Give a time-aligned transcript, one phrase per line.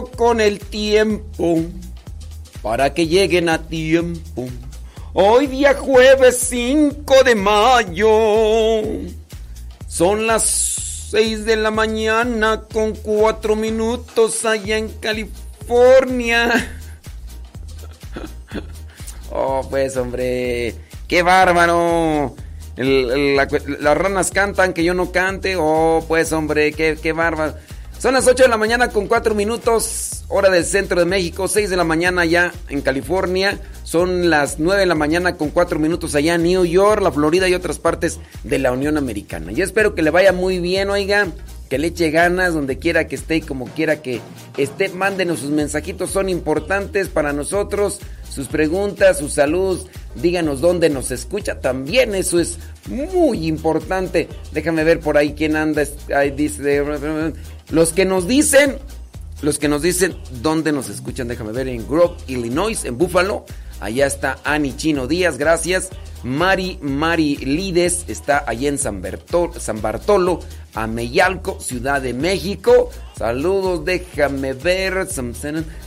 [0.00, 1.60] Con el tiempo,
[2.62, 4.48] para que lleguen a tiempo.
[5.12, 8.82] Hoy día jueves 5 de mayo.
[9.86, 16.78] Son las 6 de la mañana con 4 minutos allá en California.
[19.34, 20.74] Oh, pues hombre,
[21.08, 22.36] qué bárbaro.
[22.76, 23.48] La
[23.80, 25.56] las ranas cantan, que yo no cante.
[25.56, 27.54] Oh, pues hombre, qué, qué bárbaro.
[28.02, 31.70] Son las 8 de la mañana con 4 minutos, hora del centro de México, 6
[31.70, 33.60] de la mañana ya en California.
[33.84, 37.48] Son las 9 de la mañana con 4 minutos allá en New York, la Florida
[37.48, 39.52] y otras partes de la Unión Americana.
[39.52, 41.28] Yo espero que le vaya muy bien, oiga,
[41.70, 44.20] que le eche ganas donde quiera que esté y como quiera que
[44.56, 44.88] esté.
[44.88, 48.00] Mándenos sus mensajitos, son importantes para nosotros.
[48.28, 49.78] Sus preguntas, su salud,
[50.14, 51.60] díganos dónde nos escucha.
[51.60, 54.28] También eso es muy importante.
[54.52, 55.84] Déjame ver por ahí quién anda.
[56.14, 56.84] Ahí dice,
[57.70, 58.78] los que nos dicen,
[59.42, 61.28] los que nos dicen dónde nos escuchan.
[61.28, 63.44] Déjame ver en Grove, Illinois, en Buffalo.
[63.82, 65.90] Allá está Ani Chino Díaz, gracias.
[66.22, 70.38] Mari Mari Lides está allá en San, Bertol- San Bartolo,
[70.72, 72.90] Ameyalco, Ciudad de México.
[73.18, 75.08] Saludos, déjame ver.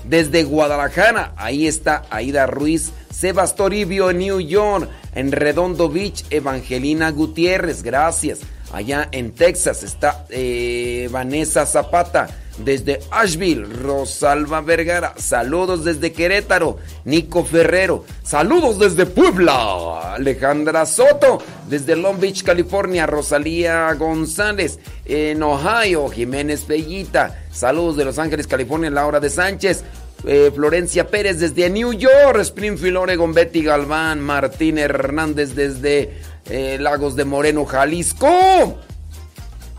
[0.04, 2.92] Desde Guadalajara, ahí está Aida Ruiz.
[3.10, 4.90] Sebas Toribio en New York.
[5.16, 8.40] En Redondo Beach, Evangelina Gutiérrez, gracias.
[8.74, 12.28] Allá en Texas está eh, Vanessa Zapata.
[12.58, 15.14] Desde Asheville, Rosalba Vergara.
[15.18, 18.06] Saludos desde Querétaro, Nico Ferrero.
[18.24, 21.40] Saludos desde Puebla, Alejandra Soto.
[21.70, 24.80] Desde Long Beach, California, Rosalía González.
[25.06, 27.44] En Ohio, Jiménez Pellita.
[27.52, 29.84] Saludos de Los Ángeles, California, Laura de Sánchez.
[30.26, 36.14] Eh, Florencia Pérez desde New York, Springfield, Oregon, Betty Galván, Martín Hernández desde
[36.50, 38.80] eh, Lagos de Moreno, Jalisco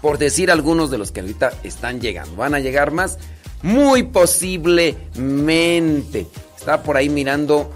[0.00, 2.34] por decir algunos de los que ahorita están llegando.
[2.36, 3.18] Van a llegar más,
[3.62, 6.26] muy posiblemente.
[6.56, 7.70] Estaba por ahí mirando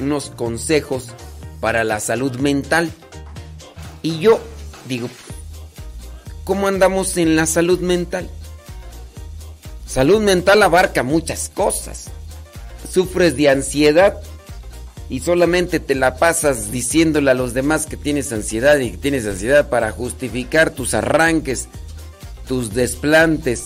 [0.00, 1.08] unos consejos
[1.60, 2.90] para la salud mental.
[4.02, 4.40] Y yo
[4.86, 5.08] digo,
[6.44, 8.28] ¿cómo andamos en la salud mental?
[9.86, 12.10] Salud mental abarca muchas cosas.
[12.92, 14.20] Sufres de ansiedad
[15.08, 19.26] y solamente te la pasas diciéndole a los demás que tienes ansiedad y que tienes
[19.26, 21.68] ansiedad para justificar tus arranques,
[22.48, 23.64] tus desplantes,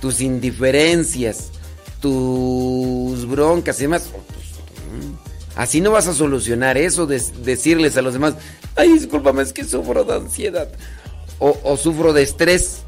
[0.00, 1.50] tus indiferencias,
[2.00, 4.10] tus broncas y demás.
[5.54, 8.34] Así no vas a solucionar eso de decirles a los demás,
[8.74, 10.68] ay, discúlpame, es que sufro de ansiedad.
[11.38, 12.78] O, o sufro de estrés.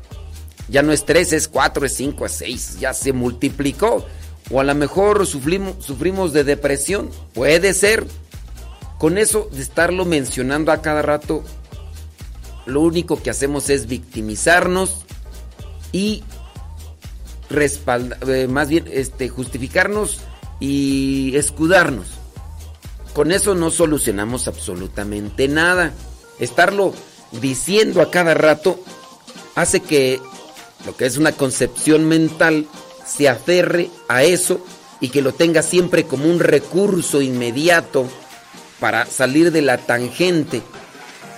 [0.69, 2.79] Ya no es tres, es cuatro, es cinco, es seis.
[2.81, 4.07] Ya se multiplicó.
[4.51, 7.11] O a lo mejor sufrimos, sufrimos de depresión.
[7.33, 8.07] Puede ser.
[8.99, 11.43] Con eso de estarlo mencionando a cada rato,
[12.65, 15.05] lo único que hacemos es victimizarnos
[15.93, 16.23] y
[17.51, 20.21] respaldar, eh, más bien este, justificarnos
[20.61, 22.07] y escudarnos.
[23.13, 25.93] Con eso no solucionamos absolutamente nada.
[26.41, 26.95] Estarlo
[27.41, 28.81] diciendo a cada rato
[29.55, 30.21] hace que
[30.87, 32.67] lo que es una concepción mental
[33.07, 34.65] se aferre a eso
[35.01, 38.09] y que lo tenga siempre como un recurso inmediato
[38.81, 40.63] para salir de la tangente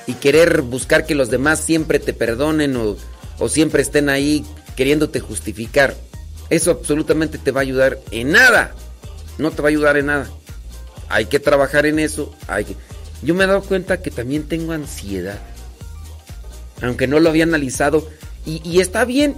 [0.06, 2.96] y querer buscar que los demás siempre te perdonen o,
[3.38, 4.44] o siempre estén ahí
[4.76, 5.96] queriéndote justificar.
[6.49, 8.75] Eso absolutamente te va a ayudar en nada.
[9.38, 10.30] No te va a ayudar en nada.
[11.08, 12.35] Hay que trabajar en eso.
[12.46, 12.76] Hay que...
[13.23, 15.40] yo me he dado cuenta que también tengo ansiedad.
[16.82, 18.08] Aunque no lo había analizado.
[18.44, 19.35] Y, y está bien.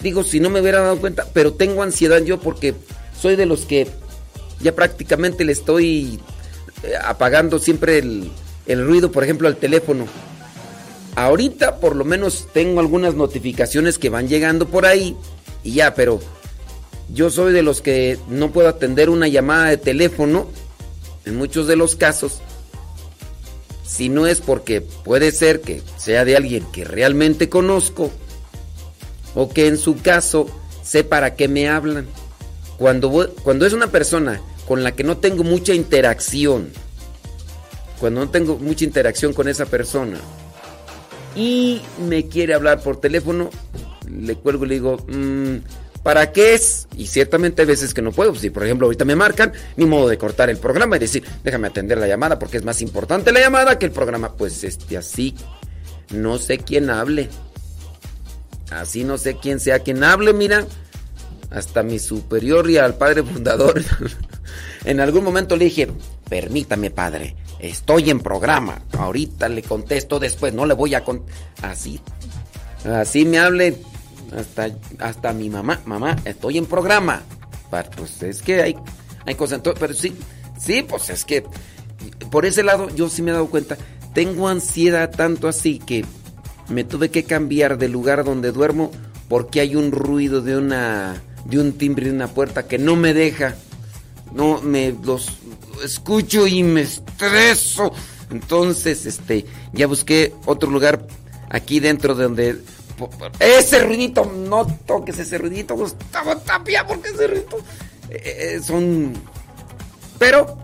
[0.00, 1.26] Digo, si no me hubiera dado cuenta.
[1.32, 2.74] Pero tengo ansiedad yo porque
[3.18, 3.86] soy de los que
[4.60, 6.20] ya prácticamente le estoy
[6.82, 8.30] eh, apagando siempre el,
[8.66, 10.06] el ruido, por ejemplo, al teléfono.
[11.16, 15.16] Ahorita por lo menos tengo algunas notificaciones que van llegando por ahí
[15.64, 16.20] y ya, pero
[17.12, 20.48] yo soy de los que no puedo atender una llamada de teléfono
[21.24, 22.40] en muchos de los casos
[23.90, 28.10] si no es porque puede ser que sea de alguien que realmente conozco
[29.34, 30.46] o que en su caso
[30.82, 32.06] sé para qué me hablan.
[32.78, 36.70] Cuando, cuando es una persona con la que no tengo mucha interacción,
[37.98, 40.18] cuando no tengo mucha interacción con esa persona
[41.36, 43.50] y me quiere hablar por teléfono,
[44.10, 45.56] le cuelgo y le digo, "Mm,
[46.02, 46.88] ¿para qué es?
[46.96, 48.34] Y ciertamente hay veces que no puedo.
[48.34, 51.68] Si por ejemplo ahorita me marcan, ni modo de cortar el programa y decir, déjame
[51.68, 54.34] atender la llamada porque es más importante la llamada que el programa.
[54.34, 55.34] Pues este así,
[56.10, 57.28] no sé quién hable.
[58.70, 60.66] Así no sé quién sea quien hable, mira.
[61.50, 63.82] Hasta mi superior y al padre fundador.
[64.84, 65.88] en algún momento le dije,
[66.28, 68.82] permítame padre, estoy en programa.
[68.96, 71.24] Ahorita le contesto después, no le voy a con
[71.62, 72.00] Así.
[72.84, 73.76] Así me hable
[74.36, 74.68] hasta,
[75.00, 75.80] hasta mi mamá.
[75.84, 77.22] Mamá, estoy en programa.
[77.70, 78.76] Pues es que hay,
[79.26, 79.60] hay cosas.
[79.62, 80.14] ento- Pero sí,
[80.58, 81.44] sí, pues es que
[82.30, 83.76] por ese lado yo sí me he dado cuenta.
[84.14, 86.04] Tengo ansiedad tanto así que
[86.70, 88.90] me tuve que cambiar del lugar donde duermo
[89.28, 93.14] porque hay un ruido de una de un timbre de una puerta que no me
[93.14, 93.54] deja.
[94.32, 95.38] No me los
[95.84, 97.92] escucho y me estreso.
[98.30, 101.06] Entonces, este, ya busqué otro lugar
[101.48, 102.60] aquí dentro de donde
[103.40, 107.58] ese ruidito, no toques ese ruidito, Gustavo Tapia, porque ese ruidito
[108.10, 109.14] eh, eh, son
[110.20, 110.58] pero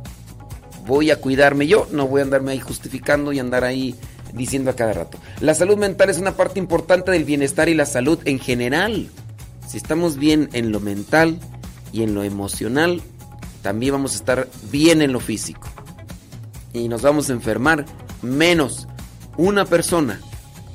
[0.87, 3.95] voy a cuidarme yo, no voy a andarme ahí justificando y andar ahí
[4.37, 5.19] diciendo a cada rato.
[5.40, 9.09] La salud mental es una parte importante del bienestar y la salud en general.
[9.66, 11.40] Si estamos bien en lo mental
[11.93, 13.02] y en lo emocional,
[13.62, 15.69] también vamos a estar bien en lo físico.
[16.73, 17.87] Y nos vamos a enfermar
[18.23, 18.87] menos.
[19.37, 20.21] Una persona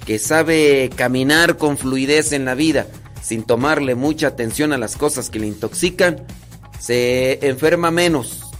[0.05, 2.87] que sabe caminar con fluidez en la vida
[3.21, 6.23] sin tomarle mucha atención a las cosas que le intoxican,
[6.79, 8.51] se enferma menos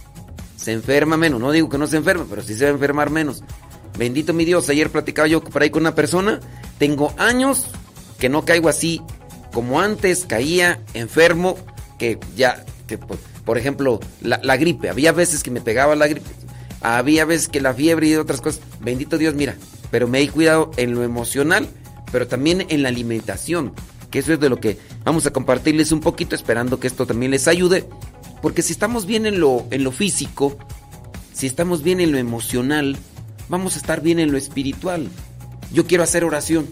[0.62, 1.40] se enferma menos.
[1.40, 3.42] No digo que no se enferme, pero sí se va a enfermar menos.
[3.98, 6.40] Bendito mi Dios, ayer platicaba yo por ahí con una persona.
[6.78, 7.66] Tengo años
[8.18, 9.02] que no caigo así
[9.52, 11.56] como antes, caía enfermo,
[11.98, 14.88] que ya, que por, ejemplo, la, la gripe.
[14.88, 16.30] Había veces que me pegaba la gripe,
[16.80, 18.62] había veces que la fiebre y otras cosas.
[18.80, 19.56] Bendito Dios, mira,
[19.90, 21.68] pero me he cuidado en lo emocional,
[22.10, 23.74] pero también en la alimentación,
[24.10, 27.30] que eso es de lo que vamos a compartirles un poquito, esperando que esto también
[27.30, 27.88] les ayude.
[28.40, 30.56] Porque si estamos bien en lo, en lo físico,
[31.32, 32.96] si estamos bien en lo emocional,
[33.52, 35.08] vamos a estar bien en lo espiritual.
[35.74, 36.66] Yo quiero hacer oración,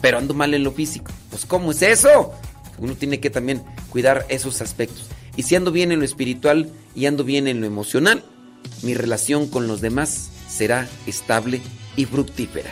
[0.00, 1.10] pero ando mal en lo físico.
[1.28, 2.32] Pues ¿cómo es eso?
[2.78, 5.08] Uno tiene que también cuidar esos aspectos.
[5.34, 8.22] Y si ando bien en lo espiritual y ando bien en lo emocional,
[8.82, 11.60] mi relación con los demás será estable
[11.96, 12.70] y fructífera.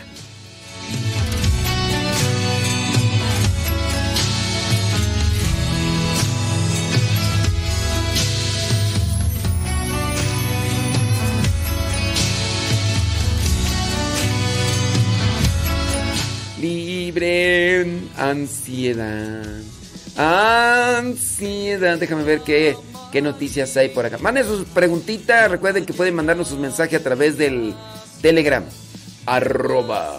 [18.15, 19.45] Ansiedad.
[20.15, 21.97] Ansiedad.
[21.97, 22.77] Déjame ver qué,
[23.11, 24.17] qué noticias hay por acá.
[24.19, 25.51] Manden sus preguntitas.
[25.51, 27.75] Recuerden que pueden mandarnos sus mensajes a través del
[28.21, 28.63] Telegram.
[29.25, 30.17] Arroba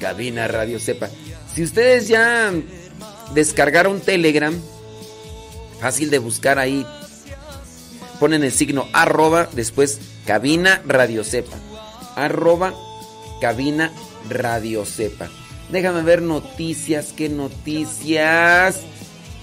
[0.00, 1.08] Cabina Radio Sepa.
[1.54, 2.52] Si ustedes ya
[3.34, 4.54] descargaron Telegram,
[5.80, 6.84] fácil de buscar ahí.
[8.18, 11.56] Ponen el signo arroba, después cabina radio sepa.
[12.16, 12.74] Arroba
[13.40, 13.92] cabina
[14.28, 15.28] radio sepa.
[15.70, 18.82] Déjame ver noticias, qué noticias.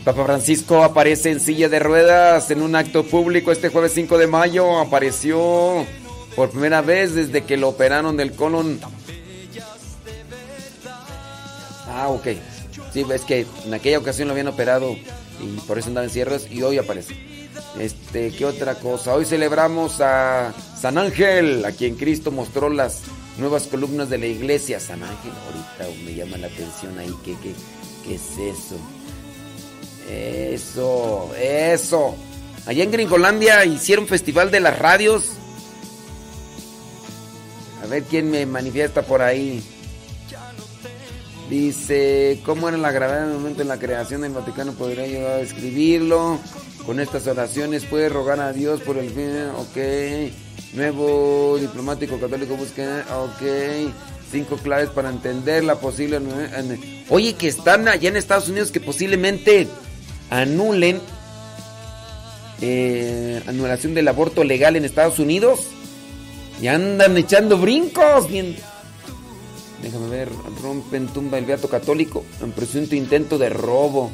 [0.05, 4.27] Papa Francisco aparece en silla de ruedas en un acto público este jueves 5 de
[4.27, 4.79] mayo.
[4.79, 5.85] Apareció
[6.35, 8.79] por primera vez desde que lo operaron del colon.
[11.87, 12.27] Ah, ok.
[12.91, 16.47] Sí, es que en aquella ocasión lo habían operado y por eso andaba en cierres
[16.51, 17.15] y hoy aparece.
[17.79, 19.13] Este, ¿qué otra cosa?
[19.13, 23.01] Hoy celebramos a San Ángel, a quien Cristo mostró las
[23.37, 24.79] nuevas columnas de la iglesia.
[24.79, 27.53] San Ángel, ahorita me llama la atención ahí, ¿qué, qué,
[28.05, 28.77] qué es eso?
[30.09, 32.15] Eso, eso.
[32.65, 35.31] Allá en Gringolandia hicieron festival de las radios.
[37.83, 39.61] A ver quién me manifiesta por ahí.
[41.49, 44.71] Dice, ¿cómo era la gravedad en el momento en la creación del Vaticano?
[44.73, 46.39] Podría ayudar a describirlo.
[46.85, 49.51] Con estas oraciones puede rogar a Dios por el bien.
[49.57, 50.33] Ok.
[50.73, 53.05] Nuevo diplomático católico busca.
[53.15, 53.91] Ok.
[54.31, 56.19] Cinco claves para entender la posible.
[57.09, 59.67] Oye, que están allá en Estados Unidos que posiblemente
[60.31, 60.99] anulen
[62.61, 65.67] eh, anulación del aborto legal en Estados Unidos.
[66.61, 68.27] Y andan echando brincos.
[68.27, 68.55] Bien.
[69.83, 70.29] Déjame ver.
[70.61, 72.25] Rompen tumba el beato católico.
[72.41, 74.09] En presunto intento de robo.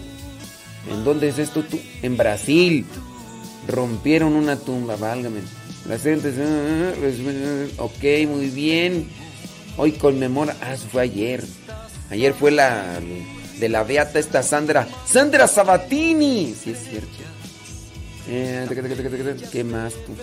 [0.91, 1.80] ¿En dónde es esto tú?
[2.02, 2.86] En Brasil.
[3.67, 5.41] Rompieron una tumba, válgame.
[5.88, 6.36] Las gentes.
[7.78, 9.08] Ok, muy bien.
[9.78, 10.56] Hoy conmemora.
[10.62, 11.44] Ah, eso fue ayer.
[12.10, 13.00] Ayer fue la.
[13.60, 14.88] De la beata esta Sandra.
[15.06, 16.54] Sandra Sabatini.
[16.54, 17.10] Sí, es cierto.
[18.28, 18.68] Eh,
[19.52, 20.15] ¿Qué más tú?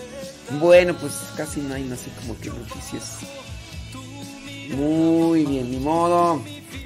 [0.59, 3.17] Bueno, pues casi no hay así como que noticias.
[4.75, 6.41] Muy bien, ni modo.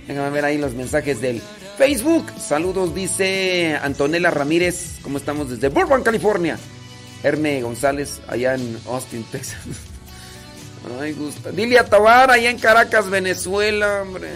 [0.07, 1.41] Déjame ver ahí los mensajes del
[1.77, 2.25] Facebook.
[2.39, 4.99] Saludos, dice Antonella Ramírez.
[5.03, 6.57] ¿Cómo estamos desde Burbank, California?
[7.23, 9.57] Herme González, allá en Austin, Texas.
[10.99, 11.51] Ay, gusta.
[11.51, 14.29] Dilia Tabar, allá en Caracas, Venezuela, hombre.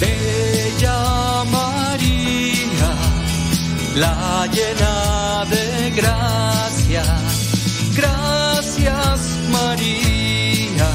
[0.00, 2.90] Bella María,
[3.96, 7.27] la llena de gracia.
[7.98, 10.88] Gracias María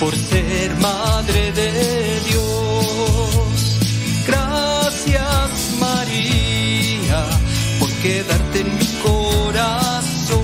[0.00, 3.78] por ser madre de Dios.
[4.26, 7.24] Gracias María
[7.78, 10.40] por quedarte en mi corazón.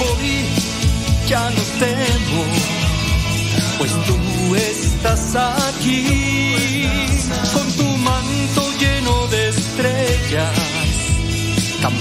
[0.00, 0.44] Hoy
[1.28, 2.44] ya no temo
[3.78, 6.71] pues tú estás aquí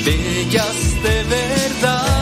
[0.03, 2.20] bellas de verdad.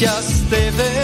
[0.00, 0.99] orillas de ver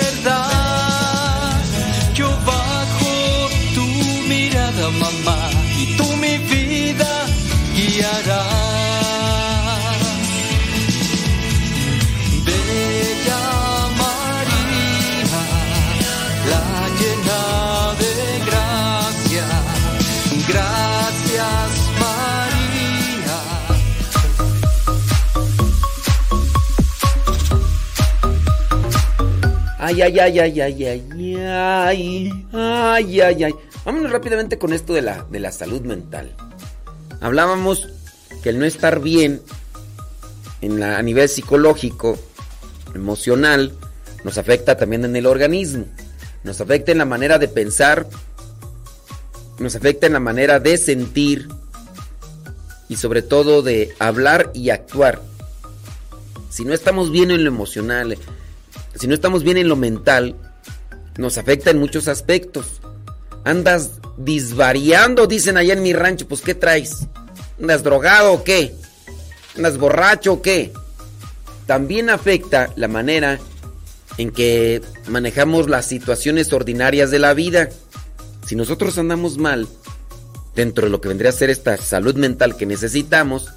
[30.02, 33.54] Ay, ay, ay, ay, ay, ay, ay, ay, ay, ay.
[33.82, 36.34] Vámonos rápidamente con esto de la, de la salud mental.
[37.22, 37.88] Hablábamos
[38.42, 39.40] que el no estar bien
[40.60, 42.18] en la, a nivel psicológico,
[42.94, 43.72] emocional,
[44.22, 45.86] nos afecta también en el organismo.
[46.44, 48.06] Nos afecta en la manera de pensar,
[49.58, 51.48] nos afecta en la manera de sentir
[52.90, 55.22] y sobre todo de hablar y actuar.
[56.50, 58.18] Si no estamos bien en lo emocional,
[58.98, 60.36] si no estamos bien en lo mental,
[61.16, 62.80] nos afecta en muchos aspectos.
[63.44, 67.06] Andas disvariando, dicen allá en mi rancho, pues ¿qué traes?
[67.60, 68.74] ¿Andas drogado o qué?
[69.56, 70.72] ¿Andas borracho o qué?
[71.66, 73.38] También afecta la manera
[74.18, 77.68] en que manejamos las situaciones ordinarias de la vida.
[78.46, 79.68] Si nosotros andamos mal,
[80.54, 83.52] dentro de lo que vendría a ser esta salud mental que necesitamos,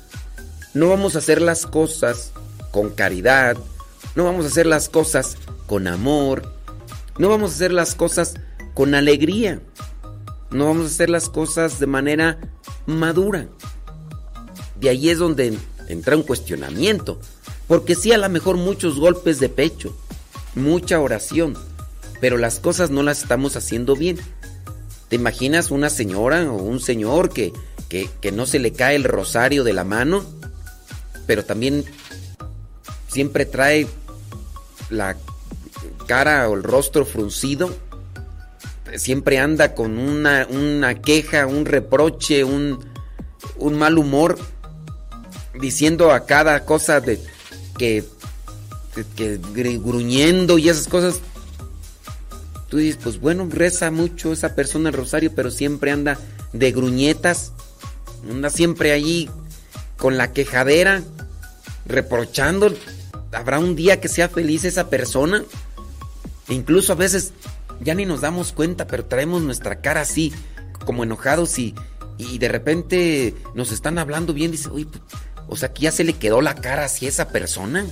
[0.73, 2.31] no vamos a hacer las cosas
[2.71, 3.57] con caridad,
[4.15, 6.51] no vamos a hacer las cosas con amor,
[7.17, 8.35] no vamos a hacer las cosas
[8.73, 9.61] con alegría,
[10.51, 12.39] no vamos a hacer las cosas de manera
[12.85, 13.47] madura.
[14.81, 17.19] Y ahí es donde entra un cuestionamiento,
[17.67, 19.95] porque sí a lo mejor muchos golpes de pecho,
[20.55, 21.57] mucha oración,
[22.21, 24.17] pero las cosas no las estamos haciendo bien.
[25.09, 27.51] ¿Te imaginas una señora o un señor que,
[27.89, 30.23] que, que no se le cae el rosario de la mano,
[31.25, 31.83] pero también
[33.09, 33.87] siempre trae
[34.89, 35.17] la
[36.07, 37.75] cara o el rostro fruncido?
[38.95, 42.83] Siempre anda con una, una queja, un reproche, un,
[43.57, 44.39] un mal humor,
[45.59, 47.19] diciendo a cada cosa de
[47.77, 48.03] que,
[49.15, 51.19] que, gruñendo y esas cosas.
[52.69, 56.17] tú dices, pues bueno, reza mucho esa persona el rosario, pero siempre anda
[56.53, 57.51] de gruñetas,
[58.29, 59.29] anda siempre allí
[59.97, 61.03] con la quejadera,
[61.85, 62.73] reprochando.
[63.31, 65.43] ¿Habrá un día que sea feliz esa persona?
[66.47, 67.33] E incluso a veces
[67.81, 70.33] ya ni nos damos cuenta, pero traemos nuestra cara así,
[70.85, 71.75] como enojados y,
[72.17, 74.51] y de repente nos están hablando bien.
[74.51, 74.87] Dice, uy,
[75.47, 77.85] o sea, que ya se le quedó la cara así a esa persona.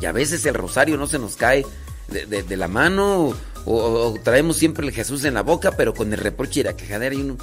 [0.00, 1.64] Y a veces el rosario no se nos cae
[2.08, 6.60] de, la mano o, traemos siempre el Jesús en la boca, pero con el reproche
[6.60, 7.36] y la quejadera y uno...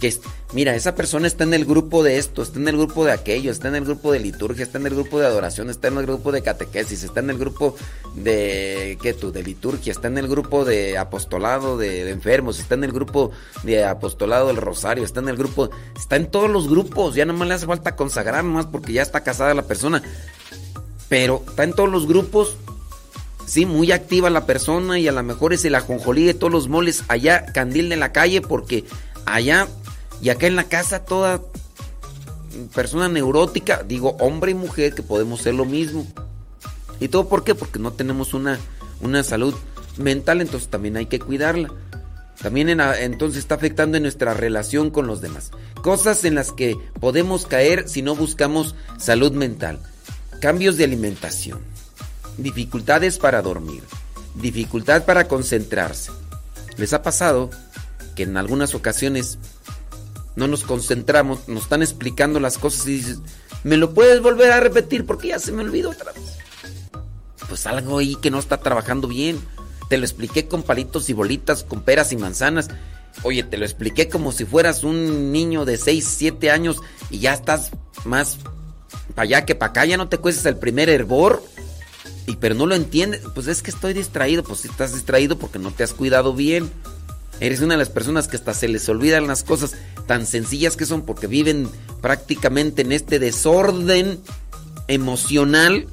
[0.00, 0.14] Que,
[0.54, 3.50] mira, esa persona está en el grupo de esto, está en el grupo de aquello,
[3.50, 6.06] está en el grupo de liturgia, está en el grupo de adoración, está en el
[6.06, 7.76] grupo de catequesis, está en el grupo
[8.14, 9.30] de, ¿qué tú?
[9.30, 13.30] De liturgia, está en el grupo de apostolado de, enfermos, está en el grupo
[13.62, 17.34] de apostolado del rosario, está en el grupo, está en todos los grupos, ya no
[17.34, 20.02] más le hace falta consagrar más porque ya está casada la persona,
[21.10, 22.56] pero está en todos los grupos
[23.48, 26.68] sí, muy activa la persona y a lo mejor es el ajonjolí de todos los
[26.68, 28.84] moles allá, candil de la calle, porque
[29.34, 29.68] allá
[30.20, 31.40] y acá en la casa toda
[32.74, 36.06] persona neurótica, digo hombre y mujer que podemos ser lo mismo.
[37.00, 37.54] ¿Y todo por qué?
[37.54, 38.58] Porque no tenemos una,
[39.00, 39.54] una salud
[39.96, 41.72] mental, entonces también hay que cuidarla.
[42.42, 45.50] También entonces está afectando en nuestra relación con los demás.
[45.82, 49.80] Cosas en las que podemos caer si no buscamos salud mental.
[50.40, 51.58] Cambios de alimentación
[52.38, 53.82] dificultades para dormir,
[54.34, 56.10] dificultad para concentrarse.
[56.76, 57.50] ¿Les ha pasado
[58.18, 59.38] que en algunas ocasiones
[60.34, 63.20] no nos concentramos, nos están explicando las cosas y dices,
[63.62, 65.06] ¿me lo puedes volver a repetir?
[65.06, 66.24] Porque ya se me olvidó otra vez.
[67.48, 69.38] Pues algo ahí que no está trabajando bien.
[69.88, 72.70] Te lo expliqué con palitos y bolitas, con peras y manzanas.
[73.22, 76.78] Oye, te lo expliqué como si fueras un niño de 6, 7 años
[77.10, 77.70] y ya estás
[78.04, 78.38] más
[79.14, 81.40] para allá que para acá, ya no te cuestas el primer hervor.
[82.26, 85.60] Y pero no lo entiendes, pues es que estoy distraído, pues si estás distraído porque
[85.60, 86.68] no te has cuidado bien.
[87.40, 89.74] Eres una de las personas que hasta se les olvidan las cosas
[90.06, 91.68] tan sencillas que son porque viven
[92.00, 94.20] prácticamente en este desorden
[94.88, 95.86] emocional,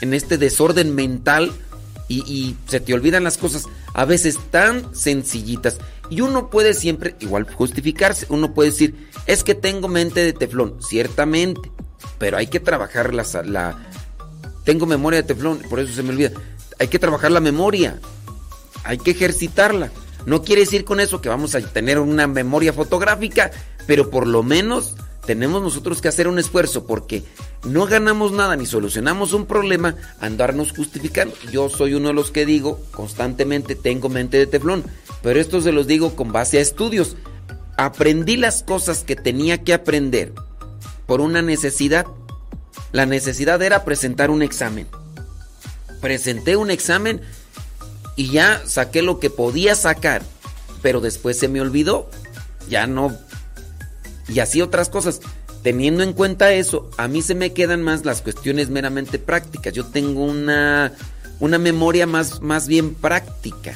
[0.00, 1.52] en este desorden mental
[2.08, 5.78] y, se te olvidan las cosas a veces tan sencillitas.
[6.10, 10.76] Y uno puede siempre, igual justificarse, uno puede decir, es que tengo mente de teflón,
[10.82, 11.70] ciertamente,
[12.18, 13.78] pero hay que trabajar la,
[14.64, 16.32] tengo memoria de teflón, por eso se me olvida.
[16.78, 17.98] Hay que trabajar la memoria.
[18.84, 19.90] Hay que ejercitarla.
[20.28, 23.50] No quiere decir con eso que vamos a tener una memoria fotográfica,
[23.86, 27.24] pero por lo menos tenemos nosotros que hacer un esfuerzo porque
[27.64, 31.34] no ganamos nada ni solucionamos un problema andarnos justificando.
[31.50, 34.84] Yo soy uno de los que digo constantemente tengo mente de teflón,
[35.22, 37.16] pero esto se los digo con base a estudios.
[37.78, 40.34] Aprendí las cosas que tenía que aprender
[41.06, 42.06] por una necesidad
[42.92, 44.86] la necesidad era presentar un examen.
[46.00, 47.22] Presenté un examen
[48.18, 50.22] y ya saqué lo que podía sacar,
[50.82, 52.10] pero después se me olvidó.
[52.68, 53.16] Ya no.
[54.28, 55.20] Y así otras cosas.
[55.62, 59.72] Teniendo en cuenta eso, a mí se me quedan más las cuestiones meramente prácticas.
[59.72, 60.94] Yo tengo una,
[61.38, 63.74] una memoria más, más bien práctica.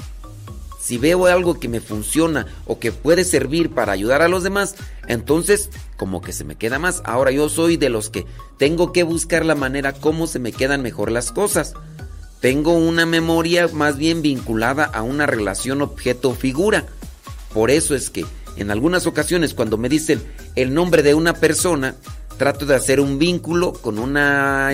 [0.81, 4.75] Si veo algo que me funciona o que puede servir para ayudar a los demás,
[5.07, 7.01] entonces como que se me queda más.
[7.05, 8.27] Ahora yo soy de los que
[8.59, 11.75] tengo que buscar la manera como se me quedan mejor las cosas.
[12.43, 16.87] Tengo una memoria más bien vinculada a una relación objeto-figura.
[17.55, 18.27] Por eso es que
[18.57, 20.21] en algunas ocasiones cuando me dicen
[20.57, 21.95] el nombre de una persona,
[22.39, 24.71] trato de hacer un vínculo con una,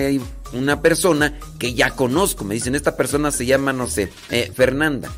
[0.51, 2.43] una persona que ya conozco.
[2.43, 5.11] Me dicen, esta persona se llama, no sé, eh, Fernanda.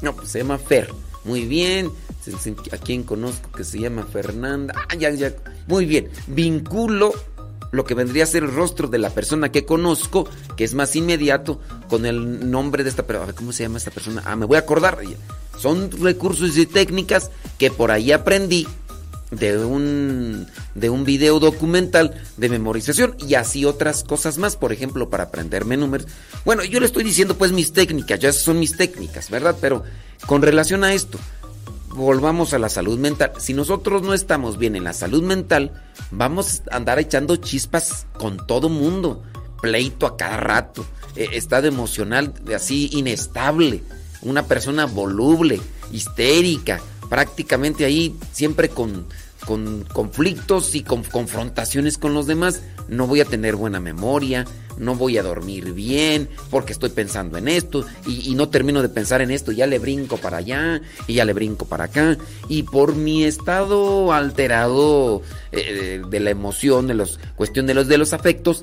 [0.00, 0.88] No, pues se llama Fer.
[1.24, 1.90] Muy bien.
[2.72, 4.74] A quien conozco que se llama Fernanda.
[4.88, 5.34] Ah, ya, ya.
[5.66, 6.08] Muy bien.
[6.26, 7.12] Vinculo
[7.70, 10.96] lo que vendría a ser el rostro de la persona que conozco, que es más
[10.96, 13.32] inmediato, con el nombre de esta persona.
[13.32, 14.22] ¿Cómo se llama esta persona?
[14.24, 14.98] Ah, me voy a acordar.
[15.58, 18.66] Son recursos y técnicas que por ahí aprendí
[19.30, 25.10] de un, de un video documental de memorización y así otras cosas más, por ejemplo,
[25.10, 26.06] para aprenderme números.
[26.44, 29.56] Bueno, yo le estoy diciendo pues mis técnicas, ya son mis técnicas, ¿verdad?
[29.60, 29.84] Pero
[30.26, 31.18] con relación a esto,
[31.94, 33.32] volvamos a la salud mental.
[33.38, 35.72] Si nosotros no estamos bien en la salud mental,
[36.10, 39.22] vamos a andar echando chispas con todo mundo,
[39.60, 40.84] pleito a cada rato,
[41.16, 43.82] eh, estado emocional así inestable,
[44.22, 45.60] una persona voluble,
[45.92, 49.06] histérica, prácticamente ahí siempre con,
[49.46, 54.44] con conflictos y con confrontaciones con los demás, no voy a tener buena memoria,
[54.78, 59.20] no voy a dormir bien porque estoy pensando en esto y, no termino de pensar
[59.20, 62.16] en esto, ya le brinco para allá y ya le brinco para acá
[62.48, 67.98] y por mi estado alterado eh, de la emoción, de los cuestión de los de
[67.98, 68.62] los afectos,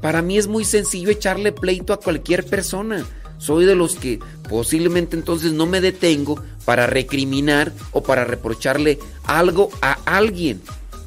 [0.00, 3.04] para mí es muy sencillo echarle pleito a cualquier persona.
[3.38, 9.70] soy de los que posiblemente entonces no me detengo para recriminar o para reprocharle algo
[9.80, 10.60] a alguien.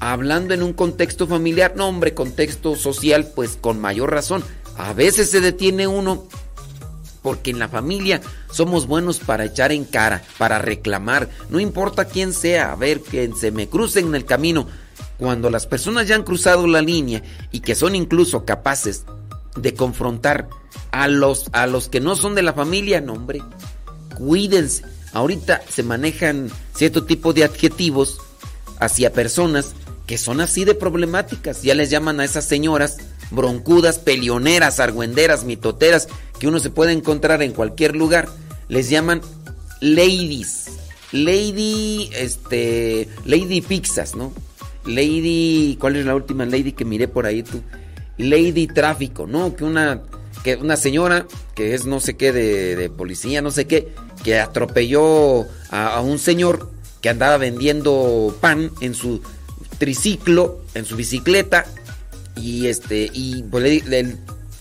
[0.04, 4.44] Hablando en un contexto familiar, no hombre, contexto social, pues con mayor razón.
[4.76, 6.28] A veces se detiene uno
[7.22, 8.20] porque en la familia
[8.52, 13.32] somos buenos para echar en cara, para reclamar, no importa quién sea, a ver, que
[13.40, 14.66] se me crucen en el camino.
[15.20, 19.06] Cuando las personas ya han cruzado la línea y que son incluso capaces
[19.56, 20.50] de confrontar
[20.90, 23.44] a los, a los que no son de la familia, no hombre,
[24.18, 24.84] cuídense.
[25.14, 28.18] Ahorita se manejan cierto tipo de adjetivos
[28.80, 29.76] hacia personas
[30.12, 31.62] que son así de problemáticas.
[31.62, 32.98] Ya les llaman a esas señoras
[33.30, 38.28] broncudas, pelioneras, argüenderas, mitoteras, que uno se puede encontrar en cualquier lugar.
[38.68, 39.22] Les llaman
[39.80, 40.66] ladies.
[41.14, 44.34] Lady, este, Lady Pixas, ¿no?
[44.86, 47.62] Lady, ¿cuál es la última lady que miré por ahí tú?
[48.18, 49.56] Lady Tráfico, ¿no?
[49.56, 50.02] Que una,
[50.44, 53.94] que una señora que es no sé qué de, policía, no sé qué,
[54.26, 56.70] que atropelló a un señor
[57.00, 59.22] que andaba vendiendo pan en su
[59.82, 61.66] triciclo, en su bicicleta,
[62.36, 63.84] y este, y pues,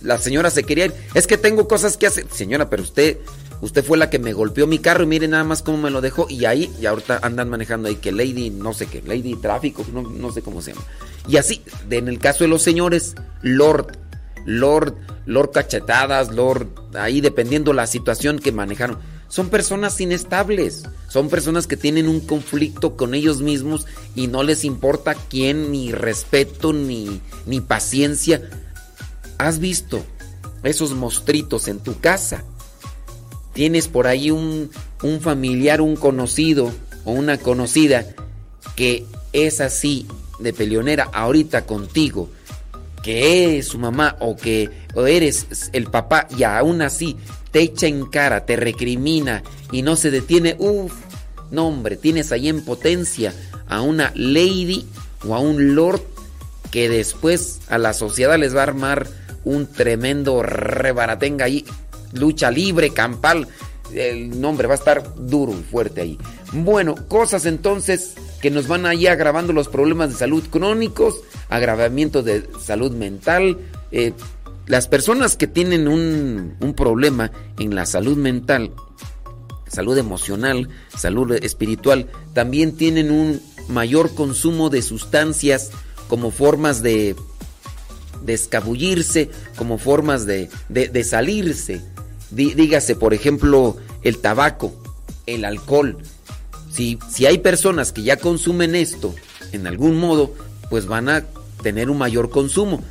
[0.01, 0.95] la señora se quería ir.
[1.13, 2.25] Es que tengo cosas que hacer.
[2.33, 3.19] Señora, pero usted,
[3.61, 6.01] usted fue la que me golpeó mi carro y mire nada más cómo me lo
[6.01, 6.27] dejó.
[6.31, 10.01] Y ahí, y ahorita andan manejando ahí que Lady, no sé qué, Lady Tráfico, no,
[10.01, 10.87] no sé cómo se llama.
[11.29, 13.99] Y así, en el caso de los señores, Lord,
[14.47, 14.95] Lord,
[15.27, 18.99] Lord cachetadas, Lord, ahí dependiendo la situación que manejaron.
[19.31, 24.65] Son personas inestables, son personas que tienen un conflicto con ellos mismos y no les
[24.65, 28.43] importa quién, ni respeto, ni, ni paciencia.
[29.39, 30.05] ¿Has visto
[30.65, 32.43] esos mostritos en tu casa?
[33.53, 34.69] Tienes por ahí un,
[35.01, 36.73] un familiar, un conocido
[37.05, 38.05] o una conocida
[38.75, 40.09] que es así
[40.41, 42.31] de peleonera ahorita contigo,
[43.03, 47.17] que es su mamá o que o eres el papá y aún así
[47.51, 50.93] te echa en cara, te recrimina y no se detiene, uff,
[51.51, 53.33] no hombre, tienes ahí en potencia
[53.69, 54.87] a una lady
[55.27, 56.03] o a un lord
[56.71, 59.09] que después a la sociedad les va a armar
[59.45, 61.65] un tremendo rebaratenga ahí,
[62.13, 63.49] lucha libre, campal,
[63.95, 66.19] el nombre va a estar duro y fuerte ahí.
[66.53, 72.49] Bueno, cosas entonces que nos van ahí agravando los problemas de salud crónicos, agravamiento de
[72.61, 73.59] salud mental.
[73.93, 74.13] eh,
[74.67, 78.71] las personas que tienen un, problema en la salud mental,
[79.67, 85.71] salud emocional, salud espiritual, también tienen un mayor consumo de sustancias
[86.09, 87.17] como formas de,
[88.29, 91.83] escabullirse, como formas de salirse.
[92.31, 94.75] Dí- dígase, por ejemplo, el tabaco,
[95.27, 95.99] el alcohol.
[96.73, 99.15] Si, si hay personas que ya consumen esto
[99.53, 100.33] en algún modo,
[100.71, 101.25] pues van a
[101.63, 102.83] tener un mayor consumo.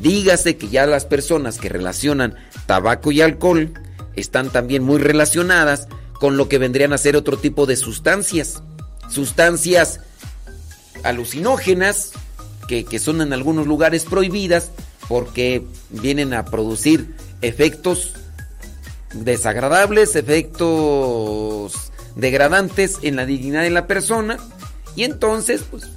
[0.00, 2.34] Dígase que ya las personas que relacionan
[2.66, 3.72] tabaco y alcohol
[4.16, 5.88] están también muy relacionadas
[6.20, 8.62] con lo que vendrían a ser otro tipo de sustancias.
[9.10, 10.00] Sustancias
[11.02, 12.12] alucinógenas
[12.68, 14.70] que, que son en algunos lugares prohibidas
[15.08, 18.14] porque vienen a producir efectos
[19.14, 24.38] desagradables, efectos degradantes en la dignidad de la persona
[24.96, 25.88] y entonces pues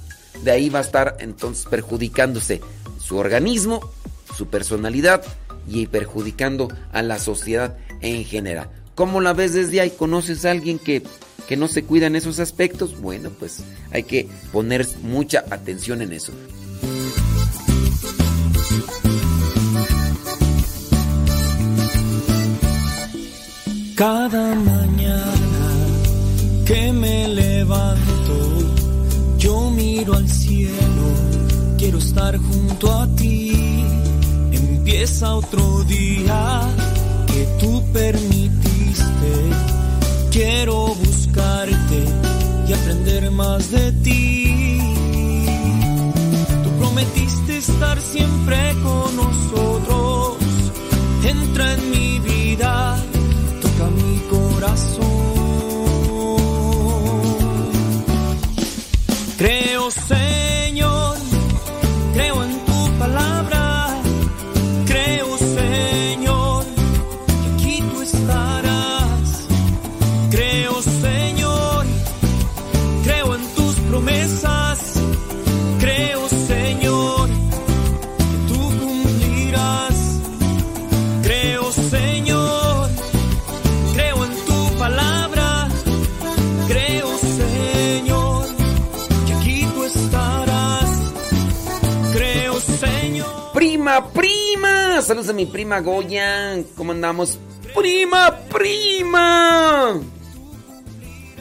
[0.42, 2.60] de ahí va a estar entonces perjudicándose
[2.98, 3.90] su organismo,
[4.36, 5.22] su personalidad
[5.68, 8.70] y perjudicando a la sociedad en general.
[8.94, 9.90] ¿Cómo la ves desde ahí?
[9.90, 11.02] ¿Conoces a alguien que,
[11.46, 13.00] que no se cuida en esos aspectos?
[13.00, 16.32] Bueno, pues hay que poner mucha atención en eso.
[23.98, 25.66] Cada mañana
[26.64, 28.36] que me levanto,
[29.38, 31.06] yo miro al cielo,
[31.76, 33.82] quiero estar junto a ti.
[34.52, 36.60] Empieza otro día
[37.26, 39.32] que tú permitiste,
[40.30, 42.04] quiero buscarte
[42.68, 44.80] y aprender más de ti.
[46.62, 49.97] Tú prometiste estar siempre con nosotros,
[59.90, 60.27] Señor,
[94.12, 97.38] Prima, saludos a mi prima Goya, ¿cómo andamos?
[97.74, 100.00] prima, prima.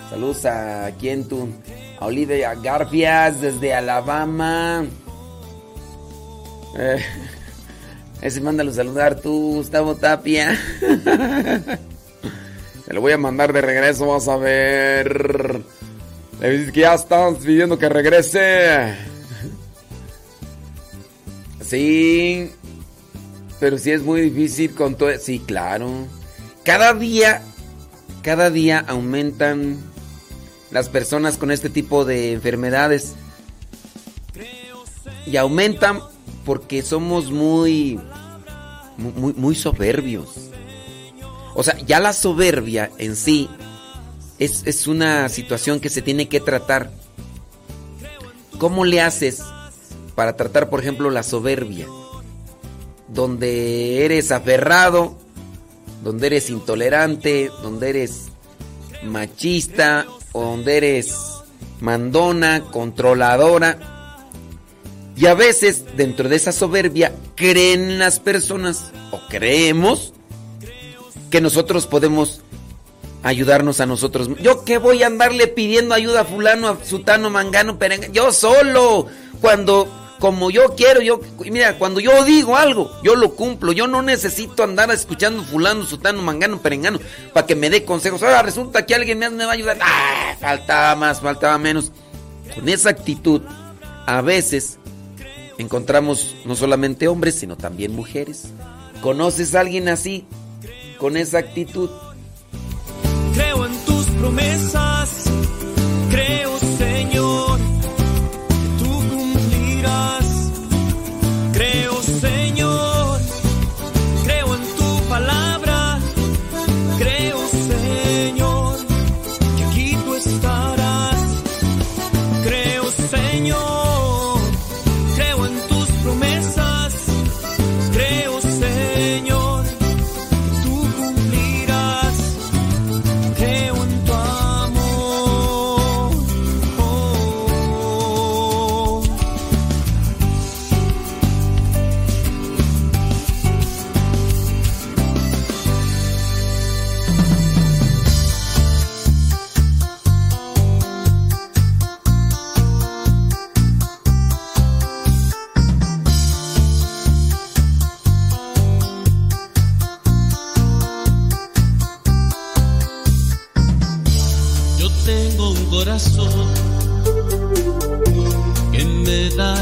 [0.09, 1.49] Saludos a quién tú.
[1.99, 4.85] A Olivia Garfias desde Alabama.
[6.77, 7.03] Eh,
[8.21, 10.57] ese mándalo saludar tú, Gustavo Tapia.
[12.85, 15.61] Te lo voy a mandar de regreso, vas a ver.
[16.39, 18.95] Le dices que ya estás pidiendo que regrese.
[21.59, 22.49] Sí.
[23.59, 25.09] Pero sí es muy difícil con todo.
[25.19, 25.89] Sí, claro.
[26.63, 27.41] Cada día,
[28.21, 29.77] cada día aumentan
[30.71, 33.15] las personas con este tipo de enfermedades.
[35.25, 36.01] Y aumentan
[36.45, 37.99] porque somos muy,
[38.97, 40.29] muy, muy soberbios.
[41.55, 43.49] O sea, ya la soberbia en sí
[44.39, 46.91] es, es una situación que se tiene que tratar.
[48.59, 49.41] ¿Cómo le haces
[50.15, 51.87] para tratar, por ejemplo, la soberbia?
[53.07, 55.17] Donde eres aferrado,
[56.03, 58.27] donde eres intolerante, donde eres
[59.03, 61.15] machista, o donde eres
[61.79, 63.79] mandona, controladora.
[65.15, 70.13] Y a veces, dentro de esa soberbia, creen las personas, o creemos,
[71.31, 72.41] que nosotros podemos
[73.23, 74.29] ayudarnos a nosotros.
[74.41, 78.13] Yo qué voy a andarle pidiendo ayuda a fulano, a sutano, mangano, perengano.
[78.13, 79.07] Yo solo,
[79.41, 79.87] cuando,
[80.19, 81.19] como yo quiero, yo,
[81.51, 83.71] mira, cuando yo digo algo, yo lo cumplo.
[83.71, 86.99] Yo no necesito andar escuchando fulano, sutano, mangano, perengano,
[87.33, 88.23] para que me dé consejos.
[88.23, 89.77] Ahora resulta que alguien me va a ayudar.
[89.81, 91.91] Ah, faltaba más, faltaba menos.
[92.55, 93.41] Con esa actitud,
[94.05, 94.79] a veces
[95.57, 98.49] encontramos no solamente hombres, sino también mujeres.
[99.01, 100.25] ¿Conoces a alguien así?
[100.97, 101.89] Con esa actitud.
[103.35, 105.25] Creo en tus promesas,
[106.09, 106.56] creo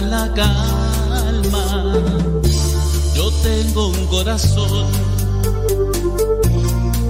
[0.02, 1.94] la calma.
[3.16, 4.88] Yo tengo un corazón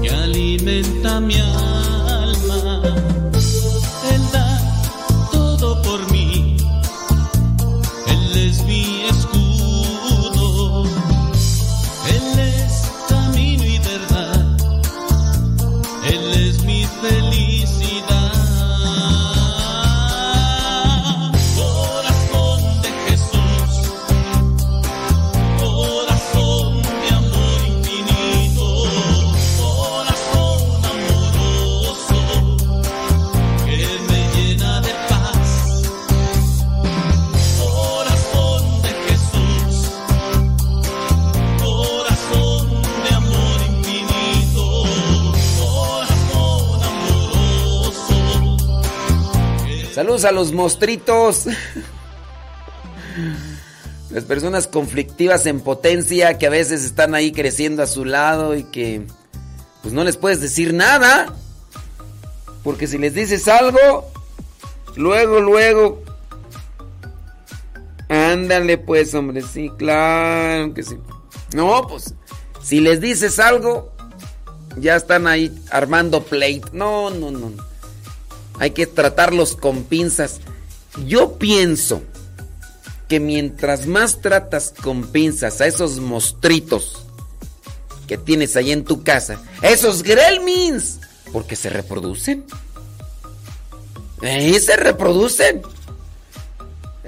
[0.01, 2.81] que alimenta mi alma.
[50.25, 51.45] A los mostritos.
[54.09, 58.63] Las personas conflictivas en potencia que a veces están ahí creciendo a su lado y
[58.63, 59.05] que
[59.81, 61.33] pues no les puedes decir nada.
[62.63, 64.11] Porque si les dices algo,
[64.95, 66.03] luego, luego...
[68.07, 70.95] Ándale pues, hombre, sí, claro que sí.
[71.53, 72.13] No, pues,
[72.61, 73.91] si les dices algo,
[74.77, 76.63] ya están ahí armando plate.
[76.71, 77.51] No, no, no.
[78.59, 80.39] Hay que tratarlos con pinzas.
[81.05, 82.01] Yo pienso
[83.07, 87.05] que mientras más tratas con pinzas a esos mostritos
[88.07, 90.99] que tienes ahí en tu casa, esos gremlins,
[91.31, 92.45] porque se reproducen.
[94.21, 95.61] Ahí se reproducen.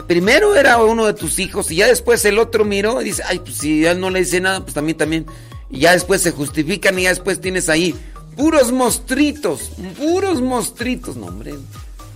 [0.07, 3.39] Primero era uno de tus hijos y ya después el otro miró y dice, ay,
[3.39, 5.25] pues si ya no le dice nada, pues también, también.
[5.69, 7.95] Y ya después se justifican y ya después tienes ahí
[8.37, 11.17] puros mostritos, puros mostritos.
[11.17, 11.55] No, hombre,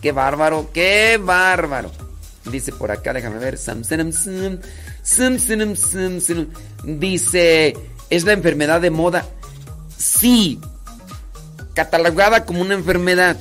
[0.02, 1.92] qué bárbaro, qué bárbaro.
[2.46, 3.60] Dice por acá, déjame ver.
[6.84, 7.78] Dice,
[8.10, 9.26] es la enfermedad de moda.
[9.98, 10.60] sí,
[11.74, 13.38] catalogada como una enfermedad,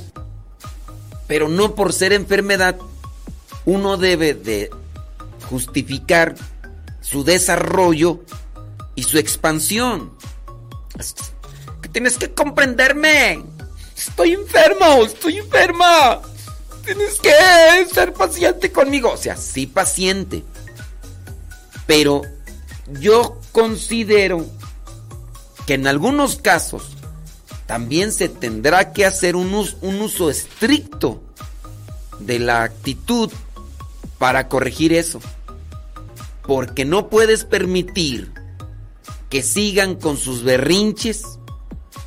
[1.26, 2.76] pero no por ser enfermedad,
[3.64, 4.70] uno debe de
[5.48, 6.34] justificar
[7.00, 8.20] su desarrollo
[8.94, 10.12] y su expansión.
[11.92, 13.42] Tienes que comprenderme.
[13.96, 16.20] Estoy enfermo, estoy enferma.
[16.84, 17.32] Tienes que
[17.92, 19.12] ser paciente conmigo.
[19.12, 20.44] O sea, sí paciente.
[21.86, 22.22] Pero
[23.00, 24.46] yo considero
[25.66, 26.96] que en algunos casos
[27.66, 31.22] también se tendrá que hacer un uso, un uso estricto
[32.18, 33.30] de la actitud
[34.18, 35.20] para corregir eso.
[36.46, 38.32] Porque no puedes permitir
[39.28, 41.22] que sigan con sus berrinches,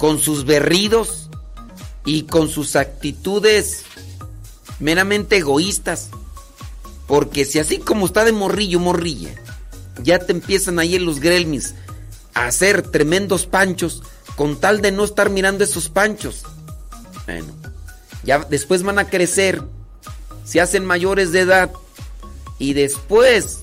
[0.04, 1.30] con sus berridos
[2.04, 3.84] y con sus actitudes
[4.82, 6.10] meramente egoístas.
[7.08, 9.34] Porque si así como está de morrillo, morrilla,
[10.04, 11.76] ya te empiezan ahí en los grelmis
[12.34, 14.04] a hacer tremendos panchos
[14.36, 16.44] con tal de no estar mirando esos panchos.
[17.26, 17.54] Bueno,
[18.26, 19.62] ya después van a crecer,
[20.44, 21.72] se hacen mayores de edad
[22.60, 23.60] y después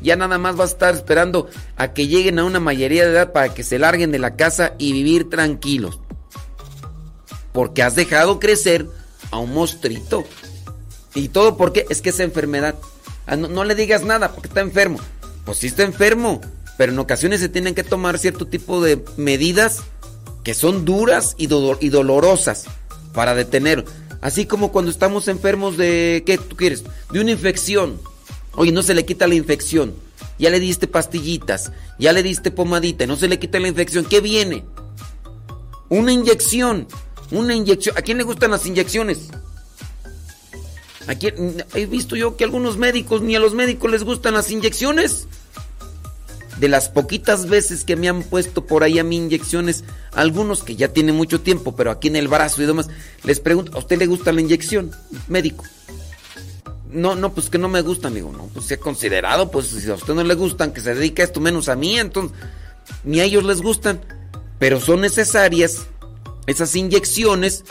[0.00, 3.32] ya nada más va a estar esperando a que lleguen a una mayoría de edad
[3.32, 6.00] para que se larguen de la casa y vivir tranquilos.
[7.52, 8.86] Porque has dejado crecer
[9.30, 10.24] a un mostrito.
[11.14, 12.74] Y todo porque es que es enfermedad.
[13.26, 14.98] Ah, no, le digas nada porque está enfermo.
[15.44, 16.40] Pues sí está enfermo.
[16.76, 19.82] Pero en ocasiones se tienen que tomar cierto tipo de medidas
[20.44, 21.48] que son duras y,
[21.80, 22.66] y dolorosas
[23.14, 23.84] para detener.
[24.20, 26.22] Así como cuando estamos enfermos de...
[26.26, 26.84] ¿Qué tú quieres?
[27.10, 27.98] De una infección.
[28.56, 29.94] Oye, no se le quita la infección.
[30.38, 34.04] Ya le diste pastillitas, ya le diste pomadita, no se le quita la infección.
[34.04, 34.64] ¿Qué viene?
[35.88, 36.88] Una inyección.
[37.30, 37.96] Una inyección.
[37.96, 39.28] ¿A quién le gustan las inyecciones?
[41.06, 41.64] ¿A quién?
[41.74, 45.26] He visto yo que algunos médicos, ni a los médicos les gustan las inyecciones.
[46.58, 50.74] De las poquitas veces que me han puesto por ahí a mí inyecciones, algunos que
[50.74, 52.88] ya tienen mucho tiempo, pero aquí en el brazo y demás,
[53.24, 54.90] les pregunto, ¿a usted le gusta la inyección?
[55.28, 55.64] Médico.
[56.90, 58.14] No, no, pues que no me gustan.
[58.14, 60.94] Digo, no, pues se ha considerado, pues si a usted no le gustan, que se
[60.94, 62.36] dedique a esto menos a mí, entonces,
[63.04, 64.00] ni a ellos les gustan.
[64.58, 65.86] Pero son necesarias
[66.46, 67.64] esas inyecciones,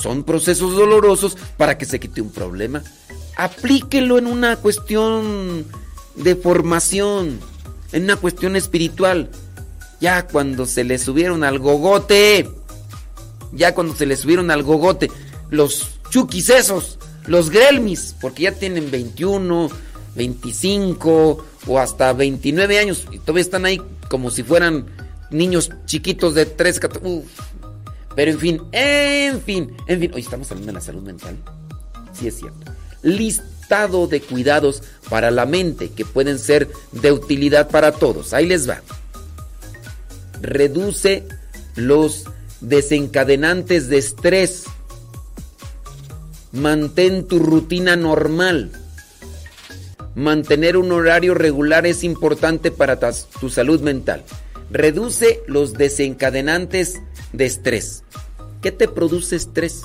[0.00, 2.82] son procesos dolorosos para que se quite un problema.
[3.36, 5.64] Aplíquelo en una cuestión
[6.16, 7.38] de formación,
[7.92, 9.30] en una cuestión espiritual.
[10.00, 12.50] Ya cuando se le subieron al gogote,
[13.52, 15.10] ya cuando se le subieron al gogote,
[15.50, 19.68] los chukis esos los Grelmis, porque ya tienen 21,
[20.14, 24.86] 25 o hasta 29 años y todavía están ahí como si fueran
[25.30, 27.24] niños chiquitos de 3, 14.
[28.14, 30.10] Pero en fin, en fin, en fin.
[30.14, 31.36] Hoy estamos hablando de la salud mental.
[32.12, 32.72] Sí es cierto.
[33.02, 38.32] Listado de cuidados para la mente que pueden ser de utilidad para todos.
[38.32, 38.80] Ahí les va.
[40.40, 41.24] Reduce
[41.74, 42.24] los
[42.60, 44.64] desencadenantes de estrés
[46.56, 48.72] Mantén tu rutina normal.
[50.14, 52.98] Mantener un horario regular es importante para
[53.40, 54.24] tu salud mental.
[54.70, 57.02] Reduce los desencadenantes
[57.34, 58.04] de estrés.
[58.62, 59.82] ¿Qué te produce estrés?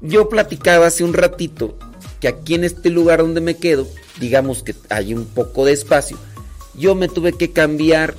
[0.00, 1.76] Yo platicaba hace un ratito
[2.20, 3.88] que aquí en este lugar donde me quedo,
[4.20, 6.16] digamos que hay un poco de espacio,
[6.74, 8.14] yo me tuve que cambiar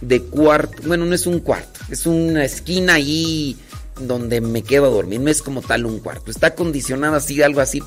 [0.00, 0.80] de cuarto.
[0.86, 3.56] Bueno, no es un cuarto, es una esquina ahí
[4.00, 5.20] donde me quedo a dormir.
[5.20, 6.30] No es como tal un cuarto.
[6.30, 7.82] Está acondicionado así, algo así.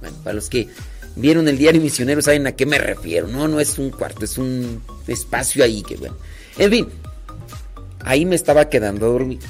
[0.00, 0.68] Bueno, para los que
[1.16, 3.28] vieron el diario misionero saben a qué me refiero.
[3.28, 6.16] No, no es un cuarto, es un espacio ahí que bueno.
[6.56, 6.88] En fin,
[8.00, 9.40] ahí me estaba quedando a dormir.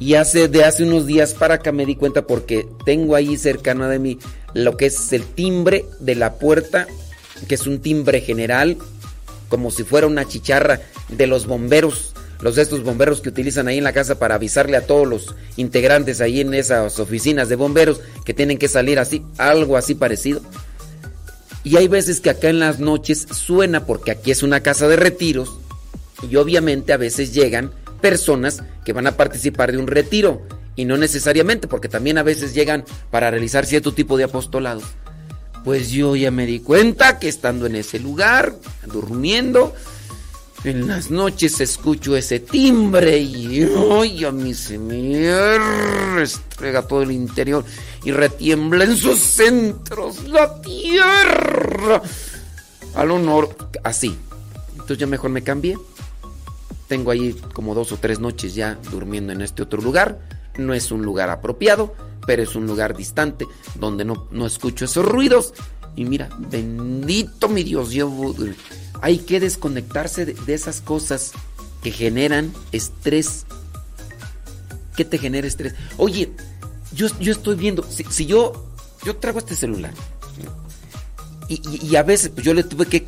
[0.00, 3.88] Y hace de hace unos días para acá me di cuenta porque tengo ahí cercano
[3.88, 4.18] de mí
[4.54, 6.86] lo que es el timbre de la puerta,
[7.48, 8.76] que es un timbre general,
[9.48, 13.78] como si fuera una chicharra de los bomberos los de estos bomberos que utilizan ahí
[13.78, 18.00] en la casa para avisarle a todos los integrantes ahí en esas oficinas de bomberos
[18.24, 20.40] que tienen que salir así, algo así parecido.
[21.64, 24.96] Y hay veces que acá en las noches suena porque aquí es una casa de
[24.96, 25.58] retiros
[26.28, 30.42] y obviamente a veces llegan personas que van a participar de un retiro
[30.76, 34.84] y no necesariamente porque también a veces llegan para realizar cierto tipo de apostolados.
[35.64, 38.54] Pues yo ya me di cuenta que estando en ese lugar,
[38.86, 39.74] durmiendo,
[40.64, 44.24] en las noches escucho ese timbre y ¡ay!
[44.24, 45.28] a mí se me
[46.20, 47.64] estrega todo el interior
[48.04, 52.02] y retiembla en sus centros la tierra.
[52.94, 54.16] Al honor, así.
[54.72, 55.76] Entonces ya mejor me cambié.
[56.88, 60.18] Tengo ahí como dos o tres noches ya durmiendo en este otro lugar.
[60.56, 61.94] No es un lugar apropiado,
[62.26, 63.46] pero es un lugar distante
[63.76, 65.54] donde no, no escucho esos ruidos.
[65.94, 68.10] Y mira, bendito mi Dios, yo
[69.02, 71.32] hay que desconectarse de, esas cosas
[71.82, 73.44] que generan estrés.
[74.96, 75.74] ¿Qué te genera estrés?
[75.96, 76.30] Oye,
[76.92, 78.66] yo, yo estoy viendo, si, si yo,
[79.04, 79.92] yo traigo este celular
[81.48, 83.06] y, a veces pues, yo le tuve que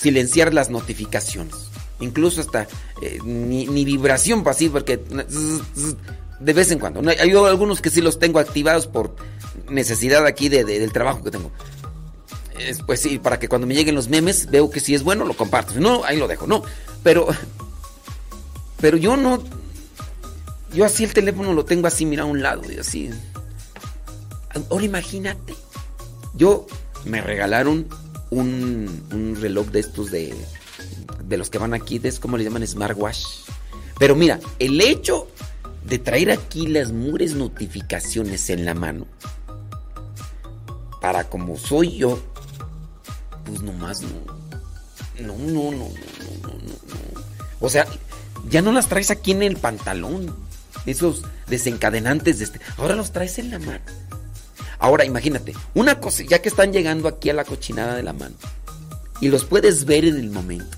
[0.00, 1.54] silenciar las notificaciones,
[2.00, 2.66] incluso hasta
[3.02, 4.98] eh, ni, vibración para así, porque
[6.40, 7.02] de vez en cuando.
[7.10, 9.14] Hay algunos que sí los tengo activados por
[9.68, 11.50] necesidad aquí de- de- del trabajo que tengo.
[12.58, 15.24] Es, pues sí, para que cuando me lleguen los memes veo que si es bueno
[15.24, 15.78] lo comparto.
[15.80, 16.62] No, ahí lo dejo, no.
[17.02, 17.26] Pero,
[18.80, 19.42] pero yo no,
[20.72, 23.10] yo así el teléfono lo tengo así, mira a un lado y así.
[24.70, 25.54] Ahora imagínate,
[26.34, 26.66] yo
[27.04, 27.88] me regalaron
[28.30, 30.34] un, un reloj de estos de,
[31.24, 32.66] de los que van aquí, de, ¿cómo le llaman?
[32.66, 33.24] Smartwatch.
[33.98, 35.28] Pero mira, el hecho
[35.84, 39.06] de traer aquí las mugres notificaciones en la mano,
[41.00, 42.20] para como soy yo,
[43.44, 44.08] pues nomás no.
[45.20, 45.88] No, no, no, no,
[46.42, 47.20] no, no.
[47.60, 47.86] O sea,
[48.48, 50.34] ya no las traes aquí en el pantalón.
[50.86, 52.60] Esos desencadenantes de este.
[52.76, 53.80] Ahora los traes en la mano.
[54.78, 58.34] Ahora imagínate, una cosa, ya que están llegando aquí a la cochinada de la mano.
[59.20, 60.76] Y los puedes ver en el momento.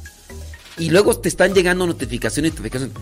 [0.79, 2.97] Y luego te están llegando notificaciones, notificaciones.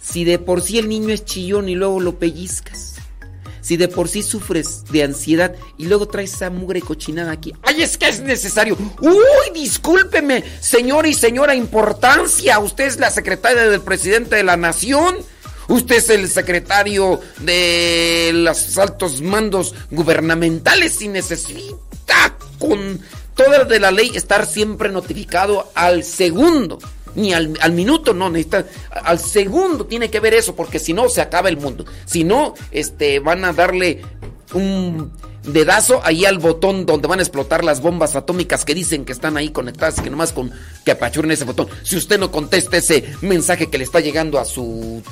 [0.00, 2.96] Si de por sí el niño es chillón y luego lo pellizcas.
[3.60, 7.52] Si de por sí sufres de ansiedad y luego traes esa mugre cochinada aquí.
[7.62, 8.76] ¡Ay, es que es necesario!
[9.00, 12.58] ¡Uy, discúlpeme, señor y señora importancia!
[12.58, 15.16] Usted es la secretaria del presidente de la nación.
[15.68, 23.00] Usted es el secretario de los altos mandos gubernamentales y necesita con
[23.36, 26.78] toda de la ley estar siempre notificado al segundo.
[27.14, 28.66] Ni al, al minuto, no, necesita.
[28.90, 31.84] Al segundo tiene que ver eso, porque si no se acaba el mundo.
[32.04, 34.02] Si no, este, van a darle
[34.52, 35.12] un
[35.44, 39.36] dedazo ahí al botón donde van a explotar las bombas atómicas que dicen que están
[39.36, 40.52] ahí conectadas que nomás con
[40.84, 41.68] que apachuren ese botón.
[41.82, 45.02] Si usted no contesta ese mensaje que le está llegando a su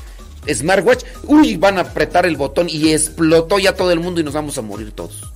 [0.49, 4.35] smartwatch, uy, van a apretar el botón y explotó ya todo el mundo y nos
[4.35, 5.33] vamos a morir todos.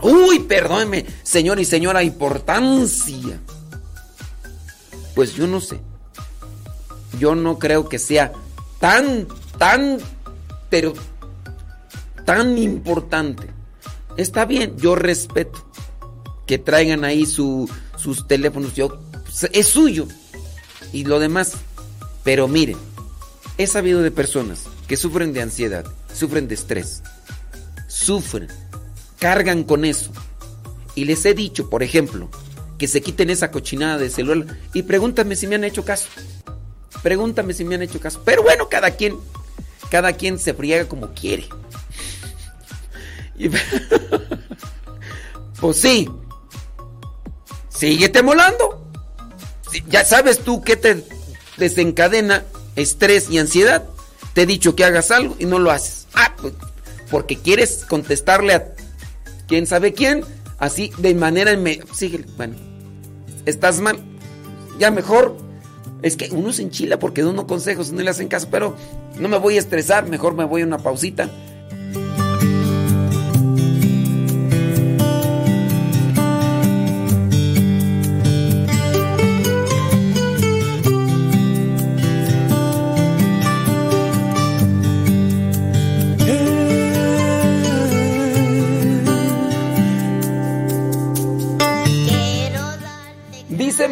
[0.00, 3.40] Uy, perdóneme, señor y señora, importancia.
[5.18, 5.80] Pues yo no sé.
[7.18, 8.32] Yo no creo que sea
[8.78, 9.26] tan,
[9.58, 9.98] tan,
[10.70, 10.94] pero
[12.24, 13.50] tan importante.
[14.16, 15.68] Está bien, yo respeto
[16.46, 18.74] que traigan ahí su, sus teléfonos.
[18.74, 19.00] Yo,
[19.50, 20.06] es suyo.
[20.92, 21.54] Y lo demás.
[22.22, 22.76] Pero miren,
[23.56, 27.02] he sabido de personas que sufren de ansiedad, sufren de estrés,
[27.88, 28.46] sufren,
[29.18, 30.12] cargan con eso.
[30.94, 32.30] Y les he dicho, por ejemplo,
[32.78, 36.08] que se quiten esa cochinada de celular y pregúntame si me han hecho caso.
[37.02, 38.22] Pregúntame si me han hecho caso.
[38.24, 39.16] Pero bueno, cada quien,
[39.90, 41.46] cada quien se friega como quiere.
[43.36, 43.48] Y-
[45.60, 46.08] pues sí.
[47.68, 48.84] Síguete molando.
[49.88, 51.04] Ya sabes tú qué te
[51.56, 52.44] desencadena
[52.76, 53.84] estrés y ansiedad.
[54.34, 56.06] Te he dicho que hagas algo y no lo haces.
[56.14, 56.54] Ah, pues,
[57.10, 58.74] porque quieres contestarle a
[59.46, 60.24] quién sabe quién,
[60.58, 61.52] así de manera
[61.92, 62.26] síguele.
[62.36, 62.54] Bueno,
[63.48, 63.98] estás mal.
[64.78, 65.36] Ya mejor.
[66.00, 68.76] Es que uno se enchila porque da unos consejos no le hacen caso, pero
[69.18, 71.28] no me voy a estresar, mejor me voy a una pausita.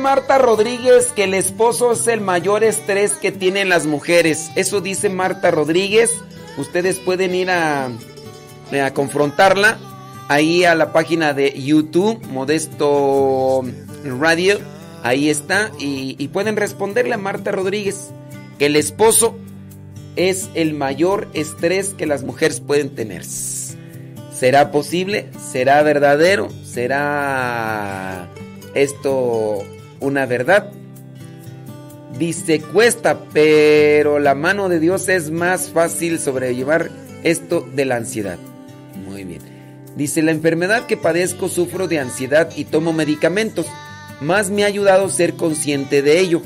[0.07, 4.53] Marta Rodríguez que el esposo es el mayor estrés que tienen las mujeres.
[4.55, 6.13] Eso dice Marta Rodríguez.
[6.57, 9.79] Ustedes pueden ir a, a confrontarla
[10.29, 13.65] ahí a la página de YouTube, Modesto
[14.05, 14.61] Radio.
[15.03, 15.73] Ahí está.
[15.81, 18.13] Y, y pueden responderle a Marta Rodríguez
[18.61, 19.37] que el esposo
[20.15, 23.25] es el mayor estrés que las mujeres pueden tener.
[23.25, 25.31] ¿Será posible?
[25.51, 26.49] ¿Será verdadero?
[26.65, 28.29] ¿Será
[28.73, 29.65] esto
[30.07, 30.71] una verdad?
[32.19, 36.91] Dice, cuesta, pero la mano de Dios es más fácil sobrellevar
[37.23, 38.39] esto de la ansiedad.
[39.07, 39.43] Muy bien.
[39.97, 43.67] Dice, la enfermedad que padezco sufro de ansiedad y tomo medicamentos.
[44.21, 46.43] Más me ha ayudado ser consciente de ello.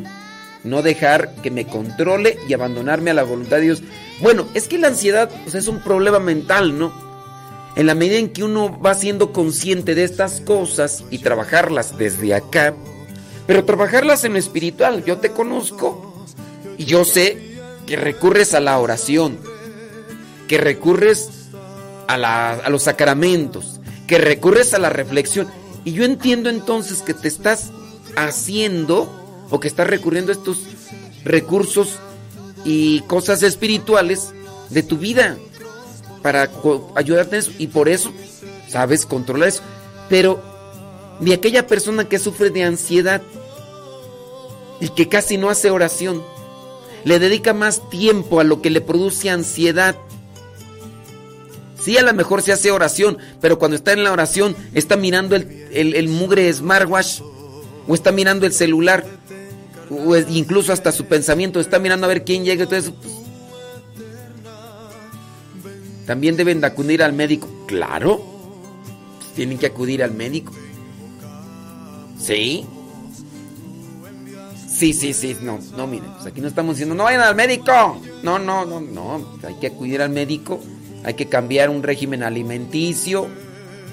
[0.65, 3.83] No dejar que me controle y abandonarme a la voluntad de Dios.
[4.21, 6.93] Bueno, es que la ansiedad es un problema mental, ¿no?
[7.77, 12.35] En la medida en que uno va siendo consciente de estas cosas y trabajarlas desde
[12.35, 12.75] acá,
[13.51, 16.25] pero trabajarlas en lo espiritual, yo te conozco
[16.79, 19.41] y yo sé que recurres a la oración,
[20.47, 21.49] que recurres
[22.07, 25.49] a, los sacramentos, que recurres a la reflexión.
[25.85, 27.73] Y yo entiendo entonces que te estás
[28.15, 29.11] haciendo
[29.51, 30.61] o que estás recurriendo a estos
[31.25, 31.99] recursos
[32.65, 34.33] y cosas espirituales
[34.69, 35.37] de tu vida
[36.23, 36.49] para
[36.95, 37.51] ayudarte en eso.
[37.59, 38.13] Y por eso,
[38.69, 39.63] sabes, controlar eso.
[40.09, 40.41] Pero
[41.19, 43.21] ni aquella persona que sufre de ansiedad
[44.81, 46.23] y que casi no hace oración,
[47.05, 49.97] le dedica más tiempo a lo que le produce ansiedad.
[51.83, 55.35] Sí, a lo mejor se hace oración, pero cuando está en la oración está mirando
[55.37, 57.21] el, el- mugre smartwatch
[57.89, 59.07] o está mirando el celular
[59.91, 62.65] o incluso hasta su pensamiento está mirando a ver quién llega.
[62.65, 63.15] Entonces, pues,
[66.07, 67.49] también deben de acudir al médico.
[67.67, 68.21] Claro,
[69.19, 70.53] pues, tienen que acudir al médico.
[72.21, 72.67] Sí.
[74.81, 78.01] Sí, sí, sí, no, no, miren, pues aquí no estamos diciendo, no vayan al médico.
[78.23, 80.59] No, no, no, no, hay que acudir al médico,
[81.05, 83.29] hay que cambiar un régimen alimenticio,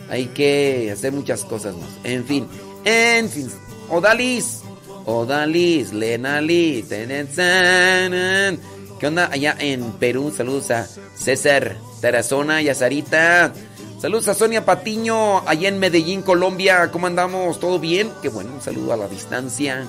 [0.09, 1.89] hay que hacer muchas cosas más.
[2.05, 2.47] En fin,
[2.85, 3.51] en fin,
[3.89, 4.61] Odalis,
[5.03, 8.57] Odalis, Lenali, tenen, tanan.
[8.97, 10.33] ¿qué onda allá en Perú?
[10.33, 13.51] Saludos a César, Tarazona y a Sarita.
[13.99, 16.89] Saludos a Sonia Patiño, allá en Medellín, Colombia.
[16.93, 17.59] ¿Cómo andamos?
[17.59, 18.09] ¿Todo bien?
[18.21, 19.85] Qué bueno, un saludo a la distancia.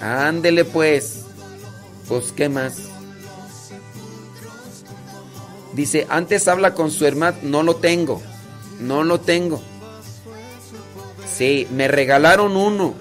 [0.00, 1.20] Ándele pues.
[2.08, 2.74] Pues, ¿qué más?
[5.74, 7.36] Dice, antes habla con su hermano.
[7.42, 8.20] No lo tengo.
[8.80, 9.62] No lo tengo.
[11.32, 12.94] Sí, me regalaron uno.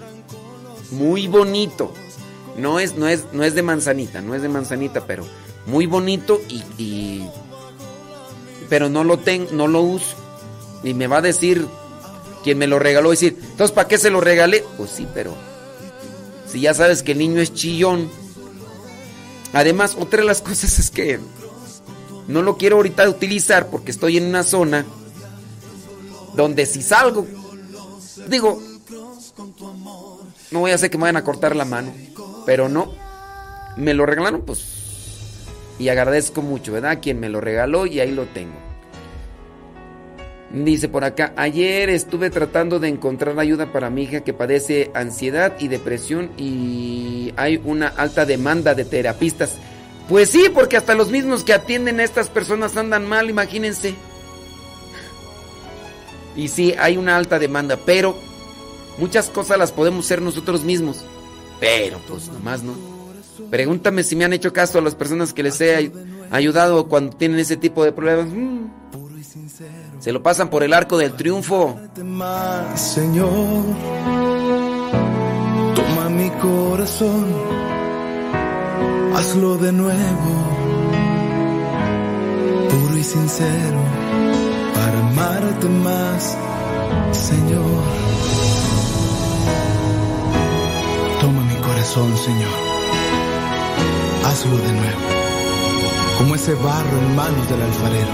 [0.91, 1.93] Muy bonito.
[2.57, 5.25] No es, no es, no es de manzanita, no es de manzanita, pero
[5.65, 7.29] muy bonito y, y-
[8.69, 10.15] pero no lo tengo, no lo uso.
[10.83, 11.65] Y me va a decir
[12.43, 14.65] quien me lo regaló, decir, entonces ¿para qué se lo regalé?
[14.77, 15.33] Pues sí, pero
[16.51, 18.09] si ya sabes que el niño es chillón.
[19.53, 21.19] Además, otra de las cosas es que
[22.27, 24.85] no lo quiero ahorita utilizar porque estoy en una zona
[26.35, 27.27] donde si salgo,
[28.27, 28.61] digo,
[30.51, 31.93] no voy a hacer que me vayan a cortar la mano,
[32.45, 32.93] pero no,
[33.75, 34.63] me lo regalaron, pues,
[35.79, 36.99] y agradezco mucho, ¿verdad?
[37.01, 38.70] Quien me lo regaló y ahí lo tengo.
[40.53, 45.53] Dice por acá, ayer estuve tratando de encontrar ayuda para mi hija que padece ansiedad
[45.59, 49.53] y depresión y hay una alta demanda de terapistas.
[50.09, 53.95] Pues sí, porque hasta los mismos que atienden a estas personas andan mal, imagínense.
[56.35, 58.15] Y sí, hay una alta demanda, pero
[58.97, 61.05] muchas cosas las podemos hacer nosotros mismos.
[61.61, 62.73] Pero pues nomás no.
[63.49, 65.91] Pregúntame si me han hecho caso a las personas que les he ay-
[66.29, 68.27] ayudado cuando tienen ese tipo de problemas.
[68.27, 68.65] Mm.
[70.01, 71.79] Se lo pasan por el arco del triunfo.
[72.75, 73.63] Señor.
[75.75, 77.27] Toma mi corazón,
[79.15, 80.33] hazlo de nuevo,
[82.69, 83.79] puro y sincero,
[84.73, 86.35] para amarte más,
[87.11, 87.83] Señor.
[91.21, 92.57] Toma mi corazón, Señor,
[94.25, 95.07] hazlo de nuevo,
[96.17, 98.13] como ese barro en manos del alfarero,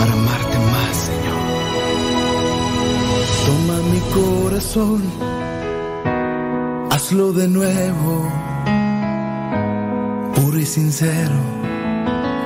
[0.00, 1.42] para amarte más, Señor.
[3.46, 5.02] Toma mi corazón,
[6.90, 8.14] hazlo de nuevo,
[10.34, 11.38] puro y sincero,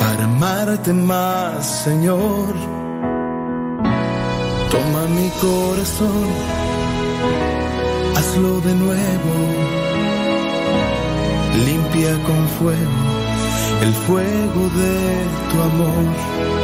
[0.01, 2.53] para amarte más, Señor.
[4.73, 6.29] Toma mi corazón,
[8.17, 9.35] hazlo de nuevo,
[11.67, 13.05] limpia con fuego
[13.83, 14.97] el fuego de
[15.51, 16.64] tu amor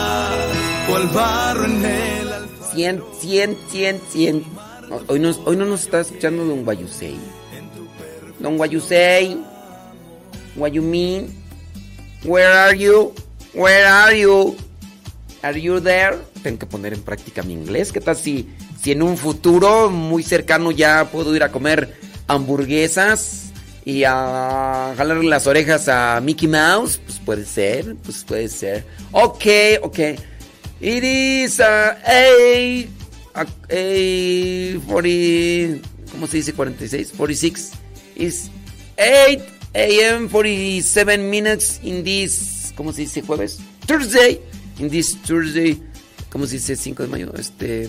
[0.91, 2.29] cual barro en el
[2.73, 4.43] 100, 100, 100, 100.
[5.07, 7.17] Hoy, nos, hoy no nos está escuchando Don Guayusei.
[8.39, 9.37] Don Guayusei.
[10.57, 11.33] Mean?
[12.25, 13.13] Where are you?
[13.53, 14.57] Where are you?
[15.41, 16.17] Are you there?
[16.43, 17.93] Tengo que poner en práctica mi inglés.
[17.93, 18.49] ¿Qué tal si,
[18.81, 21.95] si en un futuro muy cercano ya puedo ir a comer
[22.27, 23.53] hamburguesas
[23.85, 26.99] y a jalarle las orejas a Mickey Mouse?
[27.05, 28.85] Pues puede ser, pues puede ser.
[29.13, 29.45] Ok,
[29.83, 29.99] ok.
[30.81, 32.87] It is uh, a,
[33.35, 37.13] a, a 40, ¿cómo se dice 46?
[37.15, 37.71] 46
[38.15, 38.49] is
[38.97, 39.41] 8
[39.75, 40.27] a.m.
[40.27, 43.59] 47 minutes in this, ¿cómo se dice jueves?
[43.85, 44.41] Thursday,
[44.79, 45.79] in this Thursday,
[46.31, 47.31] ¿cómo se dice 5 de mayo?
[47.37, 47.87] Este,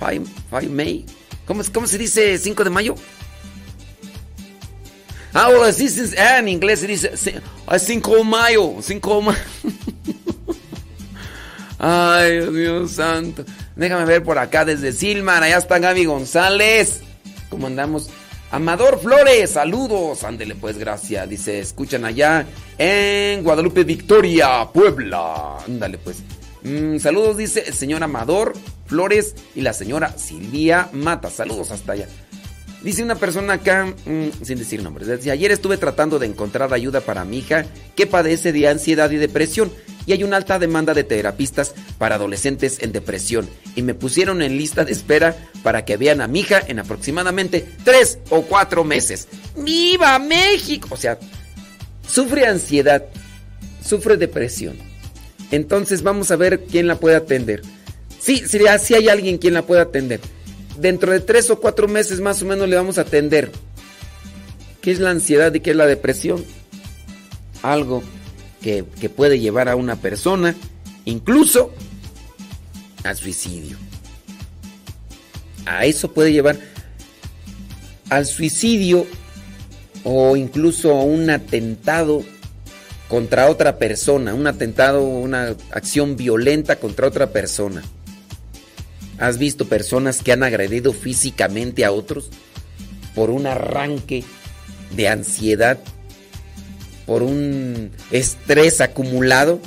[0.00, 1.04] 5, 5 May,
[1.46, 2.94] ¿Cómo, cómo se dice 5 de mayo?
[5.34, 9.22] Ah, sí, sí, ah, en inglés se dice ci- ah, 5 de mayo, 5 de
[9.22, 9.38] mayo.
[11.78, 13.44] Ay, Dios santo.
[13.74, 15.42] Déjame ver por acá desde Silmar.
[15.42, 17.00] Allá está Gaby González.
[17.50, 18.10] ¿Cómo andamos?
[18.50, 20.24] Amador Flores, saludos.
[20.24, 21.28] Ándele pues, gracias.
[21.28, 22.46] Dice, escuchan allá
[22.78, 25.58] en Guadalupe Victoria, Puebla.
[25.66, 26.22] Ándale pues.
[26.62, 28.54] Mm, saludos, dice el señor Amador
[28.86, 31.30] Flores y la señora Silvia Mata.
[31.30, 32.08] Saludos hasta allá.
[32.82, 37.00] Dice una persona acá, mm, sin decir nombres, dice, ayer estuve tratando de encontrar ayuda
[37.00, 37.66] para mi hija
[37.96, 39.72] que padece de ansiedad y depresión
[40.06, 44.56] y hay una alta demanda de terapistas para adolescentes en depresión y me pusieron en
[44.56, 49.28] lista de espera para que vean a mi hija en aproximadamente tres o cuatro meses.
[49.56, 50.88] ¡Viva México!
[50.92, 51.18] O sea,
[52.08, 53.04] sufre ansiedad,
[53.84, 54.76] sufre depresión.
[55.50, 57.62] Entonces vamos a ver quién la puede atender.
[58.20, 60.20] Sí, sí, sí hay alguien quien la pueda atender.
[60.78, 63.50] Dentro de tres o cuatro meses más o menos le vamos a atender.
[64.80, 66.44] ¿Qué es la ansiedad y qué es la depresión?
[67.62, 68.02] Algo
[68.66, 70.56] que, puede llevar a una persona
[71.04, 71.72] incluso
[73.04, 73.76] al suicidio.
[75.64, 76.58] A eso puede llevar
[78.10, 79.06] al suicidio
[80.02, 82.24] o incluso a un atentado
[83.08, 87.84] contra otra persona, un atentado, una acción violenta contra otra persona.
[89.18, 92.30] ¿Has visto personas que han agredido físicamente a otros
[93.14, 94.24] por un arranque
[94.96, 95.78] de ansiedad,
[97.06, 99.60] por un estrés acumulado?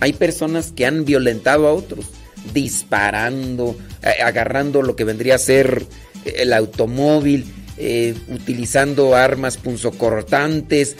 [0.00, 2.06] Hay personas que han violentado a otros,
[2.54, 5.84] disparando, eh, agarrando lo que vendría a ser
[6.24, 7.46] eh, el automóvil,
[7.76, 10.96] eh, utilizando armas punzocortantes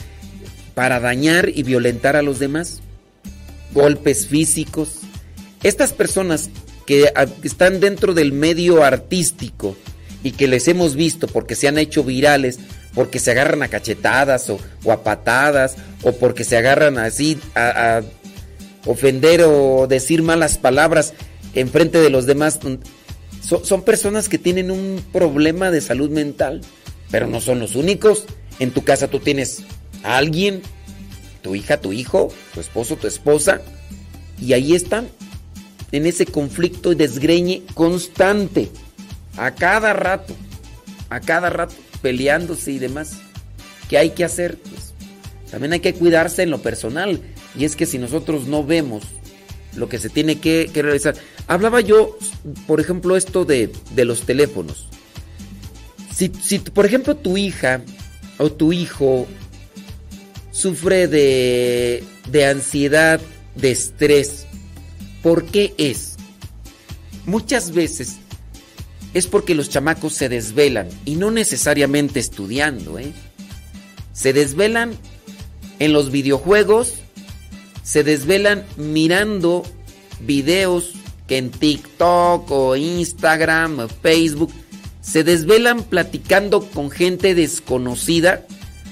[0.74, 2.80] para dañar y violentar a los demás.
[3.72, 4.98] Golpes físicos.
[5.62, 6.50] Estas personas
[6.86, 9.76] que a- que están dentro del medio artístico
[10.24, 12.58] y que les hemos visto porque se han hecho virales,
[12.94, 14.58] porque se agarran a cachetadas o,
[14.90, 18.02] a patadas, o porque se agarran así a,
[18.86, 21.12] ofender o decir malas palabras
[21.54, 22.58] en frente de los demás.
[23.42, 26.62] Son personas que tienen un problema de salud mental,
[27.10, 28.24] pero no son los únicos.
[28.58, 29.62] En tu casa tú tienes
[30.02, 30.62] a alguien,
[31.42, 33.60] tu hija, tu hijo, tu esposo, tu esposa,
[34.40, 35.08] y ahí están
[35.92, 38.70] en ese conflicto y desgreñe constante,
[39.36, 40.34] a cada rato,
[41.08, 43.18] a cada rato, peleándose y demás.
[43.88, 44.56] ¿Qué hay que hacer?
[44.56, 44.92] Pues,
[45.50, 47.20] también hay que cuidarse en lo personal.
[47.58, 49.02] Y es que si nosotros no vemos
[49.76, 51.14] lo que se tiene que, que realizar.
[51.46, 52.16] Hablaba yo,
[52.66, 54.88] por ejemplo, esto de, de los teléfonos.
[56.14, 57.82] Si, si, por ejemplo, tu hija
[58.38, 59.26] o tu hijo
[60.50, 63.20] sufre de, de ansiedad,
[63.54, 64.46] de estrés,
[65.22, 66.16] ¿por qué es?
[67.26, 68.16] Muchas veces
[69.14, 73.12] es porque los chamacos se desvelan y no necesariamente estudiando, ¿eh?
[74.12, 74.92] Se desvelan
[75.78, 76.94] en los videojuegos,
[77.82, 79.62] se desvelan mirando
[80.20, 80.92] videos
[81.26, 84.52] que en TikTok o Instagram Facebook
[85.00, 88.46] se desvelan platicando con gente desconocida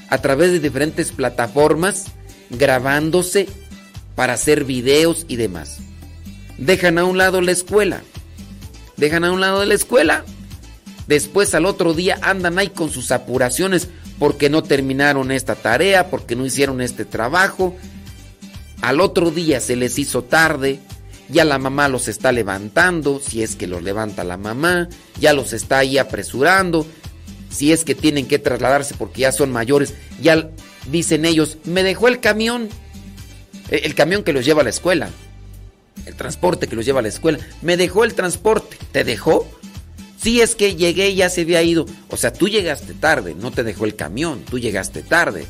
[0.08, 2.06] a través de diferentes plataformas,
[2.50, 3.46] grabándose
[4.14, 5.78] para hacer videos y demás.
[6.56, 8.02] Dejan a un lado la escuela.
[8.99, 10.24] Dejan a un lado de la escuela.
[11.07, 13.88] Después al otro día andan ahí con sus apuraciones
[14.18, 17.74] porque no terminaron esta tarea, porque no hicieron este trabajo.
[18.82, 20.80] Al otro día se les hizo tarde,
[21.30, 24.88] ya la mamá los está levantando, si es que los levanta la mamá,
[25.18, 26.86] ya los está ahí apresurando,
[27.49, 30.51] si es que tienen que trasladarse porque ya son mayores, ya
[30.90, 32.68] dicen ellos, me dejó el camión,
[33.70, 35.11] Eh, el camión que los lleva a la escuela,
[36.07, 39.49] el transporte que los lleva a la escuela, me dejó el transporte, ¿te dejó?
[40.20, 43.51] Si es que llegué y ya se había ido, o sea, tú llegaste tarde, no
[43.51, 45.46] te dejó el camión, tú llegaste tarde.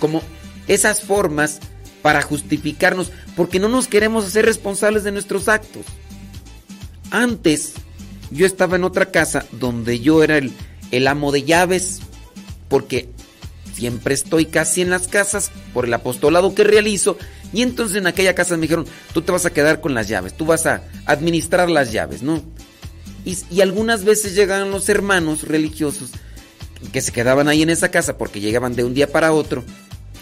[0.00, 0.22] Como
[0.66, 1.60] esas formas
[2.02, 5.86] para justificarnos, porque no nos queremos hacer responsables de nuestros actos.
[7.10, 7.74] Antes,
[8.30, 10.52] yo estaba en otra casa donde yo era el,
[10.90, 12.00] el amo de llaves,
[12.68, 13.08] porque
[13.74, 17.16] siempre estoy casi en las casas por el apostolado que realizo,
[17.52, 20.36] y entonces en aquella casa me dijeron, tú te vas a quedar con las llaves,
[20.36, 22.42] tú vas a administrar las llaves, ¿no?
[23.24, 26.10] Y, algunas veces llegaban los hermanos religiosos
[26.92, 29.62] que se quedaban ahí en esa casa porque llegaban de un día para otro.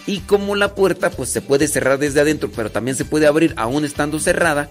[0.05, 3.53] Y como la puerta pues se puede cerrar desde adentro, pero también se puede abrir
[3.57, 4.69] aún estando cerrada,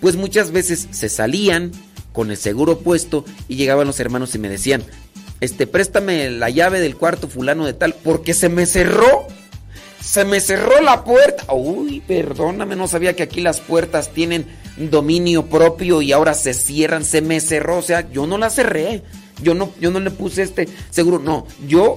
[0.00, 1.72] pues muchas veces se salían
[2.12, 4.82] con el seguro puesto y llegaban los hermanos y me decían,
[5.40, 9.26] este, préstame la llave del cuarto fulano de tal, porque se me cerró.
[10.02, 11.52] Se me cerró la puerta.
[11.52, 14.46] Uy, perdóname, no sabía que aquí las puertas tienen
[14.76, 17.04] dominio propio y ahora se cierran.
[17.04, 19.02] Se me cerró, o sea, yo no la cerré.
[19.42, 21.96] yo no, yo no le puse este seguro, no, yo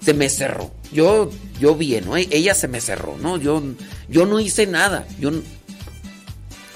[0.00, 1.30] se me cerró, yo,
[1.60, 2.16] yo bien, ¿no?
[2.16, 3.62] ella se me cerró, no, yo,
[4.08, 5.30] yo no hice nada, yo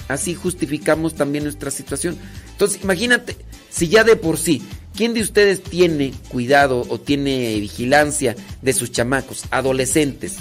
[0.08, 2.18] así justificamos también nuestra situación.
[2.50, 3.36] Entonces, imagínate,
[3.70, 4.62] si ya de por sí,
[4.94, 10.36] ¿quién de ustedes tiene cuidado o tiene vigilancia de sus chamacos, adolescentes,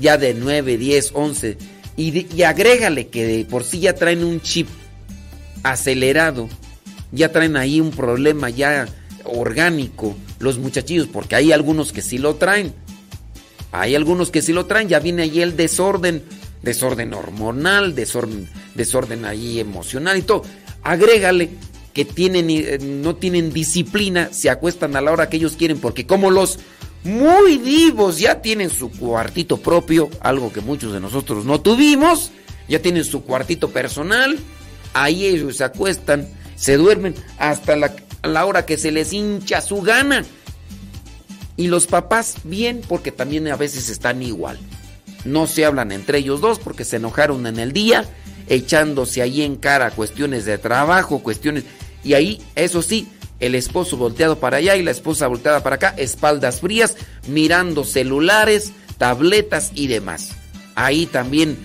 [0.00, 1.58] ya de 9, 10, 11,
[1.96, 4.68] y, agrégale que por sí ya traen un chip
[5.62, 6.48] acelerado,
[7.10, 8.88] ya traen ahí un problema ya
[9.24, 12.74] orgánico, los muchachillos, porque hay algunos que sí lo traen.
[13.70, 16.22] Hay algunos que sí lo traen, ya viene ahí el desorden,
[16.62, 20.42] desorden hormonal, desorden, desorden ahí emocional y todo.
[20.82, 21.50] Agrégale
[21.92, 26.06] que tienen, eh, no tienen disciplina, se acuestan a la hora que ellos quieren, porque
[26.06, 26.58] como los
[27.04, 32.30] muy vivos ya tienen su cuartito propio, algo que muchos de nosotros no tuvimos,
[32.68, 34.38] ya tienen su cuartito personal,
[34.94, 39.82] ahí ellos se acuestan, se duermen hasta la, la hora que se les hincha su
[39.82, 40.24] gana.
[41.56, 44.58] Y los papás bien, porque también a veces están igual.
[45.24, 48.04] No se hablan entre ellos dos porque se enojaron en el día,
[48.48, 51.64] echándose ahí en cara cuestiones de trabajo, cuestiones...
[52.04, 53.06] Y ahí, eso sí,
[53.42, 58.72] el esposo volteado para allá y la esposa volteada para acá, espaldas frías, mirando celulares,
[58.98, 60.30] tabletas y demás.
[60.76, 61.58] Ahí también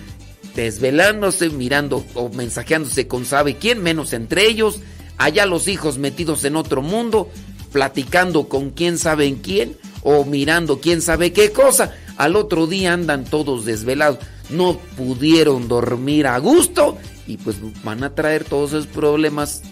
[0.56, 4.80] desvelándose, mirando o mensajeándose con sabe quién, menos entre ellos.
[5.18, 7.30] Allá los hijos metidos en otro mundo,
[7.72, 11.94] platicando con quién sabe en quién o mirando quién sabe qué cosa.
[12.16, 14.18] Al otro día andan todos desvelados,
[14.50, 16.98] no pudieron dormir a gusto
[17.28, 19.62] y pues van a traer todos esos problemas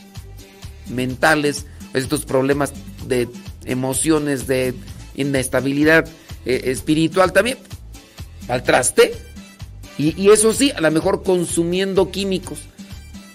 [0.88, 1.66] mentales,
[1.96, 2.72] estos problemas
[3.06, 3.28] de
[3.64, 4.74] emociones, de
[5.14, 6.06] inestabilidad
[6.44, 7.58] eh, espiritual también
[8.48, 9.12] al traste.
[9.98, 12.60] Y, y eso sí, a lo mejor consumiendo químicos.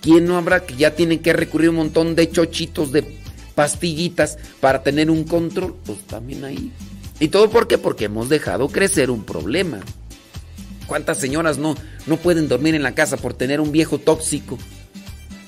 [0.02, 3.06] ¿Quién no habrá que ya tienen que recurrir un montón de chochitos, de
[3.56, 5.76] pastillitas para tener un control?
[5.86, 6.72] Pues también ahí.
[7.20, 7.78] ¿Y todo por qué?
[7.78, 9.80] Porque hemos dejado crecer un problema.
[10.88, 11.76] ¿Cuántas señoras no,
[12.08, 14.58] no pueden dormir en la casa por tener un viejo tóxico?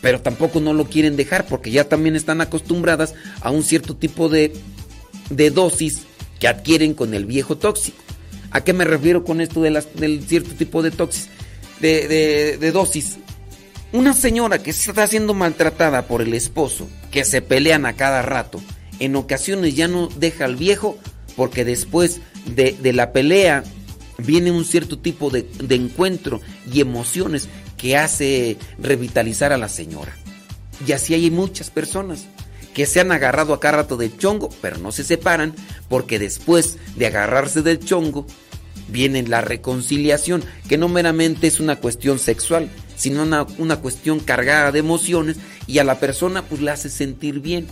[0.03, 4.29] Pero tampoco no lo quieren dejar porque ya también están acostumbradas a un cierto tipo
[4.29, 4.53] de,
[5.31, 6.01] de dosis
[6.39, 7.97] que adquieren con el viejo tóxico.
[8.51, 11.29] ¿A qué me refiero con esto del cierto tipo de toxis?
[11.79, 13.17] De, de- dosis.
[13.93, 18.61] Una señora que está siendo maltratada por el esposo, que se pelean a cada rato,
[18.99, 20.97] en ocasiones ya no deja al viejo
[21.35, 23.63] porque después de, de la pelea
[24.17, 26.41] viene un cierto tipo de, de encuentro
[26.71, 27.47] y emociones
[27.83, 30.15] que hace revitalizar a la señora.
[30.87, 32.27] Y así hay muchas personas
[32.73, 35.53] que se han agarrado a cada rato del chongo, pero no se separan
[35.89, 38.25] porque después de agarrarse del chongo
[38.87, 44.71] viene la reconciliación, que no meramente es una cuestión sexual, sino una, una cuestión cargada
[44.71, 45.35] de emociones
[45.67, 47.67] y a la persona pues la hace sentir bien.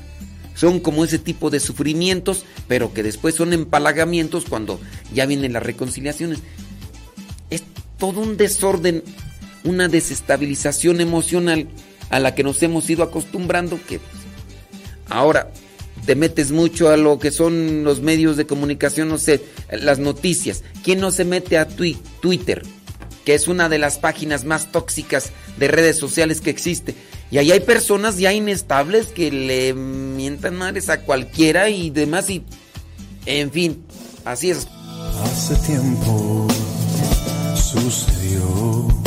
[0.56, 4.78] Son como ese tipo de sufrimientos, pero que después son empalagamientos cuando
[5.14, 6.40] ya vienen las reconciliaciones.
[7.50, 7.64] Es
[7.98, 9.06] todo un desorden,
[9.64, 11.68] una desestabilización emocional
[12.10, 14.00] a la que nos hemos ido acostumbrando que
[15.10, 15.52] ahora
[16.06, 19.42] te metes mucho a lo que son los medios de comunicación, no sé,
[19.72, 20.64] las noticias.
[20.84, 22.64] ¿Quién no se mete a Twitter?
[23.26, 26.96] Que es una de las páginas más tóxicas de redes sociales que existe.
[27.30, 32.44] Y ahí hay personas ya inestables que le mientan madres a cualquiera y demás y...
[33.28, 33.86] En fin,
[34.26, 34.68] así es.
[35.24, 36.48] Hace tiempo
[37.56, 39.01] sucedió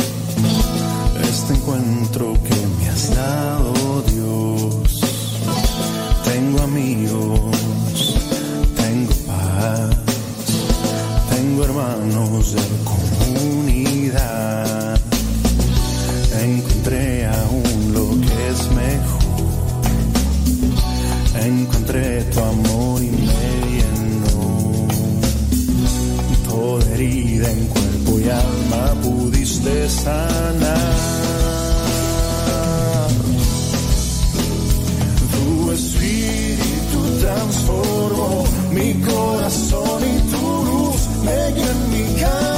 [1.35, 5.01] este encuentro que me has dado Dios.
[6.24, 7.57] Tengo amigos,
[8.76, 9.97] tengo paz,
[11.35, 15.01] tengo hermanos de comunidad.
[16.41, 19.24] Encontré aún lo que es mejor.
[21.45, 23.26] Encontré tu amor y me
[23.74, 24.87] llenó.
[26.49, 28.95] Toda herida en cuerpo y alma
[29.45, 30.78] pudiste sanar.
[35.32, 42.54] Tu espíritu transformó mi corazón y tu luz me guió en mi caminar.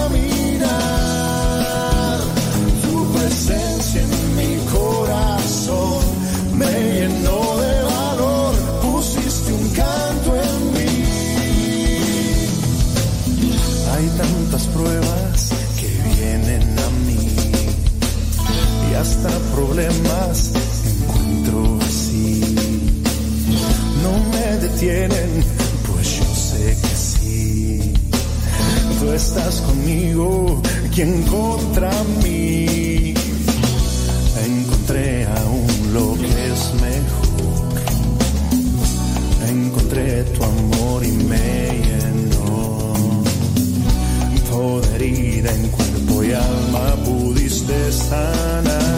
[18.97, 20.53] hasta problemas
[20.85, 22.41] encuentro así.
[24.03, 25.45] No me detienen,
[25.87, 27.93] pues yo sé que sí.
[29.01, 30.63] Tú estás conmigo,
[30.95, 31.93] quien contra
[32.23, 33.15] mí.
[34.47, 37.37] Encontré aún lo que es mejor.
[39.49, 42.16] Encontré tu amor y me llenó
[44.57, 44.81] hijo
[45.49, 48.97] en cuerpo y alma pudiste sanar.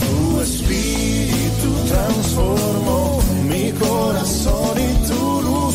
[0.00, 5.74] Tu espíritu transformó mi corazón y tu luz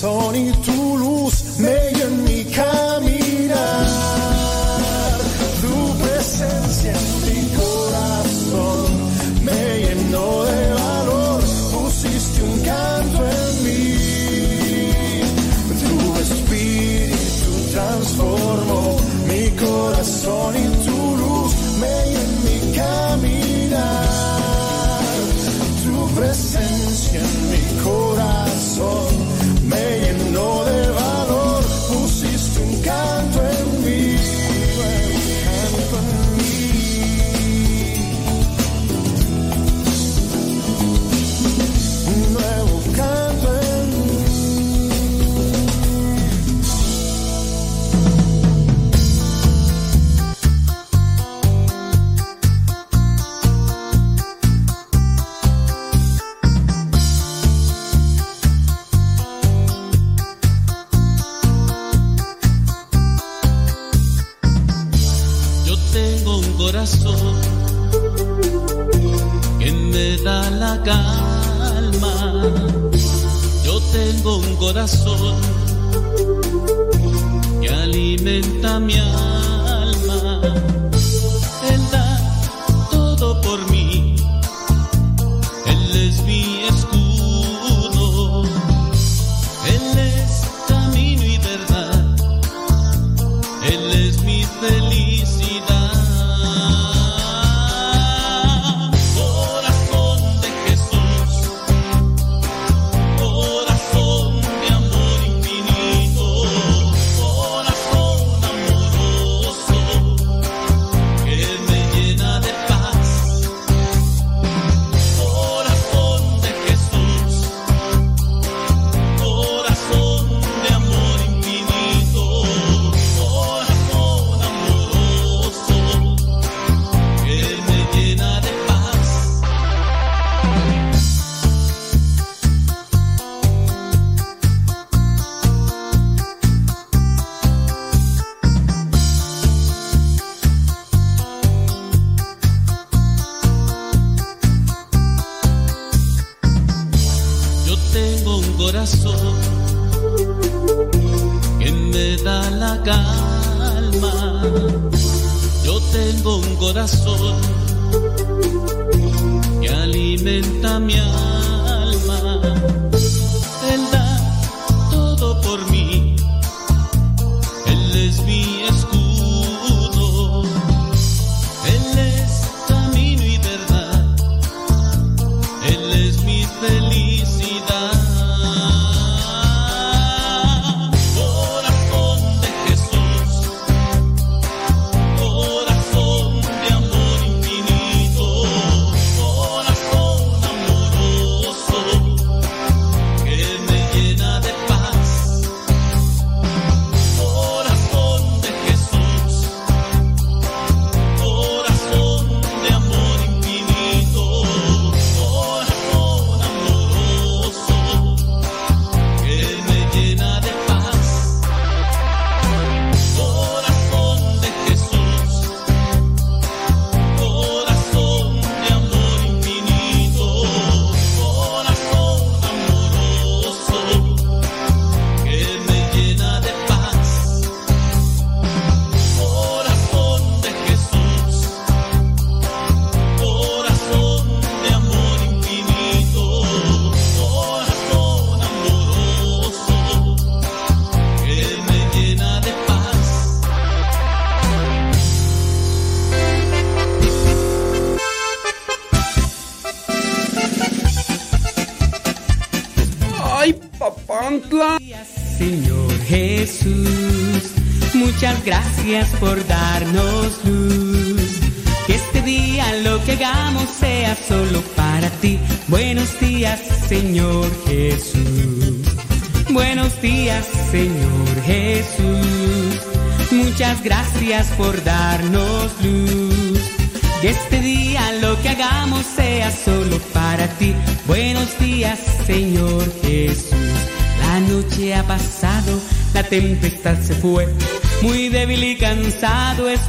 [0.00, 0.36] corazón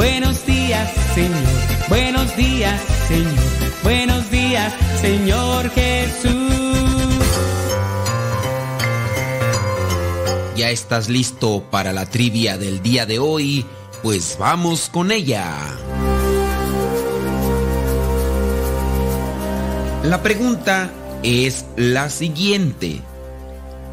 [0.00, 1.88] Buenos días, Señor.
[1.90, 3.34] Buenos días, Señor.
[3.82, 4.72] Buenos días,
[5.02, 6.32] Señor Jesús.
[10.56, 13.66] ¿Ya estás listo para la trivia del día de hoy?
[14.02, 15.54] Pues vamos con ella.
[20.02, 20.90] La pregunta
[21.22, 23.02] es la siguiente.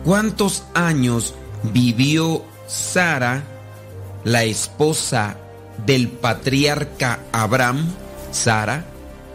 [0.05, 3.43] ¿Cuántos años vivió Sara,
[4.23, 5.35] la esposa
[5.85, 7.85] del patriarca Abraham,
[8.31, 8.85] Sara,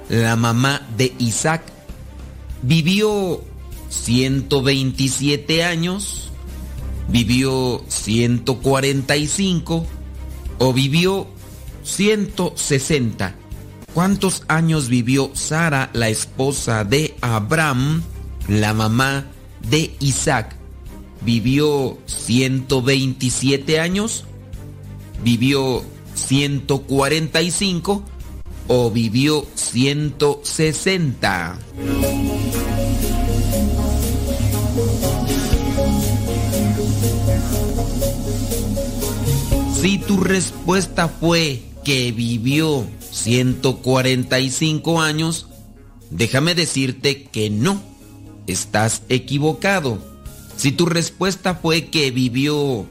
[0.08, 1.62] la mamá de Isaac?
[2.62, 3.42] ¿Vivió
[3.88, 6.30] 127 años?
[7.08, 9.86] ¿Vivió 145?
[10.58, 11.26] ¿O vivió
[11.82, 13.34] 160?
[13.94, 18.02] ¿Cuántos años vivió Sara, la esposa de Abraham,
[18.48, 19.26] la mamá
[19.68, 20.56] de Isaac?
[21.20, 24.24] ¿Vivió 127 años?
[25.22, 28.02] ¿Vivió 145?
[28.68, 31.58] ¿O vivió 160?
[39.80, 45.46] Si tu respuesta fue que vivió 145 años,
[46.10, 47.82] déjame decirte que no,
[48.46, 49.98] estás equivocado.
[50.56, 52.86] Si tu respuesta fue que vivió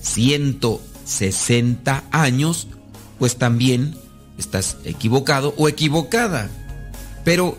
[0.00, 0.95] 160
[2.10, 2.66] años,
[3.18, 3.94] pues también
[4.38, 6.50] estás equivocado o equivocada.
[7.24, 7.56] Pero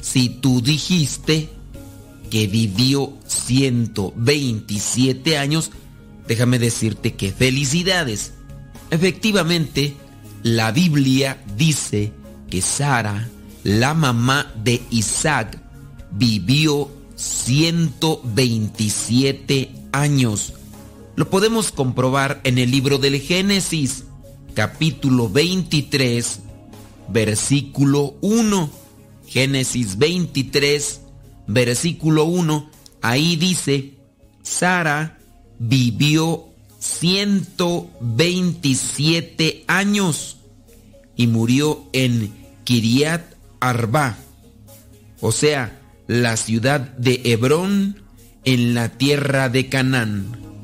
[0.00, 1.48] si tú dijiste
[2.30, 5.72] que vivió 127 años,
[6.26, 8.32] déjame decirte que felicidades.
[8.90, 9.94] Efectivamente,
[10.42, 12.12] la Biblia dice
[12.50, 13.28] que Sara,
[13.64, 15.58] la mamá de Isaac,
[16.12, 20.52] vivió 127 años.
[21.16, 24.04] Lo podemos comprobar en el libro del Génesis,
[24.52, 26.40] capítulo 23,
[27.08, 28.70] versículo 1.
[29.26, 31.00] Génesis 23,
[31.46, 32.70] versículo 1.
[33.00, 33.94] Ahí dice,
[34.42, 35.18] Sara
[35.58, 40.36] vivió 127 años
[41.16, 42.30] y murió en
[42.64, 43.24] Kiriat
[43.58, 44.18] Arba,
[45.20, 48.02] o sea, la ciudad de Hebrón
[48.44, 50.55] en la tierra de Canaán.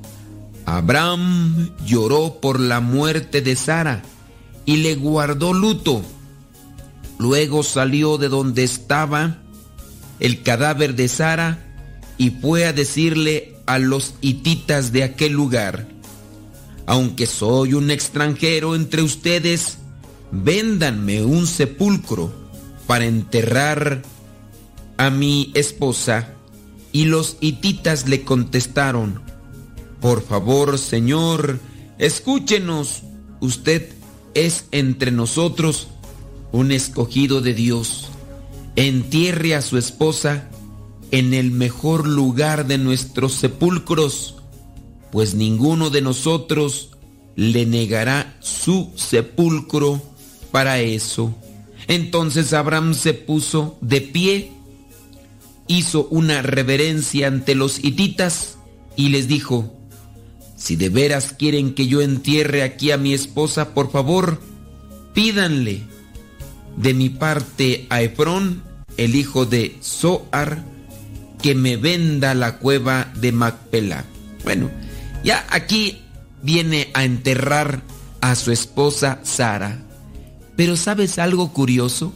[0.73, 4.03] Abraham lloró por la muerte de Sara
[4.65, 6.03] y le guardó luto.
[7.19, 9.37] Luego salió de donde estaba
[10.19, 11.63] el cadáver de Sara
[12.17, 15.89] y fue a decirle a los hititas de aquel lugar,
[16.87, 19.77] aunque soy un extranjero entre ustedes,
[20.31, 22.33] véndanme un sepulcro
[22.87, 24.01] para enterrar
[24.97, 26.31] a mi esposa.
[26.93, 29.32] Y los hititas le contestaron,
[30.03, 31.61] por favor, Señor,
[31.97, 33.05] escúchenos,
[33.41, 33.89] usted
[34.35, 35.87] es entre nosotros
[36.51, 38.09] un escogido de Dios.
[38.75, 40.49] Entierre a su esposa
[41.13, 44.37] en el mejor lugar de nuestros sepulcros.
[45.13, 46.89] pues ninguno de nosotros
[47.37, 50.03] le negará su sepulcro
[50.51, 51.35] para eso.
[51.87, 54.53] Entonces Abraham se puso de pie,
[55.69, 58.57] hizo una reverencia ante los hititas
[58.97, 59.82] y les dijo,
[60.63, 64.41] si de veras quieren que yo entierre aquí a mi esposa, por favor,
[65.13, 65.83] pídanle
[66.77, 68.63] de mi parte a Efrón,
[68.97, 70.65] el hijo de Zoar,
[71.43, 74.05] que me venda la cueva de Macpela.
[74.45, 74.71] Bueno,
[75.25, 76.03] ya aquí
[76.45, 77.83] viene a enterrar
[78.21, 79.83] a su esposa Sara.
[80.55, 82.15] Pero ¿sabes algo curioso?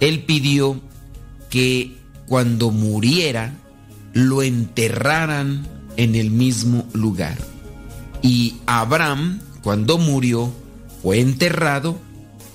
[0.00, 0.80] Él pidió
[1.48, 3.54] que cuando muriera
[4.14, 5.64] lo enterraran
[5.96, 7.51] en el mismo lugar.
[8.22, 10.52] Y Abraham, cuando murió,
[11.02, 11.98] fue enterrado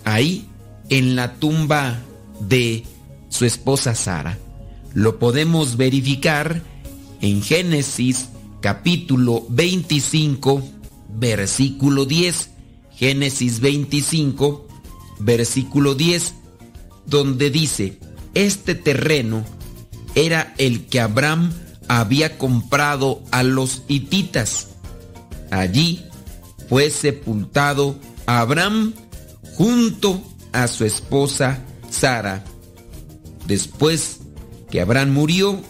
[0.06, 0.48] ahí
[0.89, 1.99] en la tumba
[2.39, 2.84] de
[3.30, 4.38] su esposa Sara.
[4.94, 6.61] Lo podemos verificar
[7.22, 8.30] en Génesis
[8.61, 10.64] capítulo 25,
[11.10, 12.52] versículo 10.
[12.98, 14.68] Génesis 25,
[15.19, 16.34] versículo 10,
[17.06, 17.99] donde dice,
[18.34, 19.45] este terreno
[20.15, 21.53] era el que Abraham
[21.88, 24.69] había comprado a los hititas.
[25.52, 26.06] Allí
[26.69, 28.94] fue sepultado Abraham
[29.56, 30.22] junto
[30.52, 32.44] a su esposa Sara.
[33.45, 34.19] Después
[34.69, 35.61] que Abraham murió,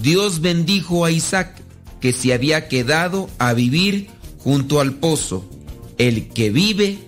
[0.00, 1.60] Dios bendijo a Isaac,
[2.00, 5.44] que se había quedado a vivir junto al pozo,
[5.98, 6.98] el que vive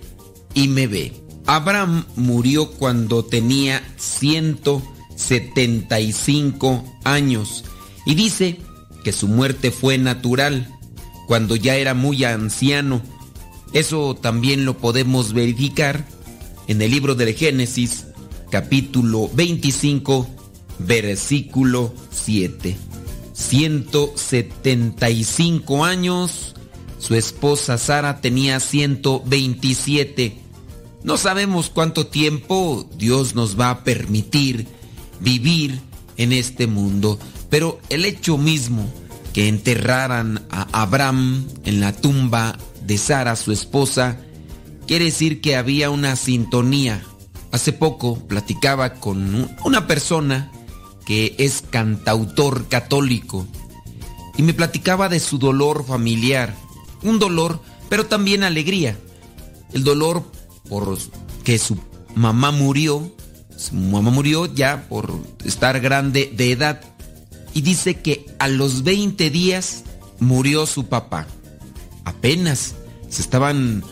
[0.53, 1.13] y me ve.
[1.45, 7.63] Abraham murió cuando tenía 175 años
[8.05, 8.59] y dice
[9.03, 10.78] que su muerte fue natural,
[11.29, 13.03] cuando ya era muy anciano.
[13.71, 16.03] Eso también lo podemos verificar
[16.67, 18.07] en el libro del Génesis,
[18.49, 20.27] capítulo 25,
[20.79, 22.75] versículo 7.
[23.33, 26.55] 175 años,
[26.97, 30.35] su esposa Sara tenía 127.
[31.03, 34.65] No sabemos cuánto tiempo Dios nos va a permitir
[35.19, 35.79] vivir
[36.17, 37.19] en este mundo,
[37.51, 38.91] pero el hecho mismo
[39.39, 44.17] que enterraran a Abraham en la tumba de Sara, su esposa,
[44.85, 47.01] quiere decir que había una sintonía.
[47.53, 50.51] Hace poco platicaba con una persona
[51.05, 53.47] que es cantautor católico
[54.35, 56.53] y me platicaba de su dolor familiar.
[57.01, 58.99] Un dolor, pero también alegría.
[59.71, 60.29] El dolor
[60.67, 60.97] por
[61.45, 61.79] que su
[62.13, 63.15] mamá murió,
[63.55, 66.88] su mamá murió ya por estar grande de edad
[67.53, 69.83] y dice que a los 20 días
[70.19, 71.27] murió su papá.
[72.05, 72.75] Apenas
[73.09, 73.83] se estaban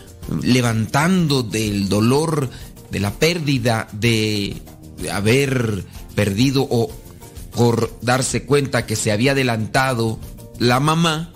[0.42, 2.50] levantando del dolor,
[2.90, 4.62] de la pérdida, de,
[5.12, 6.90] haber perdido o
[7.54, 10.18] por darse cuenta que se había adelantado
[10.58, 11.32] la mamá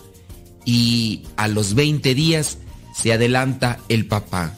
[0.65, 2.59] y a los 20 días
[2.95, 4.55] se adelanta el papá.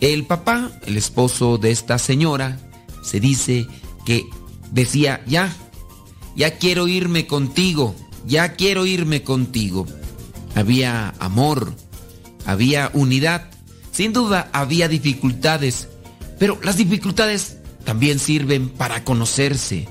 [0.00, 2.58] El papá, el esposo de esta señora,
[3.02, 3.66] se dice
[4.04, 4.24] que
[4.70, 5.54] decía, ya,
[6.36, 7.94] ya quiero irme contigo,
[8.26, 9.86] ya quiero irme contigo.
[10.54, 11.74] Había amor,
[12.46, 13.50] había unidad,
[13.92, 15.88] sin duda había dificultades,
[16.38, 19.88] pero las dificultades también sirven para conocerse.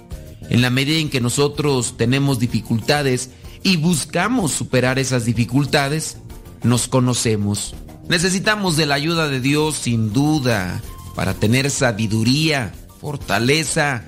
[0.50, 3.30] En la medida en que nosotros tenemos dificultades
[3.64, 6.18] y buscamos superar esas dificultades,
[6.64, 7.74] nos conocemos.
[8.10, 10.82] Necesitamos de la ayuda de Dios sin duda
[11.16, 14.06] para tener sabiduría, fortaleza,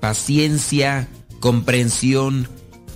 [0.00, 1.08] paciencia,
[1.40, 2.48] comprensión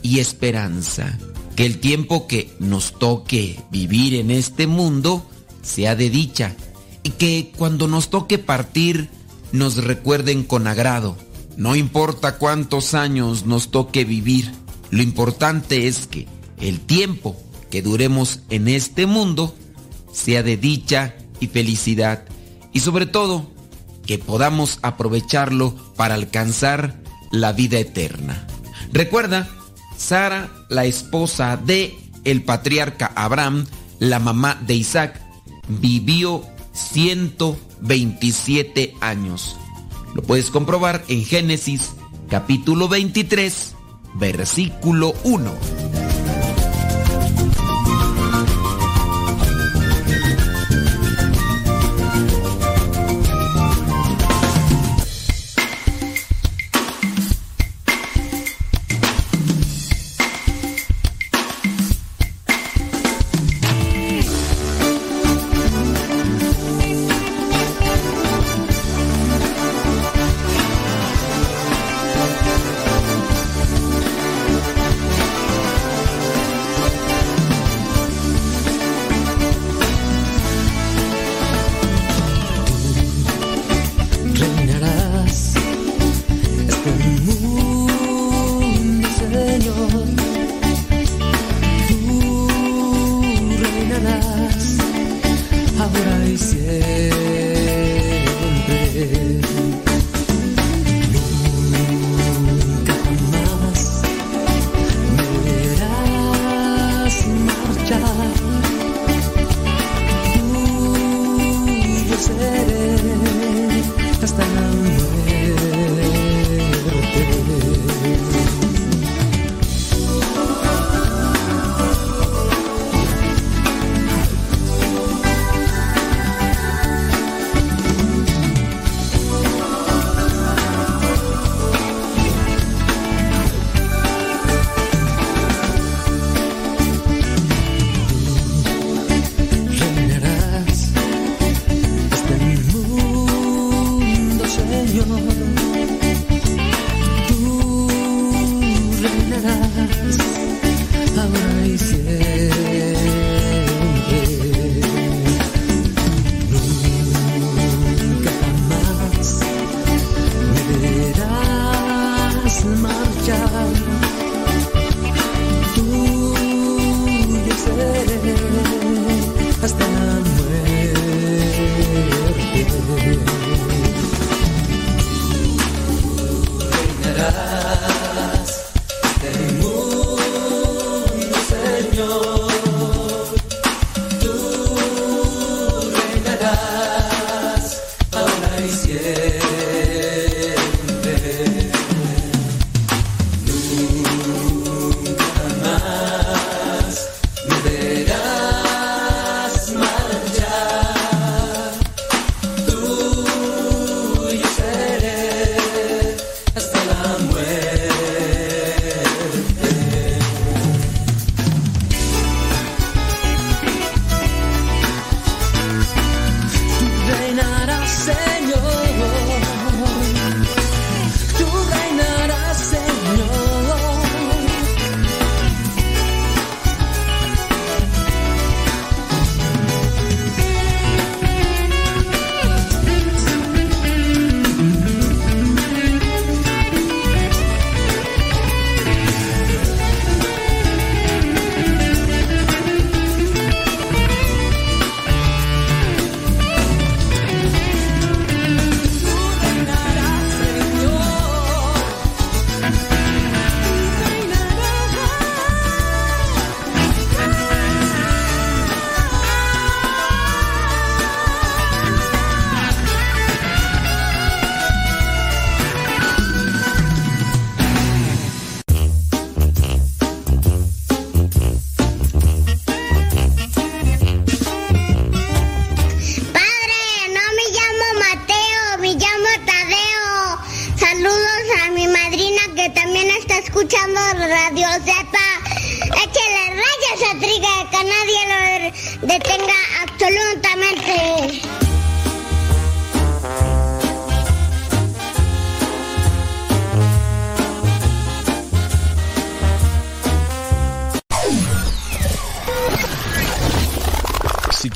[0.03, 1.19] y esperanza.
[1.57, 5.27] Que el tiempo que nos toque vivir en este mundo
[5.62, 6.55] sea de dicha
[7.03, 9.09] y que cuando nos toque partir
[9.53, 11.16] nos recuerden con agrado.
[11.57, 14.51] No importa cuántos años nos toque vivir,
[14.91, 16.27] lo importante es que
[16.61, 17.37] el tiempo
[17.71, 19.55] que duremos en este mundo
[20.12, 22.25] sea de dicha y felicidad
[22.73, 23.51] y sobre todo
[24.07, 28.46] que podamos aprovecharlo para alcanzar la vida eterna.
[28.92, 29.48] Recuerda,
[29.96, 33.66] Sara, la esposa de el patriarca Abraham,
[33.98, 35.20] la mamá de Isaac,
[35.68, 36.42] vivió
[36.72, 39.56] 127 años.
[40.14, 41.92] Lo puedes comprobar en Génesis
[42.28, 43.74] capítulo 23,
[44.14, 46.03] versículo 1.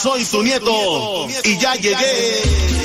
[0.00, 2.79] soy tu nieto y ya llegué.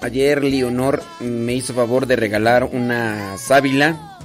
[0.00, 4.18] Ayer Leonor me hizo favor de regalar una sábila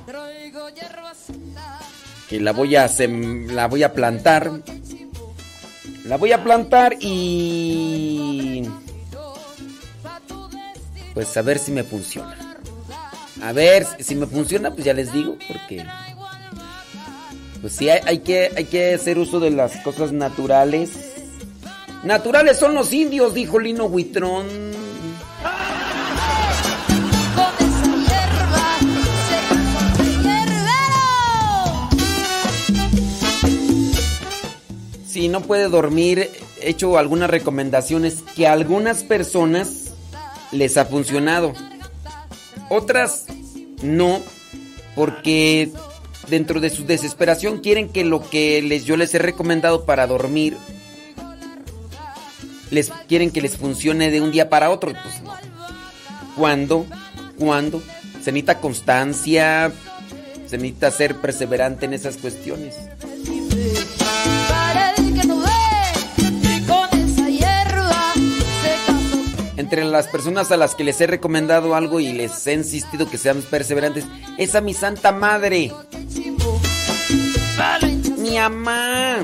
[2.27, 4.51] que la voy a la voy a plantar.
[6.05, 8.63] La voy a plantar y
[11.13, 12.35] pues a ver si me funciona.
[13.43, 15.83] A ver si me funciona, pues ya les digo porque
[17.61, 20.89] pues sí hay, que hay que hacer uso de las cosas naturales.
[22.03, 24.71] Naturales son los indios, dijo Lino Huitrón.
[35.07, 39.91] Si no puede dormir, he hecho algunas recomendaciones que a algunas personas
[40.51, 41.53] les ha funcionado.
[42.69, 43.25] Otras
[43.83, 44.19] no,
[44.95, 45.71] porque
[46.27, 50.57] dentro de su desesperación quieren que lo que les, yo les he recomendado para dormir,
[52.69, 54.91] les quieren que les funcione de un día para otro.
[54.91, 55.33] Pues no.
[56.35, 56.85] ¿Cuándo?
[57.37, 57.81] ¿Cuándo?
[58.23, 59.71] Se necesita constancia,
[60.47, 62.75] se necesita ser perseverante en esas cuestiones.
[69.61, 73.19] Entre las personas a las que les he recomendado algo y les he insistido que
[73.19, 74.05] sean perseverantes,
[74.39, 75.71] es a mi santa madre.
[78.17, 79.17] Mi mamá.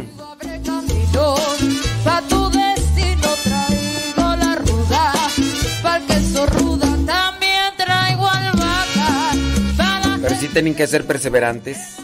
[10.21, 11.95] Pero sí tienen que ser perseverantes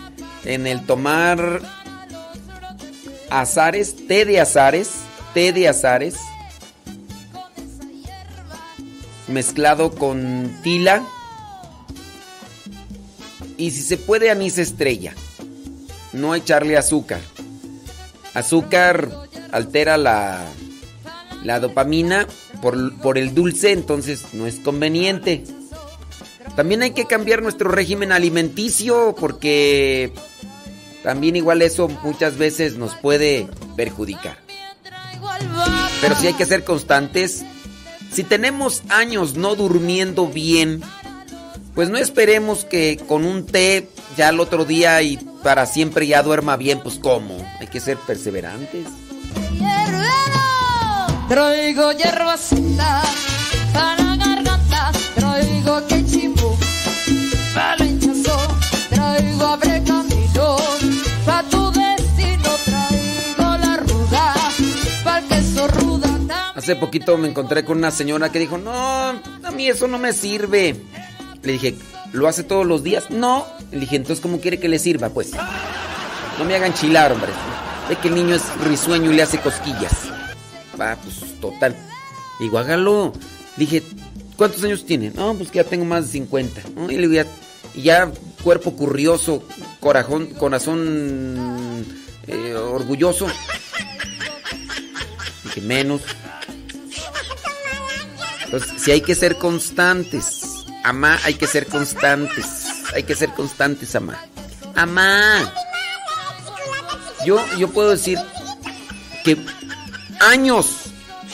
[0.43, 1.61] en el tomar
[3.29, 4.89] azares, té de azares,
[5.35, 6.15] té de azares,
[9.27, 11.03] mezclado con tila
[13.57, 15.13] y si se puede anís estrella.
[16.11, 17.21] No echarle azúcar.
[18.33, 19.09] Azúcar
[19.51, 20.45] altera la,
[21.43, 22.27] la dopamina
[22.61, 25.43] por, por el dulce, entonces no es conveniente.
[26.55, 30.13] También hay que cambiar nuestro régimen alimenticio porque
[31.03, 34.37] también igual eso muchas veces nos puede perjudicar.
[36.01, 37.43] Pero sí hay que ser constantes.
[38.13, 40.83] Si tenemos años no durmiendo bien,
[41.73, 46.21] pues no esperemos que con un té ya el otro día y para siempre ya
[46.21, 47.35] duerma bien, pues cómo.
[47.59, 48.85] Hay que ser perseverantes.
[66.55, 70.13] Hace poquito me encontré con una señora que dijo, no, a mí eso no me
[70.13, 70.75] sirve.
[71.41, 71.75] Le dije,
[72.11, 73.09] ¿lo hace todos los días?
[73.09, 73.45] No.
[73.71, 75.09] Le dije, entonces, ¿cómo quiere que le sirva?
[75.09, 75.31] Pues,
[76.37, 77.31] no me hagan chilar, hombre.
[77.89, 79.93] Ve que el niño es risueño y le hace cosquillas.
[80.79, 81.75] Va, pues, total.
[82.39, 83.13] Digo, hágalo.
[83.57, 83.83] Dije,
[84.37, 85.11] ¿cuántos años tiene?
[85.11, 86.61] No, pues que ya tengo más de 50.
[86.75, 86.91] ¿no?
[86.91, 87.25] Y le ya,
[87.75, 88.11] ya
[88.43, 89.43] cuerpo curioso,
[89.79, 91.85] corazón, corazón
[92.27, 93.27] eh, orgulloso.
[95.43, 96.01] Dije, menos.
[98.53, 100.41] Entonces, si hay que ser constantes.
[100.83, 102.67] Amá, hay que ser constantes.
[102.93, 104.23] Hay que ser constantes, amá.
[104.75, 105.51] Amá.
[107.25, 108.19] Yo, yo puedo decir
[109.23, 109.37] que
[110.19, 110.67] años,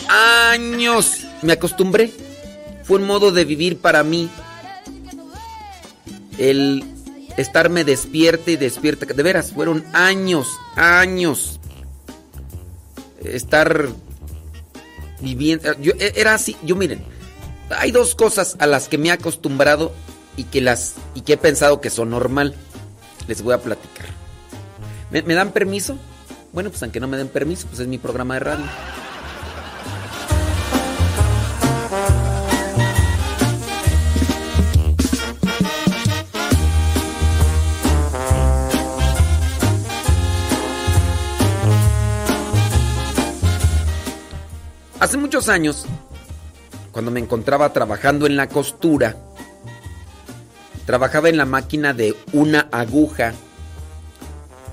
[0.08, 2.14] años me acostumbré.
[2.84, 4.30] Fue un modo de vivir para mí.
[6.38, 6.86] El
[7.36, 9.06] estarme despierta y despierta.
[9.08, 10.48] De veras, fueron años,
[10.78, 11.60] años.
[13.22, 13.90] Estar
[15.22, 15.72] viviendo.
[15.72, 16.56] E, era así.
[16.64, 17.04] Yo miren,
[17.70, 19.94] hay dos cosas a las que me he acostumbrado
[20.38, 22.56] y que las y que he pensado que son normal.
[23.28, 24.08] Les voy a platicar.
[25.12, 25.98] ¿Me, me dan permiso?
[26.52, 28.66] Bueno, pues aunque no me den permiso, pues es mi programa de radio.
[45.00, 45.86] Hace muchos años,
[46.92, 49.16] cuando me encontraba trabajando en la costura,
[50.86, 53.34] trabajaba en la máquina de una aguja.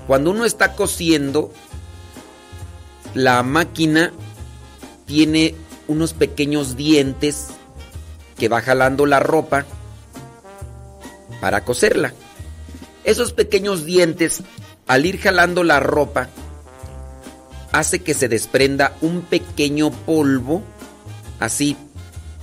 [0.05, 1.53] Cuando uno está cosiendo,
[3.13, 4.11] la máquina
[5.05, 5.55] tiene
[5.87, 7.47] unos pequeños dientes
[8.37, 9.65] que va jalando la ropa
[11.39, 12.13] para coserla.
[13.05, 14.43] Esos pequeños dientes,
[14.87, 16.27] al ir jalando la ropa,
[17.71, 20.63] hace que se desprenda un pequeño polvo,
[21.39, 21.77] así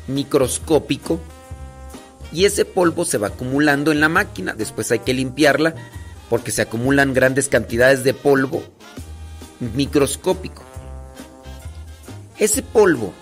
[0.06, 1.20] microscópico,
[2.32, 4.54] y ese polvo se va acumulando en la máquina.
[4.54, 5.74] Después hay que limpiarla
[6.28, 8.62] porque se acumulan grandes cantidades de polvo
[9.60, 10.62] microscópico.
[12.38, 13.14] Ese polvo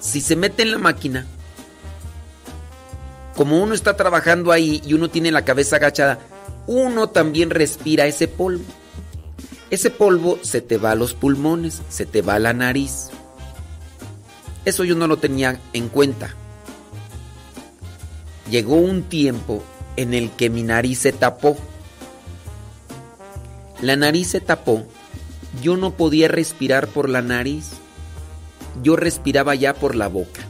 [0.00, 1.26] si se mete en la máquina,
[3.36, 6.18] como uno está trabajando ahí y uno tiene la cabeza agachada,
[6.66, 8.64] uno también respira ese polvo.
[9.70, 13.10] Ese polvo se te va a los pulmones, se te va a la nariz.
[14.64, 16.34] Eso yo no lo tenía en cuenta.
[18.50, 19.62] Llegó un tiempo
[19.96, 21.56] en el que mi nariz se tapó.
[23.80, 24.84] La nariz se tapó.
[25.62, 27.70] Yo no podía respirar por la nariz.
[28.82, 30.42] Yo respiraba ya por la boca.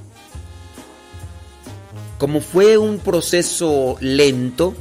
[2.19, 4.75] Como fue un proceso lento,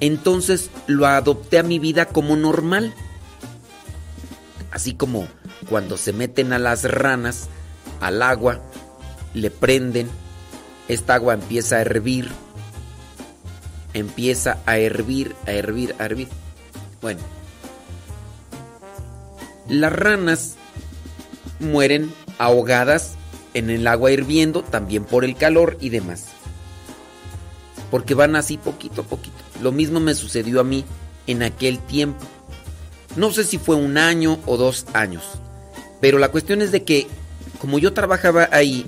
[0.00, 2.94] entonces lo adopté a mi vida como normal.
[4.70, 5.26] Así como
[5.68, 7.48] cuando se meten a las ranas
[8.00, 8.60] al agua,
[9.34, 10.08] le prenden,
[10.88, 12.28] esta agua empieza a hervir,
[13.94, 16.28] empieza a hervir, a hervir, a hervir.
[17.00, 17.20] Bueno,
[19.68, 20.56] las ranas
[21.60, 23.16] mueren ahogadas
[23.54, 26.28] en el agua hirviendo, también por el calor y demás.
[27.90, 29.47] Porque van así poquito a poquito.
[29.62, 30.84] Lo mismo me sucedió a mí
[31.26, 32.24] en aquel tiempo.
[33.16, 35.24] No sé si fue un año o dos años.
[36.00, 37.06] Pero la cuestión es de que,
[37.60, 38.86] como yo trabajaba ahí,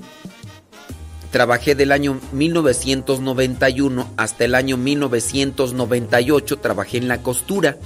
[1.31, 7.77] trabajé del año 1991 hasta el año 1998, trabajé en la costura.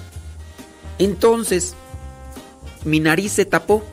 [1.00, 1.76] Entonces,
[2.84, 3.84] mi nariz se tapó.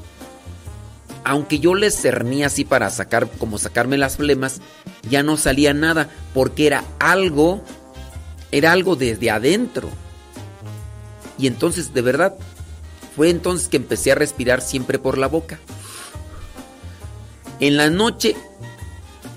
[1.25, 4.61] Aunque yo le cerní así para sacar, como sacarme las flemas,
[5.09, 7.63] ya no salía nada, porque era algo,
[8.53, 9.89] era algo desde adentro.
[11.39, 12.35] Y entonces, de verdad,
[13.17, 15.59] fue entonces que empecé a respirar siempre por la boca.
[17.59, 18.37] En la noche,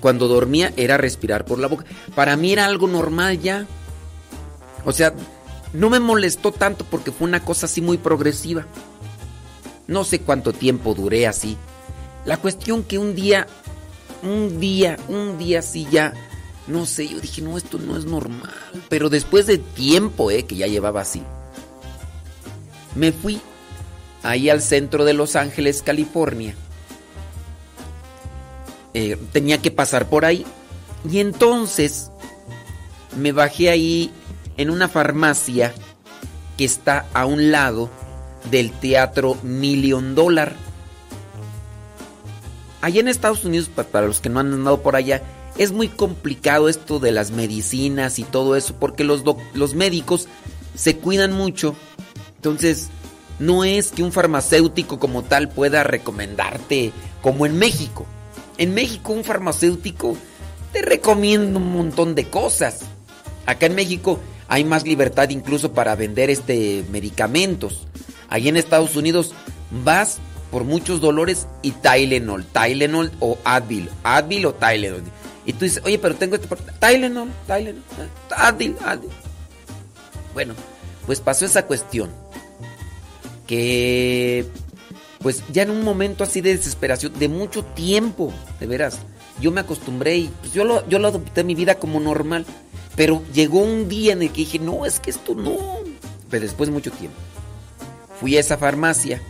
[0.00, 1.84] cuando dormía, era respirar por la boca.
[2.14, 3.66] Para mí era algo normal ya.
[4.84, 5.14] O sea,
[5.72, 8.66] no me molestó tanto porque fue una cosa así muy progresiva.
[9.86, 11.56] No sé cuánto tiempo duré así.
[12.24, 13.46] La cuestión que un día,
[14.22, 16.12] un día, un día así ya,
[16.66, 18.52] no sé, yo dije, no, esto no es normal.
[18.88, 21.22] Pero después de tiempo, eh, que ya llevaba así,
[22.94, 23.40] me fui
[24.22, 26.54] ahí al centro de Los Ángeles, California.
[28.94, 30.44] Eh, tenía que pasar por ahí.
[31.08, 32.10] Y entonces
[33.16, 34.10] me bajé ahí
[34.56, 35.72] en una farmacia
[36.56, 37.90] que está a un lado
[38.50, 40.54] del teatro Million Dollar.
[42.80, 45.22] Allá en Estados Unidos, para los que no han andado por allá,
[45.58, 49.22] es muy complicado esto de las medicinas y todo eso, porque los,
[49.54, 50.28] los médicos
[50.74, 51.74] se cuidan mucho.
[52.36, 52.88] Entonces,
[53.38, 56.92] no es que un farmacéutico como tal pueda recomendarte
[57.22, 58.06] como en México.
[58.58, 60.16] En México un farmacéutico
[60.72, 62.80] te recomienda un montón de cosas.
[63.44, 64.18] Acá en México
[64.48, 67.86] hay más libertad incluso para vender este medicamentos.
[68.28, 69.32] Allí en Estados Unidos
[69.84, 70.18] vas
[70.50, 75.02] por muchos dolores y Tylenol, Tylenol o Advil, Advil o Tylenol.
[75.46, 76.48] Y tú dices, oye, pero tengo este...
[76.80, 77.82] Tylenol, Tylenol,
[78.36, 79.10] Advil, Advil.
[80.34, 80.54] Bueno,
[81.06, 82.10] pues pasó esa cuestión.
[83.46, 84.44] Que
[85.20, 88.98] pues ya en un momento así de desesperación, de mucho tiempo, de veras,
[89.40, 92.44] yo me acostumbré y pues yo lo, yo lo adopté mi vida como normal.
[92.96, 95.56] Pero llegó un día en el que dije, no, es que esto no.
[96.30, 97.16] Pero después de mucho tiempo.
[98.20, 99.20] Fui a esa farmacia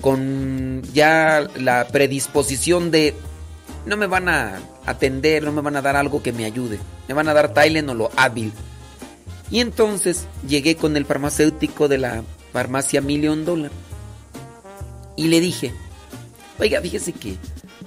[0.00, 3.14] con ya la predisposición de
[3.84, 6.78] no me van a atender, no me van a dar algo que me ayude.
[7.08, 8.52] Me van a dar Tylenol o hábil.
[9.50, 12.22] Y entonces llegué con el farmacéutico de la
[12.52, 13.70] farmacia Million Dollar.
[15.16, 15.74] Y le dije,
[16.58, 17.36] oiga, fíjese que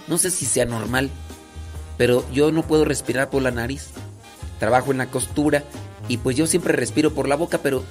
[0.07, 1.09] no sé si sea normal,
[1.97, 3.89] pero yo no puedo respirar por la nariz.
[4.59, 5.63] Trabajo en la costura
[6.07, 7.83] y pues yo siempre respiro por la boca, pero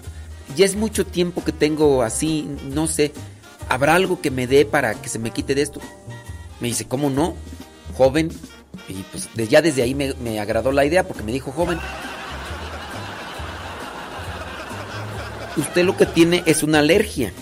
[0.56, 3.12] ya es mucho tiempo que tengo así, no sé,
[3.68, 5.80] ¿habrá algo que me dé para que se me quite de esto?
[6.60, 7.34] Me dice, ¿cómo no?
[7.96, 8.30] Joven.
[8.88, 11.78] Y pues ya desde ahí me, me agradó la idea porque me dijo, joven,
[15.56, 17.32] usted lo que tiene es una alergia.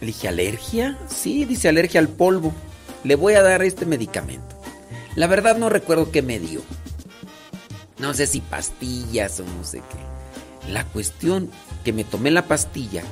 [0.00, 0.98] Le dije, ¿alergia?
[1.08, 2.52] Sí, dice alergia al polvo.
[3.04, 4.56] Le voy a dar este medicamento.
[5.16, 6.62] La verdad no recuerdo qué me dio.
[7.98, 10.70] No sé si pastillas o no sé qué.
[10.70, 11.50] La cuestión
[11.84, 13.02] que me tomé la pastilla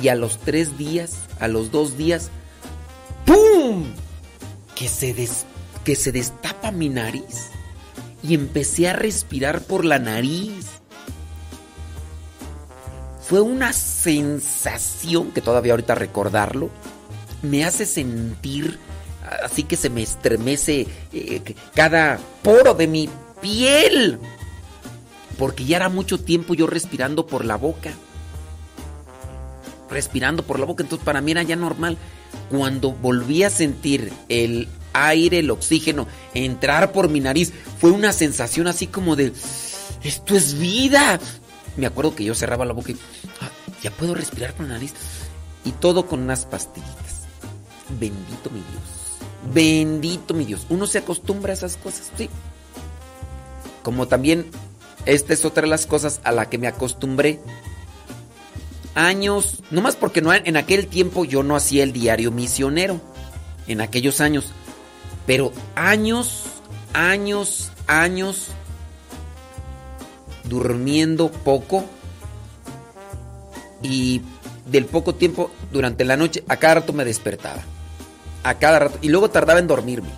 [0.00, 2.30] y a los tres días, a los dos días,
[3.24, 3.84] ¡pum!
[4.74, 5.46] Que se, des,
[5.86, 7.50] que se destapa mi nariz
[8.20, 10.66] y empecé a respirar por la nariz.
[13.22, 16.70] Fue una sensación que todavía ahorita recordarlo
[17.42, 18.80] me hace sentir
[19.44, 23.08] así que se me estremece eh, cada poro de mi
[23.40, 24.18] piel.
[25.38, 27.92] Porque ya era mucho tiempo yo respirando por la boca.
[29.88, 31.96] respirando por la boca, entonces para mí era ya normal.
[32.50, 34.68] Cuando volví a sentir el
[35.04, 39.32] aire, el oxígeno, entrar por mi nariz, fue una sensación así como de,
[40.02, 41.20] esto es vida.
[41.76, 42.96] Me acuerdo que yo cerraba la boca y,
[43.40, 43.50] "Ah,
[43.82, 44.94] ya puedo respirar por la nariz.
[45.64, 47.26] Y todo con unas pastillitas.
[48.00, 49.52] Bendito mi Dios.
[49.52, 50.66] Bendito mi Dios.
[50.68, 52.28] Uno se acostumbra a esas cosas, sí.
[53.82, 54.46] Como también,
[55.04, 57.40] esta es otra de las cosas a la que me acostumbré.
[58.94, 63.00] Años, no más porque no, en aquel tiempo yo no hacía el diario misionero.
[63.66, 64.52] En aquellos años.
[65.26, 66.44] Pero años,
[66.92, 68.48] años, años
[70.44, 71.84] durmiendo poco
[73.82, 74.22] y
[74.66, 77.62] del poco tiempo durante la noche a cada rato me despertaba.
[78.44, 78.98] A cada rato.
[79.02, 80.10] Y luego tardaba en dormirme.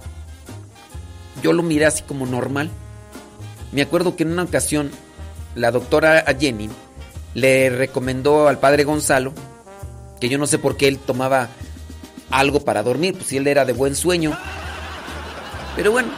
[1.43, 2.71] Yo lo miré así como normal.
[3.73, 4.91] Me acuerdo que en una ocasión
[5.55, 6.69] la doctora Jenny
[7.35, 9.33] le recomendó al padre Gonzalo
[10.21, 11.49] que yo no sé por qué él tomaba
[12.31, 14.37] algo para dormir, pues si él era de buen sueño.
[15.77, 16.09] Pero bueno,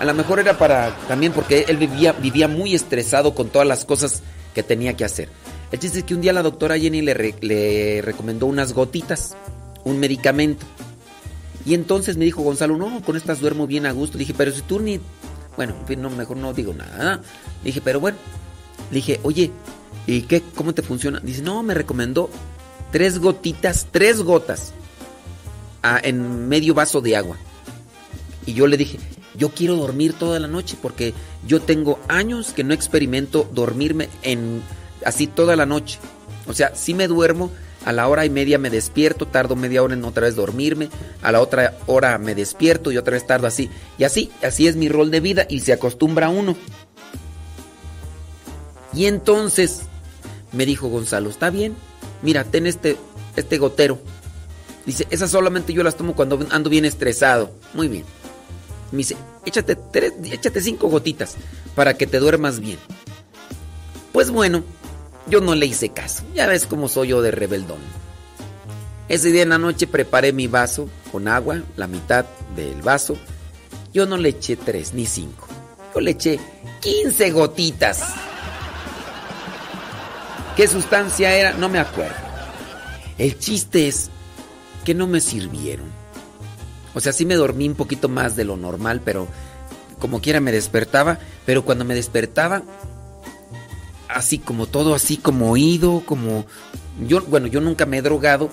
[0.00, 3.84] a lo mejor era para también porque él vivía, vivía muy estresado con todas las
[3.84, 4.22] cosas
[4.54, 5.28] que tenía que hacer.
[5.72, 9.36] El chiste es que un día la doctora Jenny le, re- le recomendó unas gotitas,
[9.84, 10.64] un medicamento.
[11.64, 14.18] Y entonces me dijo Gonzalo, no, con estas duermo bien a gusto.
[14.18, 15.00] Dije, pero si tú ni...
[15.56, 17.20] Bueno, no, mejor no digo nada.
[17.64, 18.18] Dije, pero bueno.
[18.90, 19.50] Dije, oye,
[20.06, 20.42] ¿y qué?
[20.54, 21.18] ¿Cómo te funciona?
[21.20, 22.30] Dice, no, me recomendó
[22.92, 24.72] tres gotitas, tres gotas
[26.04, 27.36] en medio vaso de agua.
[28.46, 28.98] Y yo le dije,
[29.36, 31.12] yo quiero dormir toda la noche porque
[31.46, 34.62] yo tengo años que no experimento dormirme en
[35.04, 35.98] así toda la noche.
[36.46, 37.50] O sea, si me duermo,
[37.84, 40.88] a la hora y media me despierto, tardo media hora en otra vez dormirme,
[41.22, 43.70] a la otra hora me despierto y otra vez tardo así.
[43.98, 46.56] Y así, así es mi rol de vida y se acostumbra uno.
[48.92, 49.82] Y entonces
[50.52, 51.76] me dijo Gonzalo, está bien,
[52.22, 52.96] mira, ten este,
[53.36, 54.00] este gotero.
[54.84, 57.52] Dice, esas solamente yo las tomo cuando ando bien estresado.
[57.74, 58.04] Muy bien.
[58.92, 61.36] Me dice, échate, tres, échate cinco gotitas
[61.74, 62.78] para que te duermas bien.
[64.12, 64.62] Pues bueno,
[65.26, 66.22] yo no le hice caso.
[66.34, 67.78] Ya ves cómo soy yo de rebeldón.
[69.08, 72.26] Ese día en la noche preparé mi vaso con agua, la mitad
[72.56, 73.16] del vaso.
[73.92, 75.46] Yo no le eché tres ni cinco.
[75.94, 76.38] Yo le eché
[76.80, 78.14] 15 gotitas.
[80.56, 81.52] ¿Qué sustancia era?
[81.54, 82.14] No me acuerdo.
[83.18, 84.10] El chiste es
[84.84, 85.95] que no me sirvieron.
[86.96, 89.28] O sea, sí me dormí un poquito más de lo normal, pero
[89.98, 91.18] como quiera me despertaba.
[91.44, 92.62] Pero cuando me despertaba,
[94.08, 96.46] así como todo, así como oído, como...
[97.06, 98.48] Yo, bueno, yo nunca me he drogado,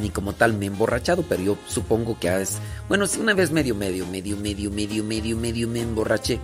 [0.00, 2.58] ni como tal me he emborrachado, pero yo supongo que es...
[2.88, 6.38] Bueno, sí, una vez medio, medio, medio, medio, medio, medio, medio me emborraché.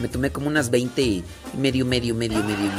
[0.00, 1.24] Me tomé como unas 20 y
[1.56, 2.72] medio, medio, medio, medio, medio.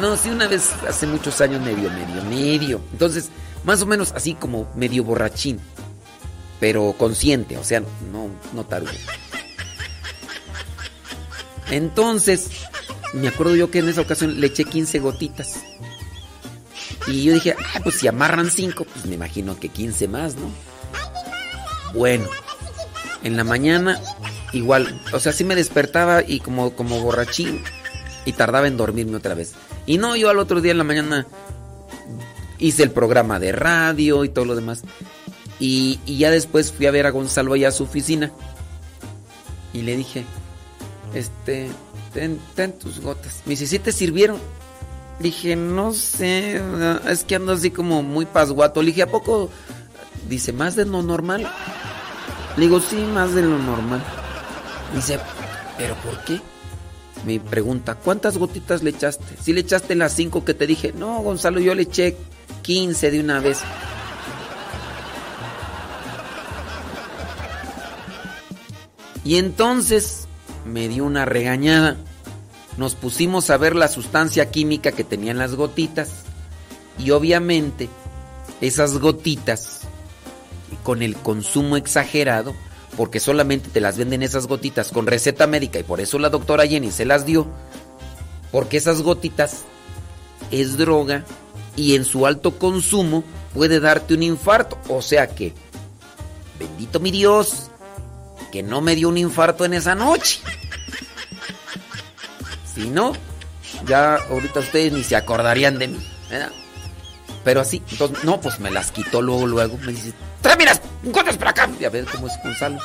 [0.00, 2.80] No, sí, una vez hace muchos años medio, medio, medio.
[2.90, 3.30] Entonces,
[3.62, 5.60] más o menos así como medio borrachín.
[6.62, 8.92] Pero consciente, o sea, no, no tarugo.
[11.72, 12.50] Entonces,
[13.14, 15.56] me acuerdo yo que en esa ocasión le eché 15 gotitas.
[17.08, 20.52] Y yo dije, ah, pues si amarran 5, pues me imagino que 15 más, ¿no?
[21.94, 22.28] Bueno,
[23.24, 24.00] en la mañana
[24.52, 27.60] igual, o sea, sí me despertaba y como, como borrachín
[28.24, 29.54] y tardaba en dormirme otra vez.
[29.84, 31.26] Y no, yo al otro día en la mañana
[32.58, 34.84] hice el programa de radio y todo lo demás.
[35.62, 38.32] Y, ya después fui a ver a Gonzalo allá a su oficina.
[39.72, 40.24] Y le dije,
[41.14, 41.70] este,
[42.12, 43.42] ten, ten tus gotas.
[43.44, 44.38] Me dice, ¿sí te sirvieron?
[45.20, 46.60] Dije, no sé,
[47.08, 48.82] es que ando así como muy pasguato.
[48.82, 49.50] Le dije, ¿a poco?
[50.28, 51.48] Dice, ¿más de lo normal?
[52.56, 54.02] Le digo, sí, más de lo normal.
[54.96, 55.20] Dice,
[55.78, 56.40] ¿pero por qué?
[57.24, 59.36] Me pregunta, ¿cuántas gotitas le echaste?
[59.40, 60.92] Si le echaste las cinco que te dije.
[60.92, 62.16] No, Gonzalo, yo le eché
[62.62, 63.60] 15 de una vez.
[69.24, 70.26] Y entonces
[70.64, 71.96] me dio una regañada.
[72.76, 76.10] Nos pusimos a ver la sustancia química que tenían las gotitas.
[76.98, 77.88] Y obviamente
[78.60, 79.80] esas gotitas,
[80.82, 82.54] con el consumo exagerado,
[82.96, 86.66] porque solamente te las venden esas gotitas con receta médica y por eso la doctora
[86.66, 87.46] Jenny se las dio,
[88.50, 89.62] porque esas gotitas
[90.50, 91.24] es droga
[91.74, 93.24] y en su alto consumo
[93.54, 94.78] puede darte un infarto.
[94.88, 95.54] O sea que,
[96.58, 97.70] bendito mi Dios,
[98.52, 100.38] que no me dio un infarto en esa noche.
[102.72, 103.12] Si no,
[103.86, 105.98] ya ahorita ustedes ni se acordarían de mí.
[107.42, 109.78] Pero así, entonces, no, pues me las quitó luego, luego.
[109.78, 111.68] Me dice, tráeme las gotas para acá.
[111.80, 112.78] Y a ver cómo es Gonzalo.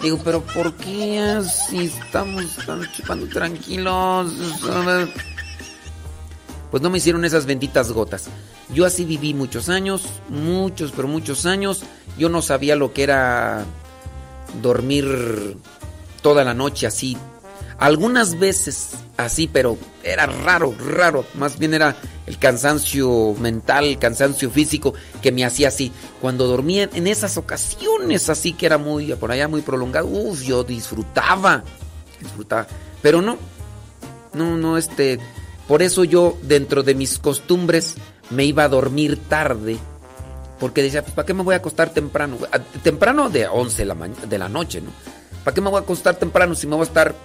[0.00, 4.32] Digo, pero ¿por qué así estamos tan chupando tranquilos?
[6.70, 8.28] pues no me hicieron esas benditas gotas.
[8.72, 11.82] Yo así viví muchos años, muchos, pero muchos años.
[12.18, 13.64] Yo no sabía lo que era
[14.60, 15.56] dormir
[16.20, 17.16] toda la noche así.
[17.78, 21.24] Algunas veces así, pero era raro, raro.
[21.34, 21.96] Más bien era
[22.26, 25.92] el cansancio mental, el cansancio físico que me hacía así.
[26.20, 30.64] Cuando dormía en esas ocasiones así que era muy, por allá muy prolongado, uff, yo
[30.64, 31.64] disfrutaba,
[32.20, 32.66] disfrutaba.
[33.00, 33.36] Pero no,
[34.34, 35.18] no, no, este,
[35.66, 37.96] por eso yo dentro de mis costumbres
[38.30, 39.76] me iba a dormir tarde.
[40.62, 42.38] Porque decía, pues, ¿para qué me voy a acostar temprano?
[42.84, 43.84] Temprano de 11
[44.28, 44.90] de la, noche, ¿no?
[45.42, 47.16] ¿Para qué me voy a acostar temprano si me voy a estar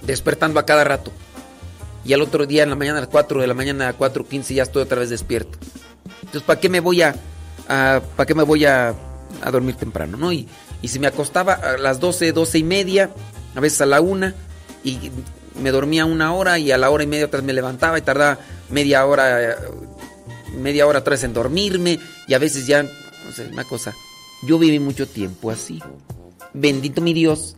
[0.00, 1.12] despertando a cada rato?
[2.06, 4.54] Y al otro día en la mañana a las 4 de la mañana a 4.15
[4.54, 5.58] ya estoy otra vez despierto.
[6.20, 7.14] Entonces, ¿para qué me voy a,
[7.68, 8.94] a- ¿para qué me voy a,
[9.42, 10.32] a dormir temprano, no?
[10.32, 10.48] Y,
[10.80, 13.10] y si me acostaba a las 12, 12 y media,
[13.54, 14.34] a veces a la una,
[14.82, 15.10] y
[15.60, 18.00] me dormía una hora y a la hora y media otra vez me levantaba y
[18.00, 18.38] tardaba
[18.70, 19.56] media hora, eh,
[20.56, 23.94] media hora vez en dormirme y a veces ya, no sé, una cosa.
[24.46, 25.80] Yo viví mucho tiempo así.
[26.52, 27.56] Bendito mi Dios.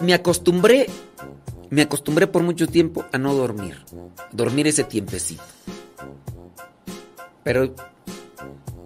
[0.00, 0.86] Me acostumbré,
[1.70, 3.84] me acostumbré por mucho tiempo a no dormir.
[4.32, 5.42] Dormir ese tiempecito.
[7.44, 7.74] Pero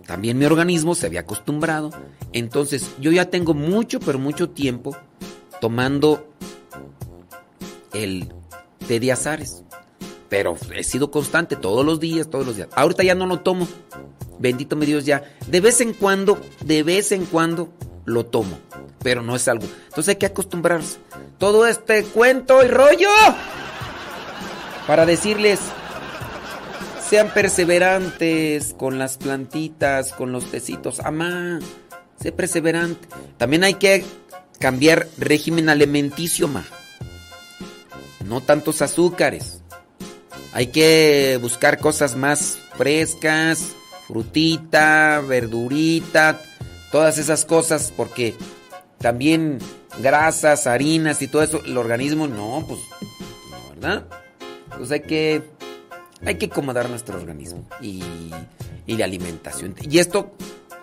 [0.07, 1.91] también mi organismo se había acostumbrado.
[2.33, 4.97] Entonces yo ya tengo mucho, pero mucho tiempo
[5.61, 6.29] tomando
[7.93, 8.33] el
[8.87, 9.63] té de azares.
[10.31, 12.69] Pero he sido constante todos los días, todos los días.
[12.75, 13.69] Ahorita ya no lo tomo.
[14.39, 15.25] Bendito mi Dios ya.
[15.49, 17.69] De vez en cuando, de vez en cuando
[18.07, 18.59] lo tomo.
[19.03, 19.67] Pero no es algo.
[19.89, 20.99] Entonces hay que acostumbrarse.
[21.39, 23.09] Todo este cuento y rollo.
[24.87, 25.59] Para decirles,
[27.09, 31.01] sean perseverantes con las plantitas, con los tecitos.
[31.01, 31.59] Amá,
[32.21, 33.09] sé perseverante.
[33.37, 34.05] También hay que
[34.61, 36.65] cambiar régimen alimenticio, ma.
[38.25, 39.60] No tantos azúcares.
[40.53, 43.75] Hay que buscar cosas más frescas,
[44.07, 46.43] frutita, verdurita,
[46.91, 48.35] todas esas cosas, porque
[48.99, 49.59] también
[50.01, 52.81] grasas, harinas y todo eso, el organismo no, pues,
[53.51, 54.07] no, ¿verdad?
[54.77, 55.43] Pues hay que,
[56.25, 58.03] hay que acomodar nuestro organismo y,
[58.87, 59.75] y la alimentación.
[59.83, 60.33] Y esto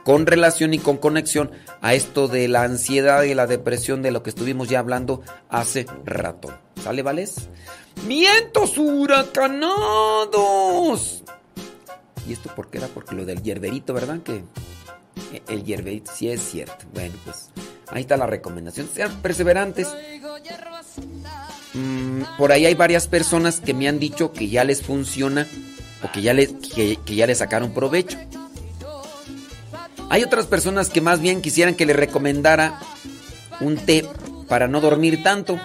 [0.04, 1.52] con relación y con conexión
[1.82, 5.86] a esto de la ansiedad y la depresión de lo que estuvimos ya hablando hace
[6.06, 6.58] rato.
[6.88, 7.50] ¿Sale, Vales?
[8.08, 11.22] ¡Vientos huracanados!
[12.26, 12.88] ¿Y esto por qué era?
[12.88, 14.22] Porque lo del hierberito, ¿verdad?
[14.22, 14.46] Que
[15.50, 16.86] el hierberito sí es cierto.
[16.94, 17.50] Bueno, pues
[17.90, 18.88] ahí está la recomendación.
[18.88, 19.90] Sean perseverantes.
[21.74, 25.46] Mm, por ahí hay varias personas que me han dicho que ya les funciona
[26.06, 28.18] o que ya, le, que, ya le sacaron provecho.
[30.10, 32.80] Hay otras personas que más bien quisieran que le recomendara
[33.60, 34.08] un té
[34.48, 35.60] para no dormir tanto.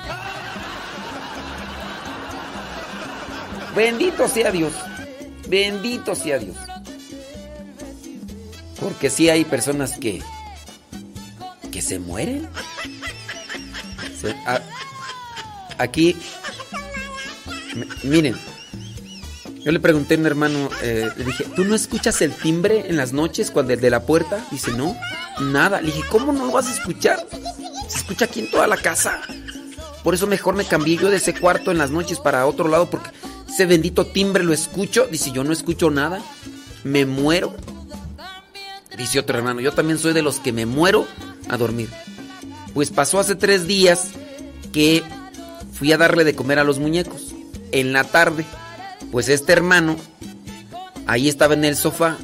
[3.74, 4.72] Bendito sea Dios.
[5.48, 6.56] Bendito sea Dios.
[8.80, 10.22] Porque sí hay personas que
[11.70, 12.48] que se mueren.
[15.78, 16.16] Aquí
[18.04, 18.36] miren,
[19.64, 22.96] yo le pregunté a un hermano, eh, le dije, ¿tú no escuchas el timbre en
[22.96, 24.44] las noches cuando el de la puerta?
[24.50, 24.96] Dice, no,
[25.40, 25.80] nada.
[25.80, 27.26] Le dije, ¿cómo no lo vas a escuchar?
[27.88, 29.20] Se escucha aquí en toda la casa.
[30.02, 32.90] Por eso mejor me cambié yo de ese cuarto en las noches para otro lado
[32.90, 33.10] porque
[33.52, 35.06] ese bendito timbre lo escucho.
[35.10, 36.22] Dice, yo no escucho nada.
[36.84, 37.54] Me muero.
[38.96, 41.06] Dice otro hermano, yo también soy de los que me muero
[41.48, 41.90] a dormir.
[42.72, 44.08] Pues pasó hace tres días
[44.72, 45.02] que
[45.72, 47.34] fui a darle de comer a los muñecos.
[47.72, 48.44] En la tarde,
[49.10, 49.96] pues este hermano,
[51.06, 52.16] ahí estaba en el sofá,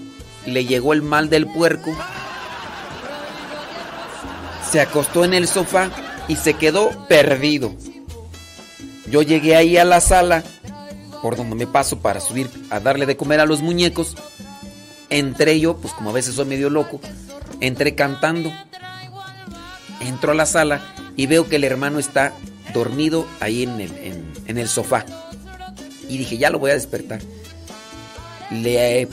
[0.46, 1.94] le llegó el mal del puerco,
[4.70, 5.90] se acostó en el sofá
[6.28, 7.74] y se quedó perdido.
[9.10, 10.44] Yo llegué ahí a la sala,
[11.22, 14.14] por donde me paso para subir a darle de comer a los muñecos.
[15.10, 17.00] Entré yo, pues como a veces soy medio loco,
[17.60, 18.50] entré cantando.
[20.00, 20.80] Entro a la sala
[21.16, 22.32] y veo que el hermano está
[22.72, 23.92] dormido ahí en el,
[24.46, 25.04] en- el sofá.
[26.08, 27.20] Y dije, ya lo voy a despertar.
[28.50, 29.08] Le eh,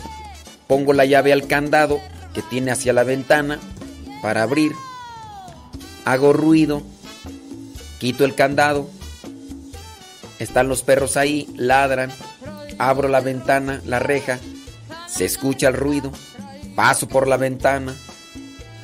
[0.67, 1.99] pongo la llave al candado
[2.33, 3.59] que tiene hacia la ventana
[4.21, 4.71] para abrir.
[6.05, 6.83] Hago ruido.
[7.99, 8.89] Quito el candado.
[10.39, 12.11] Están los perros ahí, ladran.
[12.77, 14.39] Abro la ventana, la reja.
[15.07, 16.11] Se escucha el ruido.
[16.75, 17.95] Paso por la ventana.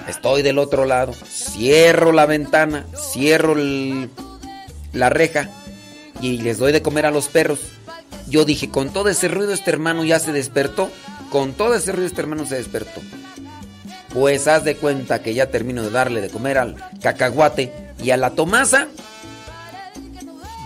[0.08, 1.14] Estoy del otro lado.
[1.14, 2.86] Cierro la ventana.
[2.96, 5.50] Cierro la reja.
[6.22, 7.60] Y les doy de comer a los perros.
[8.28, 10.90] Yo dije, con todo ese ruido este hermano ya se despertó.
[11.32, 13.02] Con todo ese ruido este hermano se despertó.
[14.14, 18.18] Pues haz de cuenta que ya termino de darle de comer al cacahuate y a
[18.18, 18.88] la tomasa.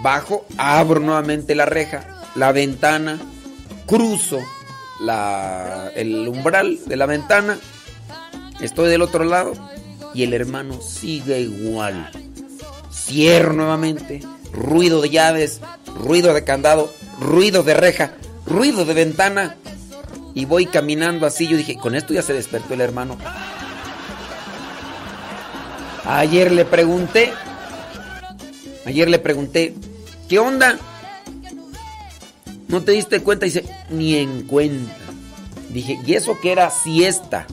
[0.05, 3.19] Bajo, abro nuevamente la reja, la ventana,
[3.87, 4.37] cruzo
[5.95, 7.57] el umbral de la ventana,
[8.61, 9.53] estoy del otro lado
[10.13, 12.11] y el hermano sigue igual.
[12.93, 14.21] Cierro nuevamente,
[14.53, 15.59] ruido de llaves,
[15.99, 18.11] ruido de candado, ruido de reja,
[18.45, 19.55] ruido de ventana
[20.35, 21.47] y voy caminando así.
[21.47, 23.17] Yo dije, con esto ya se despertó el hermano.
[26.05, 27.33] Ayer le pregunté,
[28.85, 29.73] ayer le pregunté,
[30.27, 30.77] ¿qué onda?
[32.67, 33.45] ¿No te diste cuenta?
[33.45, 34.95] Dice, ni en cuenta.
[35.69, 37.47] Dije, ¿y eso que era siesta?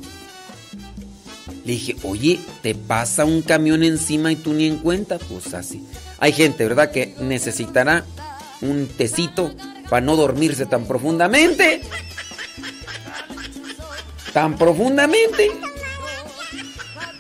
[1.65, 5.19] Le dije, oye, ¿te pasa un camión encima y tú ni en cuenta?
[5.19, 5.85] Pues así.
[6.19, 6.91] Hay gente, ¿verdad?
[6.91, 8.05] Que necesitará
[8.61, 9.55] un tecito
[9.89, 11.83] para no dormirse tan profundamente.
[14.33, 15.51] Tan profundamente.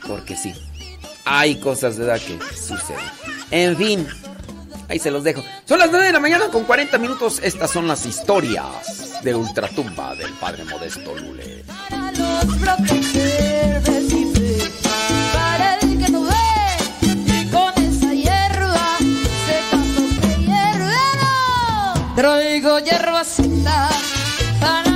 [0.06, 0.54] Porque sí.
[1.24, 2.20] Hay cosas, ¿verdad?
[2.20, 3.04] Que suceden.
[3.50, 4.08] En fin.
[4.88, 5.42] Ahí se los dejo.
[5.66, 7.40] Son las 9 de la mañana con 40 minutos.
[7.42, 11.64] Estas son las historias de Ultratumba del Padre Modesto Lule.
[11.90, 14.58] los brotes verdes y fe,
[15.32, 16.32] para el que no ve,
[17.02, 18.98] y con esa hierba
[19.46, 22.14] seca sobre hierbero.
[22.16, 23.22] Traigo hierba
[24.60, 24.91] para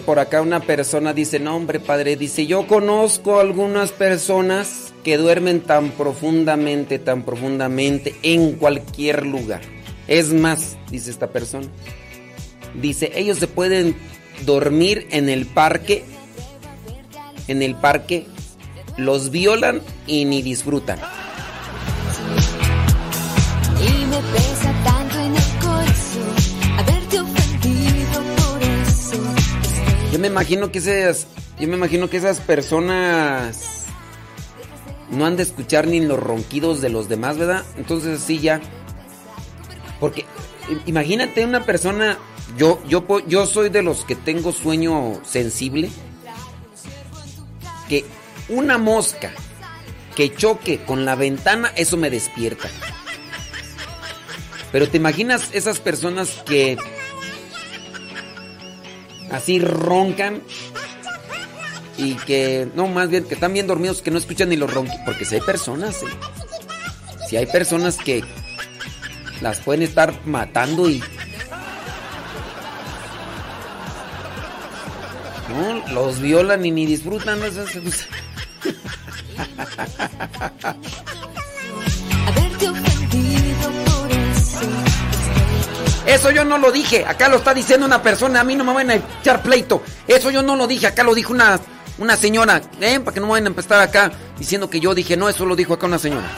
[0.00, 5.60] por acá una persona, dice, no hombre padre, dice, yo conozco algunas personas que duermen
[5.60, 9.60] tan profundamente, tan profundamente en cualquier lugar.
[10.08, 11.68] Es más, dice esta persona,
[12.80, 13.96] dice, ellos se pueden
[14.44, 16.04] dormir en el parque,
[17.48, 18.26] en el parque,
[18.96, 20.98] los violan y ni disfrutan.
[30.14, 31.26] Yo me imagino que esas,
[31.58, 33.82] yo me imagino que esas personas
[35.10, 37.64] no han de escuchar ni los ronquidos de los demás, ¿verdad?
[37.76, 38.60] Entonces sí ya.
[39.98, 40.24] Porque
[40.86, 42.16] imagínate una persona,
[42.56, 45.90] yo yo yo soy de los que tengo sueño sensible
[47.88, 48.04] que
[48.48, 49.32] una mosca
[50.14, 52.68] que choque con la ventana, eso me despierta.
[54.70, 56.78] Pero te imaginas esas personas que
[59.36, 60.42] así roncan
[61.96, 65.00] y que, no, más bien que están bien dormidos, que no escuchan ni los ronquidos,
[65.04, 66.06] porque si hay personas, ¿eh?
[67.28, 68.24] si hay personas que
[69.40, 71.02] las pueden estar matando y...
[75.48, 77.38] No, los violan y ni disfrutan.
[77.38, 77.44] ¿no?
[82.26, 83.43] Haberte ofendido por eso.
[86.06, 88.74] Eso yo no lo dije, acá lo está diciendo una persona, a mí no me
[88.74, 89.82] van a echar pleito.
[90.06, 91.58] Eso yo no lo dije, acá lo dijo una,
[91.98, 93.00] una señora, ¿eh?
[93.00, 95.56] Para que no me vayan a empezar acá diciendo que yo dije, no, eso lo
[95.56, 96.28] dijo acá una señora.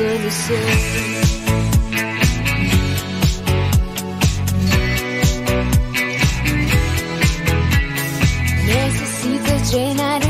[0.00, 0.60] Tu absolución.
[8.66, 10.29] Necesito llenar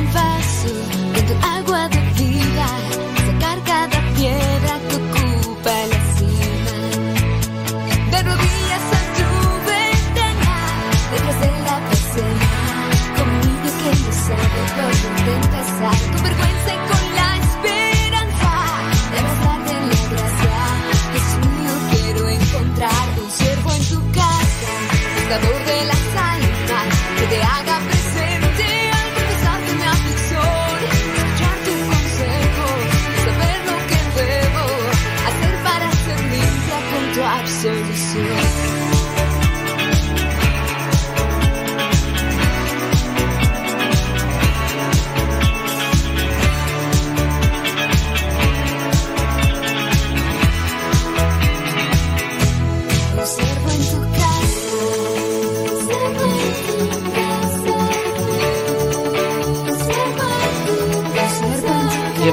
[25.30, 25.59] quiero encontrar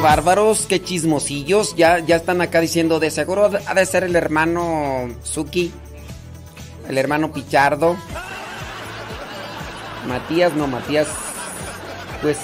[0.07, 1.75] bárbaros, qué chismosillos.
[1.75, 5.73] Ya, ya están acá diciendo, de seguro ha de ser el hermano Suki.
[6.87, 7.97] El hermano Pichardo.
[10.07, 11.07] Matías, no, Matías.
[12.21, 12.37] Pues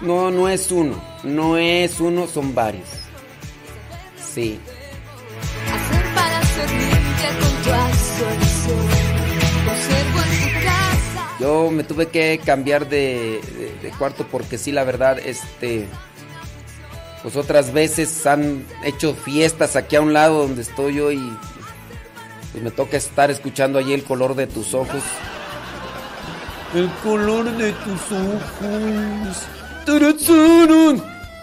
[0.00, 1.00] no, no es uno.
[1.22, 2.88] No es uno, son varios.
[4.34, 4.58] Sí.
[11.38, 13.40] Yo me tuve que cambiar de-
[13.82, 15.88] de cuarto porque sí, la verdad, este...
[17.22, 21.18] Pues otras veces han hecho fiestas aquí a un lado donde estoy yo y
[22.52, 25.02] pues me toca estar escuchando allí el color de tus ojos.
[26.74, 29.36] El color de tus ojos.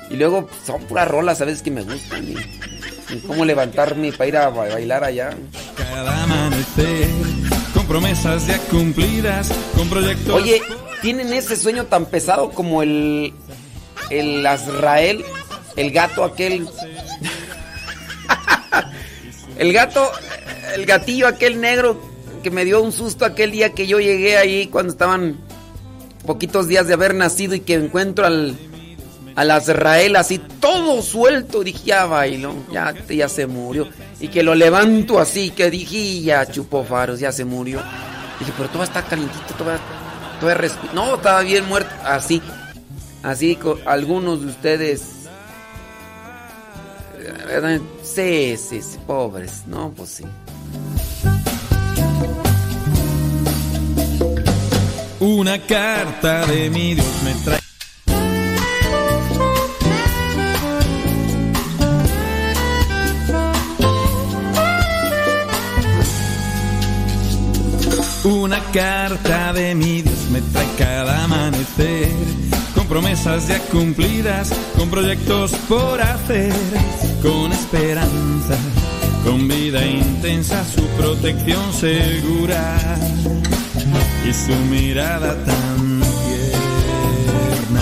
[0.09, 2.23] Y luego pues, son puras rolas a veces que me gustan.
[2.27, 2.35] Y,
[3.13, 5.31] y cómo levantarme para ir a ba- bailar allá.
[5.75, 7.07] Cada amanecer,
[7.73, 10.33] con promesas ya cumplidas, con proyectos.
[10.33, 10.61] Oye,
[11.01, 13.33] ¿tienen ese sueño tan pesado como el.
[14.09, 15.25] El Azrael?
[15.77, 16.67] El gato aquel.
[19.57, 20.11] el gato.
[20.75, 21.99] El gatillo aquel negro
[22.43, 25.37] que me dio un susto aquel día que yo llegué ahí cuando estaban
[26.25, 28.55] poquitos días de haber nacido y que encuentro al.
[29.35, 31.63] Al Azrael así todo suelto.
[31.63, 33.87] Dije, ya bailó, ya, ya se murió.
[34.19, 37.79] Y que lo levanto así, que dije, ya chupó faros, ya se murió.
[38.39, 39.79] Dije, pero todavía está calientito, todavía,
[40.39, 41.91] todavía No, estaba bien muerto.
[42.03, 42.41] Así,
[43.21, 45.03] así, co- algunos de ustedes.
[48.03, 49.63] Sí, sí, sí, pobres.
[49.67, 50.23] No, pues sí.
[55.19, 57.59] Una carta de mi Dios me trae.
[68.23, 72.11] Una carta de mi Dios me trae cada amanecer,
[72.75, 76.53] con promesas ya cumplidas, con proyectos por hacer,
[77.21, 78.57] con esperanza,
[79.23, 82.77] con vida intensa, su protección segura
[84.27, 87.81] y su mirada tan tierna.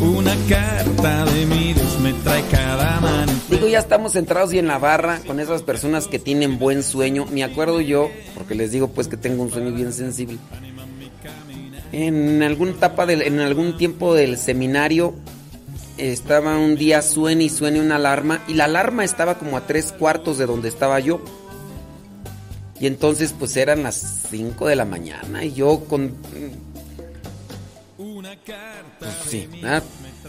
[0.00, 3.34] Una carta de mi Dios me trae cada amanecer.
[3.50, 7.26] Digo, ya estamos centrados y en la barra con esas personas que tienen buen sueño.
[7.30, 10.38] Me acuerdo yo, porque les digo pues que tengo un sueño bien sensible.
[11.96, 15.14] En alguna etapa, del, en algún tiempo del seminario,
[15.96, 19.92] estaba un día suene y suene una alarma y la alarma estaba como a tres
[19.92, 21.20] cuartos de donde estaba yo.
[22.80, 26.16] Y entonces pues eran las 5 de la mañana y yo con...
[28.98, 29.48] Pues, sí.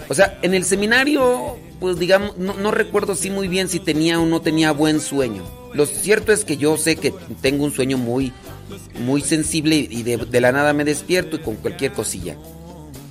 [0.07, 4.19] O sea, en el seminario, pues digamos, no, no recuerdo sí muy bien si tenía
[4.19, 5.43] o no tenía buen sueño.
[5.73, 7.11] Lo cierto es que yo sé que
[7.41, 8.31] tengo un sueño muy,
[8.99, 12.35] muy sensible y de, la nada me despierto y con cualquier cosilla.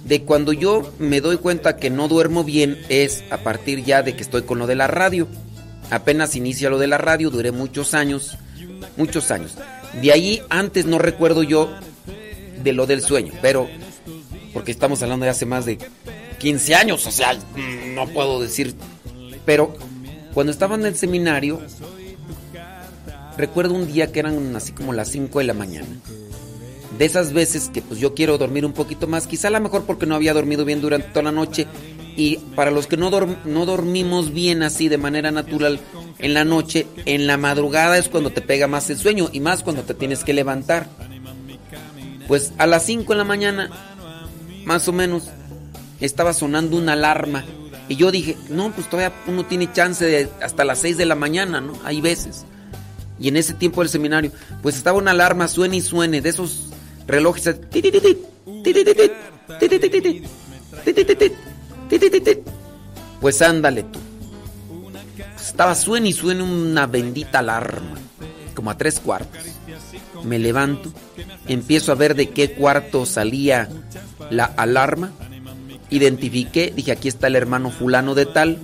[0.04, 4.14] De cuando yo me doy cuenta que no duermo bien es a partir ya de
[4.14, 5.28] que estoy con lo de la radio.
[5.90, 8.36] Apenas inicia lo de la radio, duré muchos años,
[8.96, 9.56] muchos años.
[10.00, 11.70] De ahí antes no recuerdo yo
[12.62, 13.68] de lo del sueño, pero
[14.52, 15.78] porque estamos hablando de hace más de
[16.38, 17.38] 15 años, o sea,
[17.94, 18.74] no puedo decir.
[19.44, 19.76] Pero
[20.32, 21.60] cuando estaba en el seminario,
[23.36, 25.86] recuerdo un día que eran así como las 5 de la mañana.
[26.98, 29.84] De esas veces que pues yo quiero dormir un poquito más, quizá a lo mejor
[29.84, 31.66] porque no había dormido bien durante toda la noche.
[32.16, 33.10] Y para los que no,
[33.44, 35.80] no dormimos bien así de manera natural
[36.20, 39.64] en la noche, en la madrugada es cuando te pega más el sueño y más
[39.64, 40.88] cuando te tienes que levantar.
[42.28, 43.70] Pues a las 5 de la mañana,
[44.64, 45.30] más o menos,
[46.00, 47.44] estaba sonando una alarma.
[47.88, 51.16] Y yo dije, no, pues todavía uno tiene chance de hasta las 6 de la
[51.16, 51.74] mañana, ¿no?
[51.84, 52.46] Hay veces.
[53.18, 54.32] Y en ese tiempo del seminario,
[54.62, 56.70] pues estaba una alarma, suene y suene, de esos
[57.06, 57.46] relojes.
[62.32, 62.42] eh.
[63.20, 64.00] Pues ándale tú.
[65.34, 67.98] Pues estaba suene y suene una bendita alarma,
[68.54, 69.40] como a tres cuartos.
[70.24, 70.92] Me levanto,
[71.46, 73.68] empiezo a ver de qué cuarto salía
[74.30, 75.12] la alarma.
[75.90, 78.58] Identifiqué, dije, aquí está el hermano fulano de tal.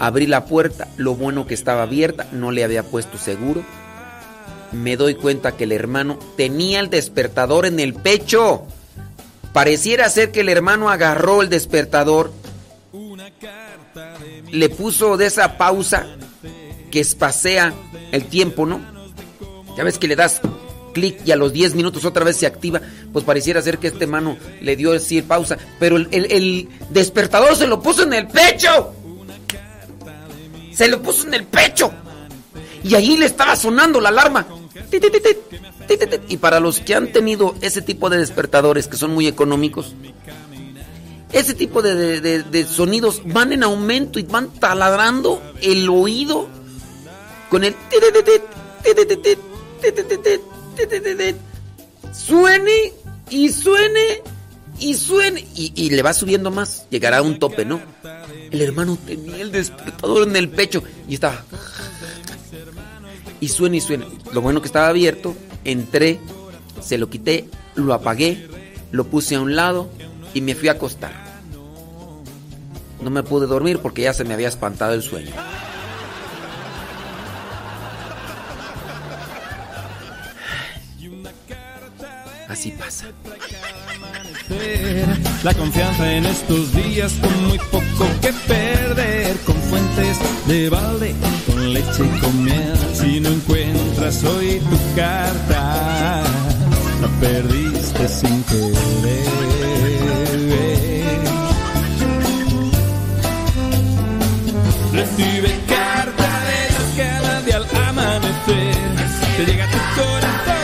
[0.00, 3.62] Abrí la puerta, lo bueno que estaba abierta, no le había puesto seguro.
[4.72, 8.66] Me doy cuenta que el hermano tenía el despertador en el pecho.
[9.52, 12.32] Pareciera ser que el hermano agarró el despertador,
[14.50, 16.06] le puso de esa pausa
[16.90, 17.72] que espasea
[18.10, 18.80] el tiempo, ¿no?
[19.76, 20.40] Ya ves que le das
[20.92, 22.80] clic y a los 10 minutos otra vez se activa,
[23.12, 27.80] pues pareciera ser que este mano le dio decir pausa, pero el, despertador se lo
[27.82, 28.94] puso en el pecho
[30.80, 31.92] se lo puso en el pecho.
[32.82, 34.46] Y allí le estaba sonando la alarma.
[36.26, 39.94] Y para los que han tenido ese tipo de despertadores que son muy económicos,
[41.34, 46.48] ese tipo de, sonidos van en aumento y van taladrando el oído
[47.50, 47.76] con el...
[52.10, 52.94] Suene
[53.28, 54.22] y suene
[54.78, 56.86] y suene y, y le va subiendo más.
[56.88, 57.82] Llegará a un tope, ¿no?
[58.50, 61.44] El hermano tenía el despertador en el pecho y estaba
[63.40, 64.06] y suena y suena.
[64.32, 66.20] Lo bueno que estaba abierto, entré,
[66.80, 68.46] se lo quité, lo apagué,
[68.92, 69.90] lo puse a un lado
[70.34, 71.12] y me fui a acostar.
[73.02, 75.32] No me pude dormir porque ya se me había espantado el sueño.
[82.46, 83.06] Así pasa.
[85.42, 91.14] La confianza en estos días con muy poco que perder, con fuentes de balde,
[91.46, 92.78] con leche y con miel.
[92.92, 96.22] Si no encuentras hoy tu carta,
[97.00, 99.30] la perdiste sin querer.
[104.92, 108.74] Recibe carta de cada día al amanecer.
[109.36, 110.59] Te llega tu corazón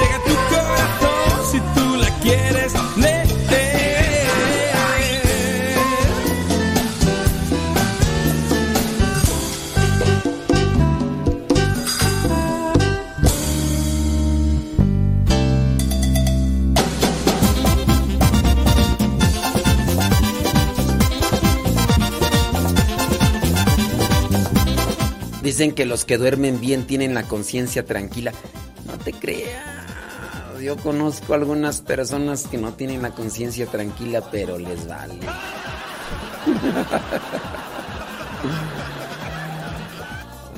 [0.00, 2.72] llega tu corazón si tú la quieres.
[25.48, 28.32] Dicen que los que duermen bien tienen la conciencia tranquila.
[28.86, 29.67] No te creas.
[30.68, 35.14] Yo conozco algunas personas que no tienen la conciencia tranquila, pero les vale.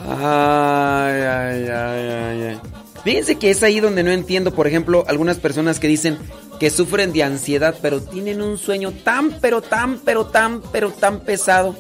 [0.08, 2.60] Ay, ay, ay, ay, ay.
[3.04, 6.18] Fíjense que es ahí donde no entiendo, por ejemplo, algunas personas que dicen
[6.58, 11.20] que sufren de ansiedad, pero tienen un sueño tan, pero tan, pero tan, pero tan
[11.20, 11.76] pesado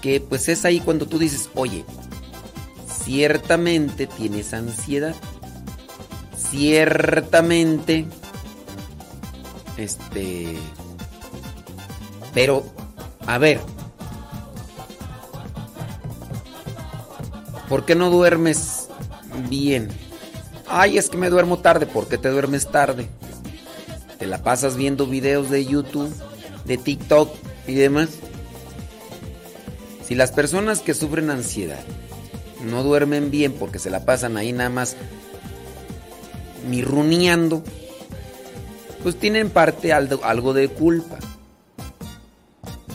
[0.00, 1.84] que pues es ahí cuando tú dices, oye,
[3.04, 5.14] ciertamente tienes ansiedad,
[6.50, 8.06] ciertamente,
[9.76, 10.56] este,
[12.32, 12.64] pero,
[13.26, 13.60] a ver,
[17.68, 18.88] ¿por qué no duermes
[19.48, 19.88] bien?
[20.66, 23.08] Ay, es que me duermo tarde, ¿por qué te duermes tarde?
[24.18, 26.14] Te la pasas viendo videos de YouTube,
[26.64, 27.30] de TikTok
[27.66, 28.10] y demás.
[30.06, 31.80] Si las personas que sufren ansiedad
[32.64, 34.96] no duermen bien porque se la pasan ahí nada más
[36.64, 37.62] mirruneando,
[39.02, 41.18] pues tienen parte algo, algo de culpa.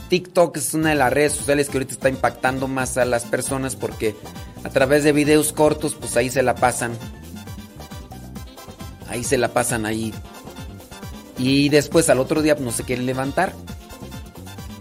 [0.09, 3.75] TikTok es una de las redes sociales que ahorita está impactando más a las personas
[3.75, 4.15] porque
[4.63, 6.97] a través de videos cortos, pues ahí se la pasan.
[9.07, 10.13] Ahí se la pasan ahí.
[11.37, 13.53] Y después al otro día pues, no se quieren levantar.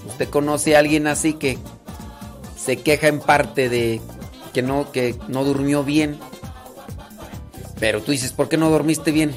[0.09, 1.59] ¿Usted conoce a alguien así que
[2.69, 4.01] se queja en parte de
[4.52, 6.19] que no, que no durmió bien.
[7.80, 9.34] Pero tú dices, ¿por qué no dormiste bien?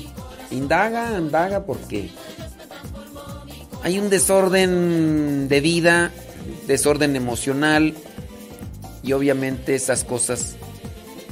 [0.49, 2.09] Indaga, indaga, porque
[3.83, 6.11] hay un desorden de vida,
[6.67, 7.93] desorden emocional,
[9.03, 10.55] y obviamente esas cosas,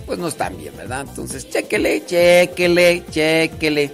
[0.05, 1.05] pues no están bien, ¿verdad?
[1.07, 3.91] Entonces, chéquele, chéquele, chéquele.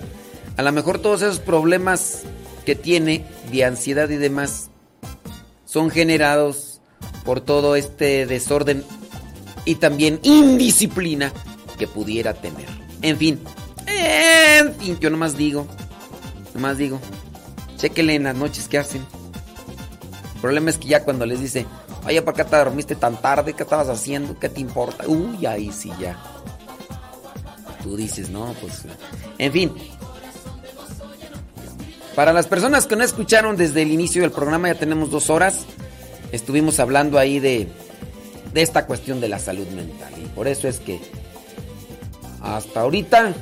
[0.57, 2.23] A lo mejor todos esos problemas
[2.65, 4.69] que tiene de ansiedad y demás
[5.65, 6.79] son generados
[7.25, 8.83] por todo este desorden
[9.65, 11.33] y también indisciplina
[11.77, 12.74] que pudiera tener.
[13.01, 13.39] En fin,
[13.87, 15.67] en fin, yo nomás digo,
[16.53, 16.99] nomás digo,
[17.77, 19.05] chéquenle en las noches que hacen.
[20.35, 21.65] El problema es que ya cuando les dice,
[22.05, 23.53] oye, ¿por qué te dormiste tan tarde?
[23.53, 24.37] ¿Qué estabas haciendo?
[24.39, 25.07] ¿Qué te importa?
[25.07, 26.17] Uy, ahí sí ya.
[27.83, 28.83] Tú dices, no, pues...
[29.37, 29.71] En fin.
[32.15, 35.65] Para las personas que no escucharon desde el inicio del programa, ya tenemos dos horas
[36.31, 37.67] estuvimos hablando ahí de,
[38.53, 40.13] de esta cuestión de la salud mental.
[40.23, 40.99] Y por eso es que
[42.45, 43.33] hasta ahorita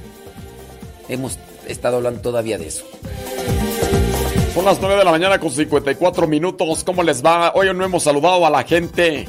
[1.10, 2.86] hemos estado hablando todavía de eso.
[4.54, 6.84] Son las 9 de la mañana con 54 minutos.
[6.86, 7.52] ¿Cómo les va?
[7.54, 9.28] Hoy no hemos saludado a la gente.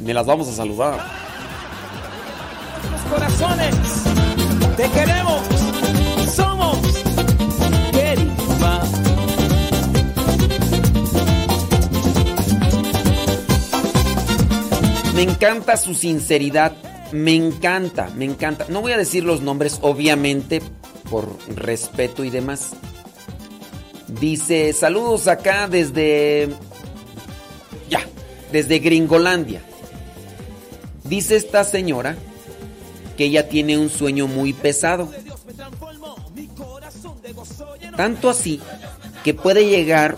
[0.00, 1.00] Ni las vamos a saludar.
[2.90, 3.74] Los corazones,
[4.76, 5.40] te queremos.
[6.34, 6.78] Somos
[7.92, 8.82] querida.
[15.14, 16.89] Me encanta su sinceridad.
[17.12, 18.66] Me encanta, me encanta.
[18.68, 20.62] No voy a decir los nombres, obviamente,
[21.10, 22.70] por respeto y demás.
[24.06, 26.48] Dice, saludos acá desde...
[27.88, 28.00] Ya,
[28.52, 29.62] desde Gringolandia.
[31.04, 32.16] Dice esta señora
[33.16, 35.10] que ella tiene un sueño muy pesado.
[37.96, 38.60] Tanto así
[39.24, 40.16] que puede llegar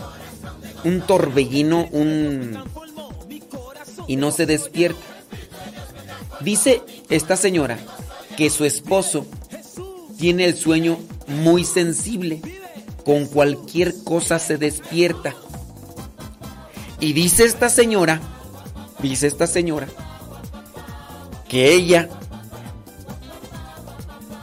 [0.84, 2.58] un torbellino, un...
[4.06, 5.11] y no se despierta.
[6.42, 7.78] Dice esta señora
[8.36, 9.26] que su esposo
[10.18, 12.40] tiene el sueño muy sensible.
[13.04, 15.34] Con cualquier cosa se despierta.
[17.00, 18.20] Y dice esta señora,
[19.00, 19.88] dice esta señora,
[21.48, 22.08] que ella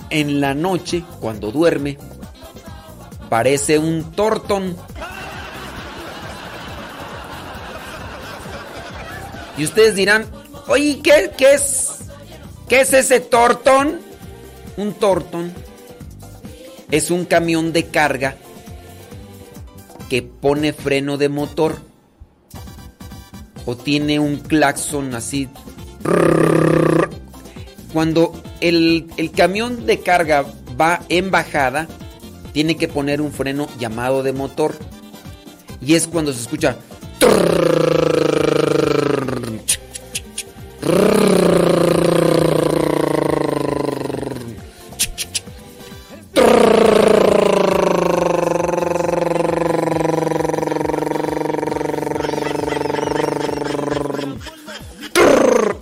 [0.10, 1.98] en la noche, cuando duerme,
[3.30, 4.76] parece un tortón.
[9.58, 10.26] Y ustedes dirán,
[10.70, 12.00] oye, ¿qué, qué es?
[12.70, 14.00] ¿Qué es ese tortón?
[14.78, 15.54] Un tortón
[16.92, 18.36] es un camión de carga
[20.10, 21.78] que pone freno de motor
[23.66, 25.50] o tiene un claxon así.
[27.94, 30.46] Cuando el, el camión de carga
[30.80, 31.88] va en bajada,
[32.54, 34.76] tiene que poner un freno llamado de motor.
[35.82, 36.78] Y es cuando se escucha.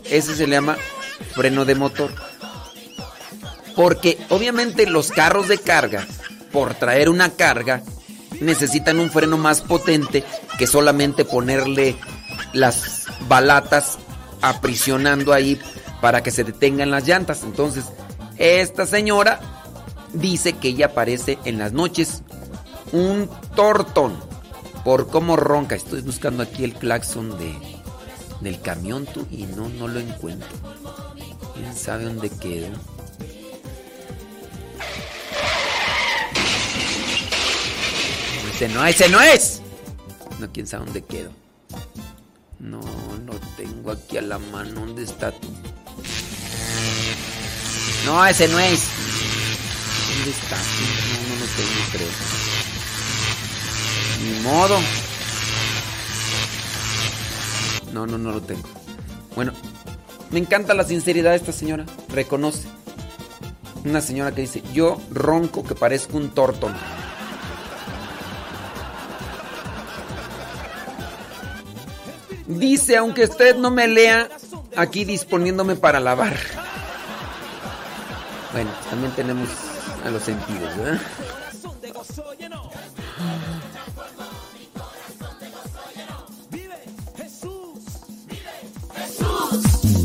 [0.09, 0.77] Ese se le llama
[1.35, 2.11] freno de motor.
[3.75, 6.07] Porque obviamente los carros de carga,
[6.51, 7.83] por traer una carga,
[8.41, 10.23] necesitan un freno más potente
[10.57, 11.95] que solamente ponerle
[12.53, 13.96] las balatas
[14.49, 15.59] aprisionando ahí
[16.01, 17.43] para que se detengan las llantas.
[17.43, 17.85] Entonces,
[18.37, 19.39] esta señora
[20.13, 22.21] dice que ella aparece en las noches
[22.91, 24.17] un tortón
[24.83, 25.75] por cómo ronca.
[25.75, 27.55] Estoy buscando aquí el claxon de,
[28.41, 30.49] del camión tú y no, no lo encuentro.
[31.53, 32.67] ¿Quién sabe dónde quedó?
[38.53, 39.61] Ese no, ese no es.
[40.39, 41.31] No, quién sabe dónde quedó.
[42.59, 42.81] No,
[43.91, 44.81] aquí a la mano.
[44.81, 45.47] ¿Dónde está tú?
[48.05, 48.83] No, ese no es.
[50.15, 50.55] ¿Dónde está?
[50.55, 52.07] No, no lo tengo, creo.
[54.23, 54.79] Ni modo.
[57.93, 58.67] No, no, no lo tengo.
[59.35, 59.53] Bueno,
[60.31, 61.85] me encanta la sinceridad de esta señora.
[62.09, 62.67] Reconoce.
[63.85, 66.73] Una señora que dice, yo ronco que parezco un tortón.
[72.47, 74.29] Dice, aunque usted no me lea,
[74.75, 76.35] aquí disponiéndome para lavar.
[78.53, 79.49] Bueno, también tenemos
[80.05, 81.01] a los sentidos, ¿verdad?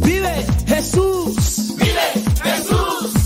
[0.04, 1.76] Vive Jesús.
[1.76, 2.12] Vive
[2.42, 3.21] Jesús.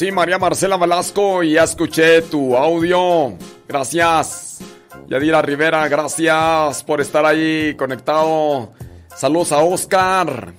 [0.00, 3.36] Sí, María Marcela Velasco, ya escuché tu audio.
[3.68, 4.60] Gracias.
[5.06, 8.72] Yadira Rivera, gracias por estar ahí conectado.
[9.14, 10.54] Saludos a Oscar.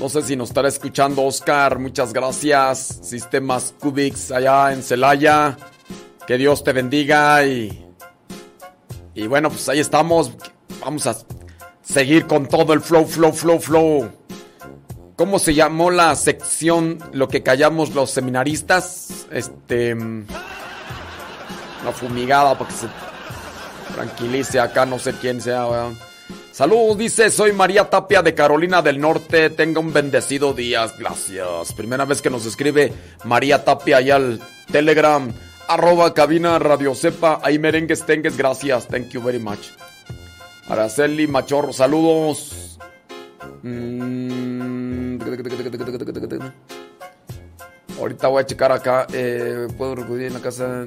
[0.00, 1.78] No sé si nos estará escuchando Oscar.
[1.78, 2.98] Muchas gracias.
[3.00, 5.56] Sistemas Cubix allá en Celaya.
[6.26, 7.94] Que Dios te bendiga y...
[9.14, 10.32] Y bueno, pues ahí estamos.
[10.80, 11.16] Vamos a
[11.80, 14.10] seguir con todo el flow, flow, flow, flow.
[15.20, 19.26] ¿Cómo se llamó la sección lo que callamos los seminaristas?
[19.30, 19.94] Este.
[21.84, 22.86] La fumigada para que se
[23.94, 25.66] tranquilice acá, no sé quién sea.
[25.66, 25.90] ¿verdad?
[26.52, 29.50] Saludos, dice, soy María Tapia de Carolina del Norte.
[29.50, 30.90] Tenga un bendecido día.
[30.98, 31.74] Gracias.
[31.74, 32.90] Primera vez que nos escribe
[33.24, 34.40] María Tapia allá al
[34.72, 35.30] Telegram.
[35.68, 37.40] Arroba cabina Radio Cepa.
[37.42, 38.38] Ahí merengues tengues.
[38.38, 38.88] Gracias.
[38.88, 39.68] Thank you very much.
[40.66, 42.69] Araceli Machorro, saludos.
[43.62, 45.18] Mm,
[47.98, 49.06] Ahorita voy a checar acá.
[49.12, 50.86] eh, Puedo recurrir en la casa.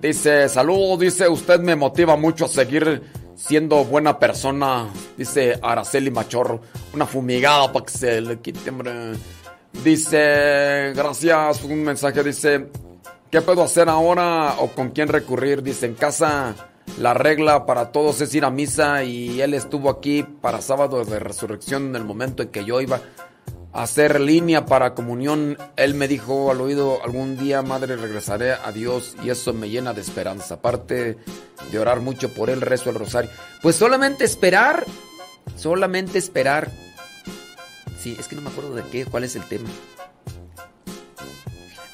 [0.00, 3.02] Dice, saludos, dice, usted me motiva mucho a seguir
[3.36, 4.88] siendo buena persona.
[5.16, 6.60] Dice Araceli Machorro.
[6.94, 8.72] Una fumigada para que se le quite.
[9.84, 12.68] Dice, gracias, un mensaje, dice,
[13.30, 15.62] ¿qué puedo hacer ahora o con quién recurrir?
[15.62, 16.54] Dice, en casa
[16.98, 21.18] la regla para todos es ir a misa y él estuvo aquí para sábado de
[21.18, 23.02] resurrección en el momento en que yo iba
[23.74, 25.58] a hacer línea para comunión.
[25.76, 29.92] Él me dijo al oído, algún día, madre, regresaré a Dios y eso me llena
[29.92, 30.54] de esperanza.
[30.54, 31.18] Aparte
[31.70, 33.30] de orar mucho por él, rezo el rosario.
[33.60, 34.86] Pues solamente esperar,
[35.54, 36.70] solamente esperar.
[38.00, 39.68] Sí, es que no me acuerdo de qué, cuál es el tema.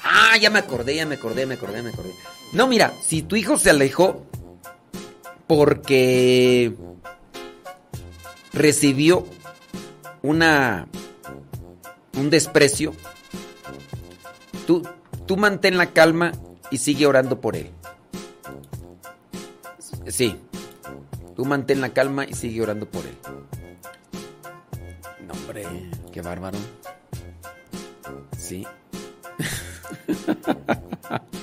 [0.01, 2.11] Ah, ya me acordé, ya me acordé, me acordé, me acordé.
[2.53, 4.25] No, mira, si tu hijo se alejó
[5.47, 6.73] porque
[8.53, 9.25] recibió
[10.21, 10.87] una
[12.17, 12.93] un desprecio,
[14.67, 14.83] tú,
[15.25, 16.31] tú mantén la calma
[16.69, 17.71] y sigue orando por él.
[20.07, 20.39] Sí,
[21.35, 23.17] tú mantén la calma y sigue orando por él.
[25.27, 25.65] No, hombre,
[26.11, 26.57] qué bárbaro.
[28.37, 28.65] Sí.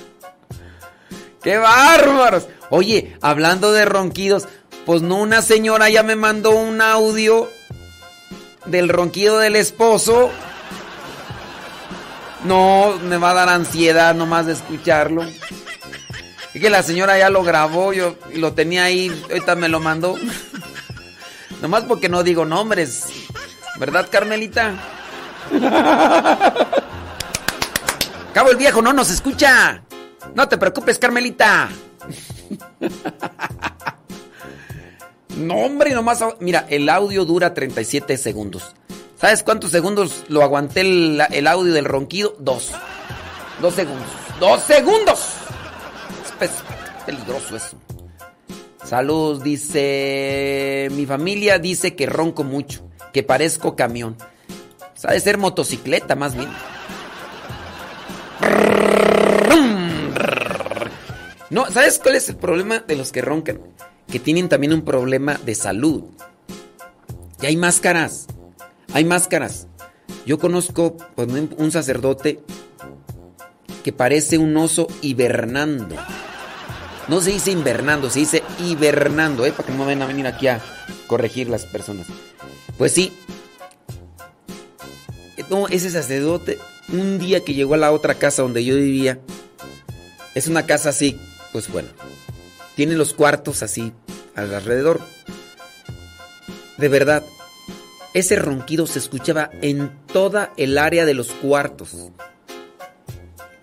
[1.41, 2.47] ¡Qué bárbaros!
[2.69, 4.47] Oye, hablando de ronquidos,
[4.85, 7.49] pues no una señora ya me mandó un audio
[8.65, 10.29] del ronquido del esposo.
[12.43, 15.23] No, me va a dar ansiedad nomás de escucharlo.
[16.53, 20.15] Es que la señora ya lo grabó, yo lo tenía ahí, ahorita me lo mandó.
[21.61, 23.05] nomás porque no digo nombres.
[23.79, 24.73] ¿Verdad, Carmelita?
[28.33, 29.81] Cabo el viejo no nos escucha.
[30.35, 31.69] No te preocupes, Carmelita.
[35.37, 36.23] No, hombre, nomás.
[36.39, 38.75] Mira, el audio dura 37 segundos.
[39.19, 42.35] ¿Sabes cuántos segundos lo aguanté el, audio del ronquido?
[42.39, 42.71] Dos.
[43.61, 44.07] Dos segundos.
[44.39, 45.19] ¡Dos segundos!
[46.39, 46.51] Es
[47.05, 47.77] peligroso eso.
[48.83, 50.89] Salud, dice.
[50.91, 52.81] Mi familia dice que ronco mucho,
[53.13, 54.17] que parezco camión.
[54.95, 56.49] Sabe ser motocicleta, más bien.
[61.51, 63.59] No, ¿sabes cuál es el problema de los que roncan?
[64.07, 66.05] Que tienen también un problema de salud.
[67.41, 68.27] Y hay máscaras.
[68.93, 69.67] Hay máscaras.
[70.25, 72.39] Yo conozco pues, un sacerdote
[73.83, 75.97] que parece un oso hibernando.
[77.09, 79.51] No se dice invernando, se dice hibernando, ¿eh?
[79.51, 80.61] Para que no vayan a venir aquí a
[81.07, 82.07] corregir las personas.
[82.77, 83.11] Pues sí.
[85.49, 86.59] No, ese sacerdote,
[86.93, 89.19] un día que llegó a la otra casa donde yo vivía,
[90.33, 91.19] es una casa así,
[91.51, 91.89] pues bueno,
[92.75, 93.93] tiene los cuartos así
[94.35, 95.01] alrededor.
[96.77, 97.23] De verdad,
[98.13, 101.95] ese ronquido se escuchaba en toda el área de los cuartos.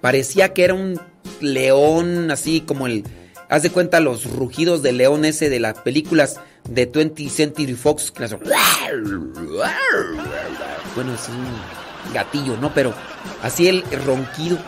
[0.01, 1.01] Parecía que era un
[1.41, 3.05] león, así como el.
[3.49, 6.39] Haz de cuenta los rugidos del león ese de las películas
[6.69, 8.13] de 20th Century Fox.
[10.95, 12.73] Bueno, es un gatillo, ¿no?
[12.75, 12.95] Pero
[13.43, 14.59] así el ronquido.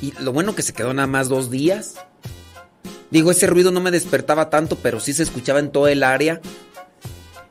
[0.00, 1.94] Y lo bueno que se quedó nada más dos días.
[3.10, 6.40] Digo, ese ruido no me despertaba tanto, pero sí se escuchaba en todo el área.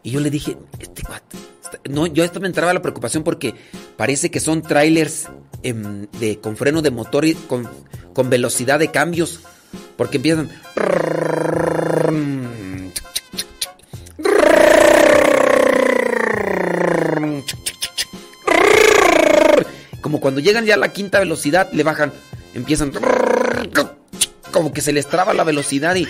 [0.03, 1.36] Y yo le dije, este cuate.
[1.64, 3.53] este- No, yo esto me entraba la preocupación porque
[3.98, 5.28] parece que son trailers
[5.64, 7.68] em, de, con freno de motor y con,
[8.14, 9.41] con velocidad de cambios.
[9.98, 10.49] Porque empiezan.
[20.02, 22.14] Como cuando llegan ya a la quinta velocidad, le bajan.
[22.58, 22.92] Empiezan.
[24.52, 26.08] Como que se les traba la velocidad y.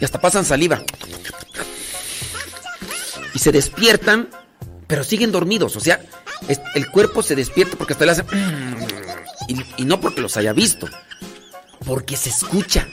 [0.00, 0.80] Y hasta pasan saliva.
[3.34, 4.28] Y se despiertan,
[4.86, 5.74] pero siguen dormidos.
[5.74, 6.00] O sea,
[6.76, 8.26] el cuerpo se despierta porque hasta le hacen.
[9.48, 10.88] Y, y no porque los haya visto,
[11.84, 12.86] porque se escucha.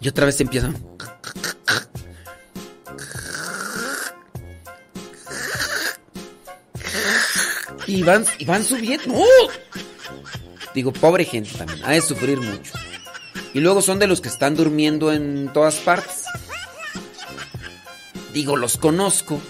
[0.00, 0.76] Y otra vez empiezan.
[7.90, 9.08] Y van, y van subiendo.
[9.08, 9.24] ¡No!
[10.72, 11.84] Digo, pobre gente también.
[11.84, 12.72] Ha de sufrir mucho.
[13.52, 16.26] Y luego son de los que están durmiendo en todas partes.
[18.32, 19.40] Digo, los conozco,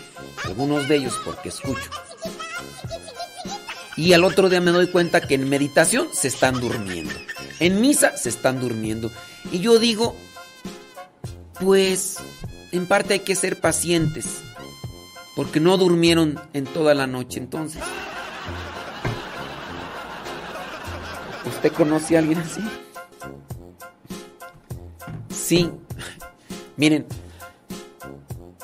[0.45, 1.91] algunos de ellos porque escucho.
[3.95, 7.15] Y al otro día me doy cuenta que en meditación se están durmiendo.
[7.59, 9.11] En misa se están durmiendo.
[9.53, 10.17] Y yo digo,
[11.61, 12.17] pues
[12.73, 14.25] en parte hay que ser pacientes.
[15.37, 17.83] Porque no durmieron en toda la noche entonces.
[21.47, 22.61] ¿Usted conoce a alguien así?
[25.35, 25.71] Sí.
[26.77, 27.07] Miren,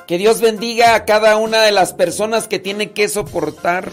[0.07, 3.90] que Dios bendiga a cada una de las personas que tienen que soportar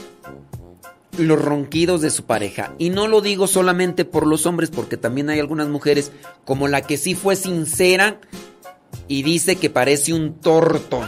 [1.18, 2.74] los ronquidos de su pareja.
[2.78, 6.12] Y no lo digo solamente por los hombres, porque también hay algunas mujeres,
[6.46, 8.20] como la que sí fue sincera
[9.08, 11.02] y dice que parece un torto.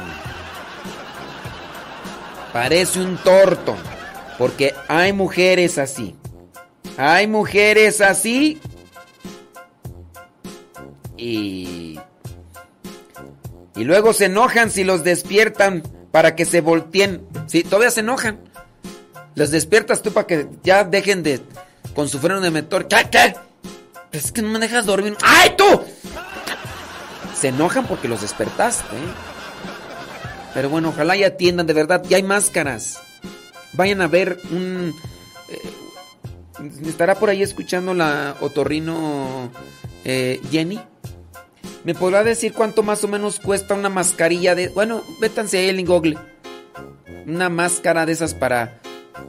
[2.53, 3.75] Parece un torto.
[4.37, 6.15] Porque hay mujeres así.
[6.97, 8.59] Hay mujeres así.
[11.17, 11.99] Y...
[13.75, 17.27] Y luego se enojan si los despiertan para que se volteen.
[17.47, 18.39] Sí, todavía se enojan.
[19.35, 21.41] Los despiertas tú para que ya dejen de...
[21.93, 22.87] Con su freno de motor.
[22.87, 23.09] ¿Qué?
[23.11, 23.35] ¿Qué?
[24.11, 25.17] Es que no me dejas dormir.
[25.21, 25.81] ¡Ay, tú!
[27.37, 28.95] Se enojan porque los despertaste.
[30.53, 32.01] Pero bueno, ojalá ya atiendan de verdad.
[32.07, 32.99] Ya hay máscaras.
[33.73, 34.95] Vayan a ver un...
[35.49, 35.61] eh,
[36.85, 39.51] ¿Estará por ahí escuchando la otorrino
[40.03, 40.79] eh, Jenny?
[41.83, 44.69] ¿Me podrá decir cuánto más o menos cuesta una mascarilla de...
[44.69, 46.17] Bueno, vétanse ahí en Google.
[47.27, 48.79] Una máscara de esas para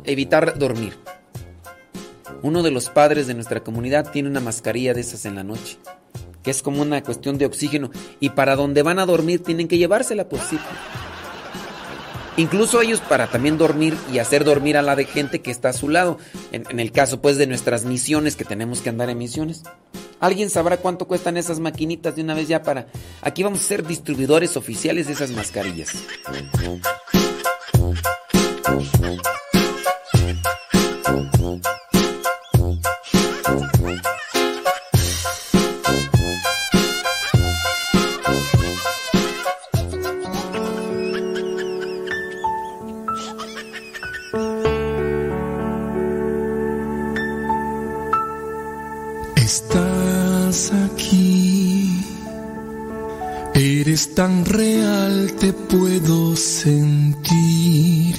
[0.04, 0.96] evitar dormir.
[2.42, 5.78] Uno de los padres de nuestra comunidad tiene una mascarilla de esas en la noche.
[6.42, 7.90] Que es como una cuestión de oxígeno.
[8.20, 10.58] Y para donde van a dormir tienen que llevársela, pues sí.
[12.36, 15.72] Incluso ellos para también dormir y hacer dormir a la de gente que está a
[15.72, 16.18] su lado.
[16.52, 19.62] En, en el caso pues de nuestras misiones, que tenemos que andar en misiones.
[20.20, 22.86] ¿Alguien sabrá cuánto cuestan esas maquinitas de una vez ya para...
[23.20, 25.94] Aquí vamos a ser distribuidores oficiales de esas mascarillas.
[49.46, 52.02] Estás aquí,
[53.54, 58.16] eres tan real, te puedo sentir.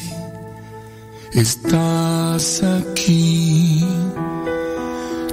[1.33, 3.83] Estás aquí,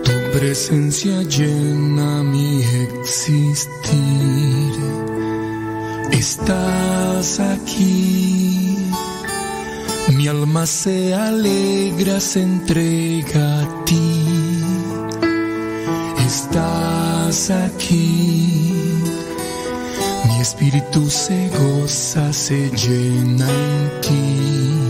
[0.03, 3.95] tu presencia llena mi existir.
[6.11, 8.79] Estás aquí,
[10.09, 14.14] mi alma se alegra, se entrega a ti.
[16.55, 18.71] Estás aquí,
[20.29, 24.84] mi espíritu se goza, se llena en ti.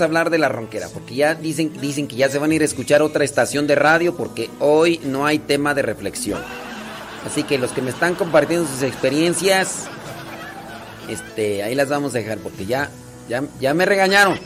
[0.00, 2.64] Hablar de la ronquera, porque ya dicen, dicen que ya se van a ir a
[2.64, 6.40] escuchar otra estación de radio, porque hoy no hay tema de reflexión.
[7.26, 9.86] Así que los que me están compartiendo sus experiencias,
[11.08, 12.90] este, ahí las vamos a dejar, porque ya,
[13.28, 14.38] ya, ya me regañaron,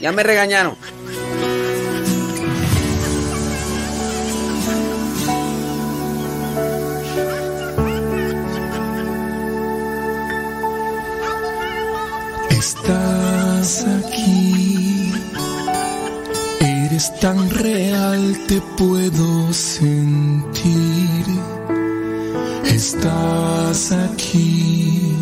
[0.00, 0.76] ya me regañaron.
[16.96, 21.26] Eres tan real, te puedo sentir.
[22.64, 25.14] Estás aquí,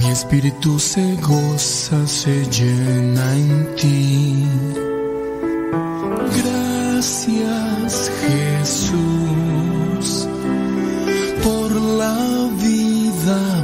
[0.00, 4.44] mi espíritu se goza, se llena en ti.
[6.42, 10.08] Gracias Jesús
[11.44, 13.55] por la vida,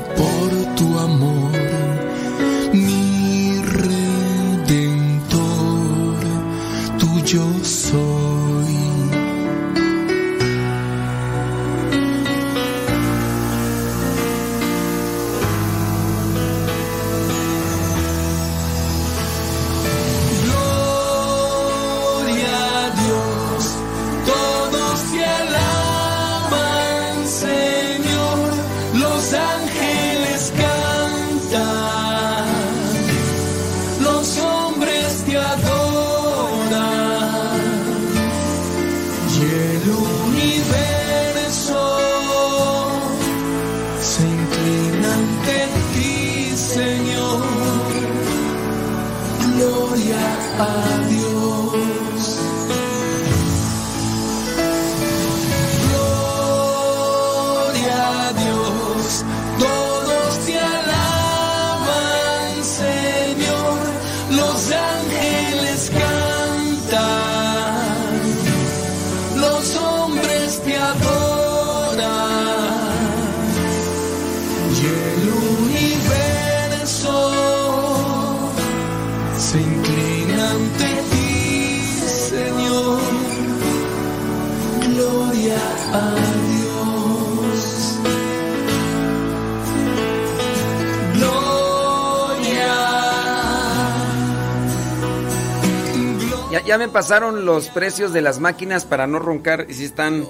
[96.73, 100.27] Ya, me pasaron los precios de las máquinas para no roncar y si están.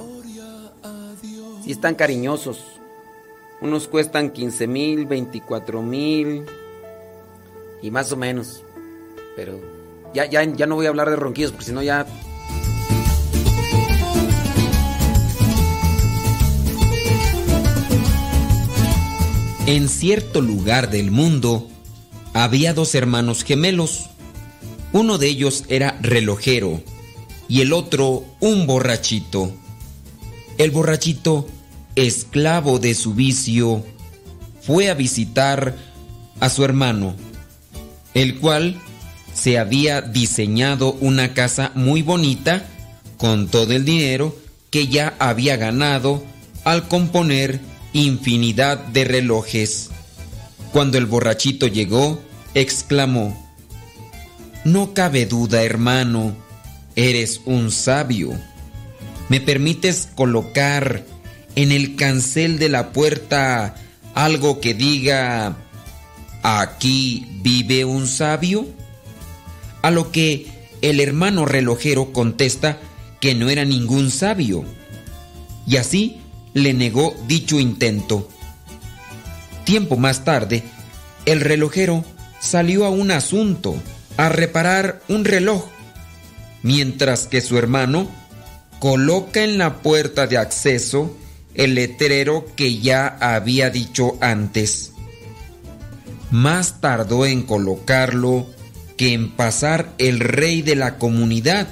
[1.62, 2.64] Si están cariñosos.
[3.60, 6.44] Unos cuestan 15 mil, 24 mil.
[7.80, 8.64] Y más o menos.
[9.36, 9.60] Pero
[10.14, 12.06] ya, ya, ya no voy a hablar de ronquillos porque si no ya.
[19.66, 21.68] En cierto lugar del mundo
[22.34, 24.08] había dos hermanos gemelos.
[24.92, 26.82] Uno de ellos era relojero
[27.48, 29.52] y el otro un borrachito.
[30.58, 31.48] El borrachito,
[31.96, 33.84] esclavo de su vicio,
[34.60, 35.76] fue a visitar
[36.40, 37.14] a su hermano,
[38.14, 38.80] el cual
[39.34, 42.66] se había diseñado una casa muy bonita
[43.16, 44.36] con todo el dinero
[44.70, 46.22] que ya había ganado
[46.64, 47.60] al componer
[47.92, 49.90] infinidad de relojes.
[50.72, 52.20] Cuando el borrachito llegó,
[52.54, 53.51] exclamó,
[54.64, 56.36] No cabe duda, hermano,
[56.94, 58.30] eres un sabio.
[59.28, 61.04] ¿Me permites colocar
[61.56, 63.74] en el cancel de la puerta
[64.14, 65.56] algo que diga,
[66.44, 68.66] aquí vive un sabio?
[69.82, 70.46] A lo que
[70.80, 72.78] el hermano relojero contesta
[73.20, 74.64] que no era ningún sabio.
[75.66, 76.18] Y así
[76.54, 78.28] le negó dicho intento.
[79.64, 80.62] Tiempo más tarde,
[81.24, 82.04] el relojero
[82.40, 83.76] salió a un asunto,
[84.16, 85.64] a reparar un reloj,
[86.62, 88.08] mientras que su hermano
[88.78, 91.16] coloca en la puerta de acceso
[91.54, 94.92] el letrero que ya había dicho antes.
[96.30, 98.46] Más tardó en colocarlo
[98.96, 101.68] que en pasar el rey de la comunidad,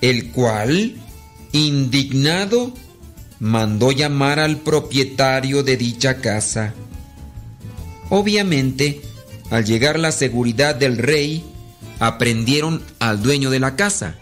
[0.00, 0.96] el cual,
[1.52, 2.72] indignado,
[3.38, 6.74] mandó llamar al propietario de dicha casa.
[8.10, 9.00] Obviamente,
[9.52, 11.44] al llegar la seguridad del rey,
[12.00, 14.14] aprendieron al dueño de la casa,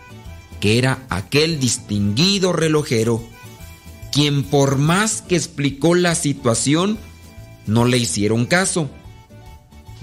[0.59, 3.23] que era aquel distinguido relojero,
[4.11, 6.99] quien por más que explicó la situación,
[7.69, 8.91] no le hicieron caso.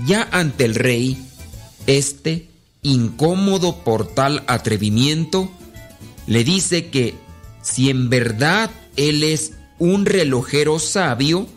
[0.06, 1.18] Ya ante el rey,
[1.88, 2.50] este,
[2.82, 5.52] incómodo por tal atrevimiento,
[6.26, 7.16] le dice que
[7.62, 11.50] si en verdad él es un relojero sabio,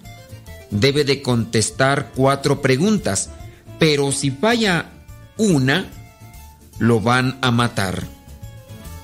[0.72, 3.30] debe de contestar cuatro preguntas,
[3.80, 4.90] pero si falla
[5.38, 5.86] una,
[6.78, 8.06] lo van a matar.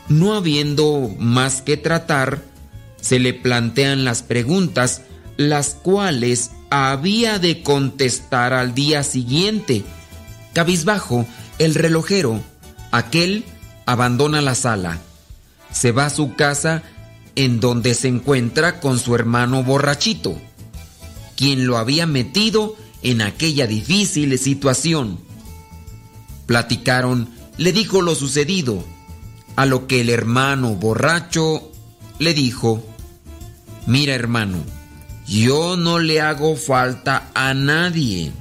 [0.08, 2.42] No habiendo más que tratar,
[3.00, 5.00] se le plantean las preguntas,
[5.38, 9.82] las cuales había de contestar al día siguiente.
[10.52, 11.26] Cabizbajo,
[11.58, 12.42] el relojero,
[12.92, 13.44] aquel
[13.86, 14.98] abandona la sala,
[15.72, 16.82] se va a su casa
[17.34, 20.38] en donde se encuentra con su hermano borrachito,
[21.34, 25.18] quien lo había metido en aquella difícil situación.
[26.46, 28.84] Platicaron, le dijo lo sucedido,
[29.56, 31.72] a lo que el hermano borracho
[32.18, 32.84] le dijo,
[33.86, 34.58] mira hermano,
[35.26, 38.32] yo no le hago falta a nadie,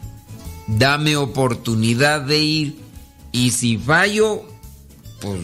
[0.67, 2.79] dame oportunidad de ir
[3.31, 4.43] y si fallo,
[5.21, 5.39] pues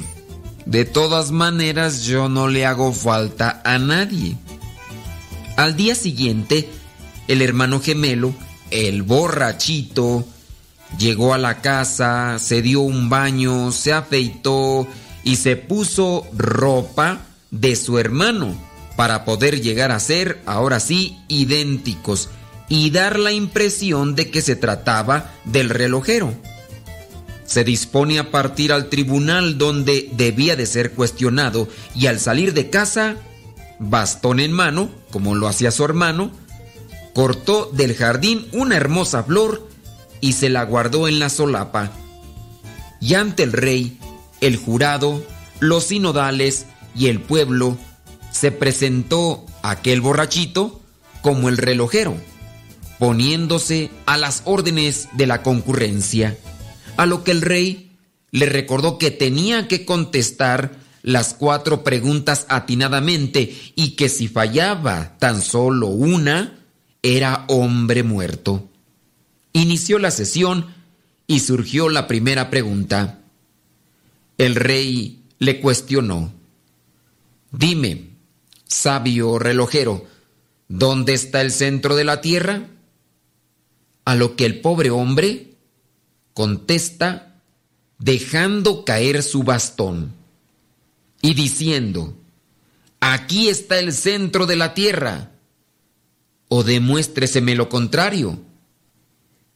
[0.66, 4.38] de todas maneras, yo no le hago falta a nadie.
[5.58, 6.70] Al día siguiente,
[7.28, 8.34] el hermano gemelo,
[8.72, 10.26] el borrachito,
[10.98, 14.88] llegó a la casa, se dio un baño, se afeitó
[15.24, 18.56] y se puso ropa de su hermano
[18.96, 22.30] para poder llegar a ser, ahora sí, idénticos
[22.70, 26.34] y dar la impresión de que se trataba del relojero.
[27.46, 32.70] Se dispone a partir al tribunal donde debía de ser cuestionado y al salir de
[32.70, 33.18] casa,
[33.80, 36.32] bastón en mano, como lo hacía su hermano,
[37.14, 39.68] cortó del jardín una hermosa flor
[40.20, 41.92] y se la guardó en la solapa.
[43.00, 43.98] Y ante el rey,
[44.42, 45.24] el jurado,
[45.60, 46.66] los sinodales
[46.96, 47.78] y el pueblo,
[48.32, 50.82] se presentó aquel borrachito
[51.22, 52.16] como el relojero,
[53.00, 56.38] poniéndose a las órdenes de la concurrencia
[56.98, 57.98] a lo que el rey
[58.32, 65.42] le recordó que tenía que contestar las cuatro preguntas atinadamente y que si fallaba tan
[65.42, 66.60] solo una,
[67.02, 68.70] era hombre muerto.
[69.54, 70.74] Inició la sesión
[71.28, 73.20] y surgió la primera pregunta.
[74.38, 76.34] El rey le cuestionó.
[77.52, 78.12] Dime,
[78.66, 80.06] sabio relojero,
[80.68, 82.68] ¿dónde está el centro de la tierra?
[84.06, 85.56] A lo que el pobre hombre
[86.34, 87.42] contesta
[87.98, 90.14] dejando caer su bastón
[91.22, 92.18] y diciendo,
[93.00, 95.32] aquí está el centro de la tierra,
[96.54, 98.38] o demuéstreseme lo contrario.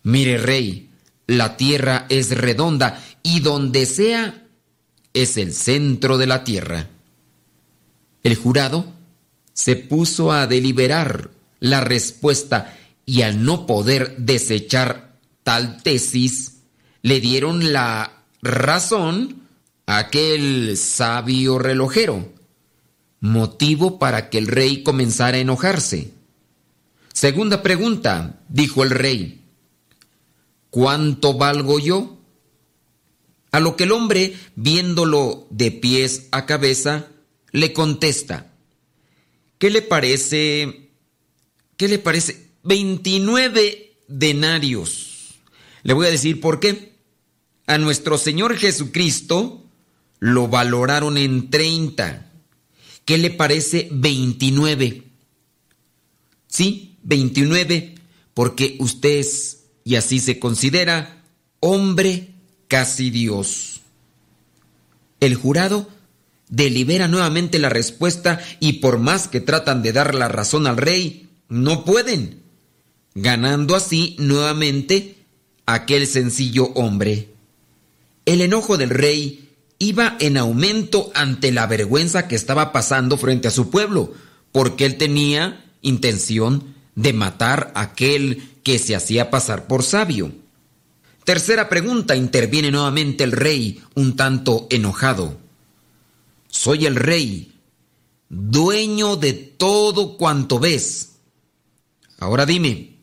[0.04, 0.92] Mire, rey,
[1.28, 4.46] la tierra es redonda y donde sea
[5.14, 6.88] es el centro de la tierra.
[8.24, 8.94] El jurado
[9.52, 16.60] se puso a deliberar la respuesta y al no poder desechar tal tesis,
[17.02, 19.42] le dieron la razón
[19.86, 22.32] a aquel sabio relojero,
[23.20, 26.16] motivo para que el rey comenzara a enojarse.
[27.16, 29.46] Segunda pregunta, dijo el rey,
[30.70, 32.20] ¿cuánto valgo yo?
[33.54, 37.08] A lo que el hombre, viéndolo de pies a cabeza,
[37.54, 38.52] le contesta,
[39.60, 40.90] ¿qué le parece?
[41.78, 42.50] ¿Qué le parece?
[42.64, 45.36] 29 denarios.
[45.84, 46.98] Le voy a decir por qué.
[47.66, 49.64] A nuestro Señor Jesucristo
[50.20, 52.30] lo valoraron en 30.
[53.06, 55.04] ¿Qué le parece 29?
[56.48, 57.96] Sí, 29,
[58.34, 61.24] porque usted es, y así se considera,
[61.62, 62.34] hombre
[62.68, 63.82] casi Dios.
[65.20, 65.88] El jurado
[66.50, 71.30] delibera nuevamente la respuesta y por más que tratan de dar la razón al rey,
[71.48, 72.42] no pueden,
[73.14, 75.16] ganando así nuevamente
[75.66, 77.30] aquel sencillo hombre.
[78.26, 83.52] El enojo del rey iba en aumento ante la vergüenza que estaba pasando frente a
[83.52, 84.14] su pueblo,
[84.52, 90.32] porque él tenía intención de matar a aquel que se hacía pasar por sabio.
[91.24, 95.38] Tercera pregunta, interviene nuevamente el rey, un tanto enojado.
[96.48, 97.54] Soy el rey,
[98.30, 101.14] dueño de todo cuanto ves.
[102.20, 102.98] Ahora dime,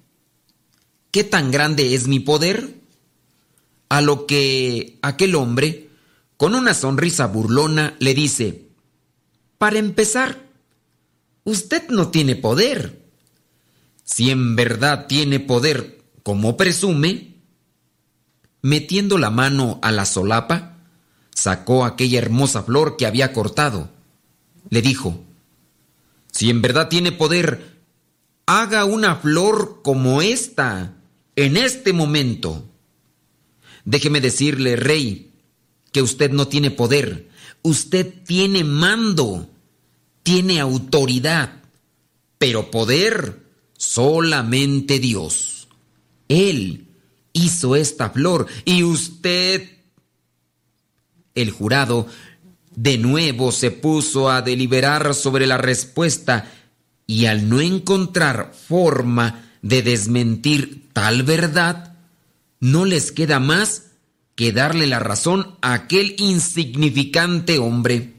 [1.11, 2.81] ¿qué tan grande es mi poder?
[3.89, 5.91] A lo que aquel hombre,
[6.37, 8.69] con una sonrisa burlona, le dice,
[9.59, 10.47] para empezar,
[11.45, 13.02] usted no tiene poder.
[14.05, 17.37] Si en verdad tiene poder como presume,
[18.61, 20.79] metiendo la mano a la solapa,
[21.35, 23.91] sacó aquella hermosa flor que había cortado.
[24.71, 25.23] Le dijo,
[26.31, 27.81] si en verdad tiene poder,
[28.47, 30.95] haga una flor como esta,
[31.37, 32.65] en este momento.
[33.85, 35.33] Déjeme decirle, rey,
[35.93, 37.29] que usted no tiene poder,
[37.63, 39.51] usted tiene mando,
[40.23, 41.63] tiene autoridad,
[42.39, 43.43] pero poder
[43.83, 45.67] solamente Dios.
[46.29, 46.87] Él
[47.33, 49.69] hizo esta flor y usted...
[51.35, 52.07] El jurado
[52.77, 56.53] de nuevo se puso a deliberar sobre la respuesta
[57.07, 61.97] y al no encontrar forma de desmentir tal verdad,
[62.61, 63.85] no les queda más
[64.35, 68.13] que darle la razón a aquel insignificante hombre.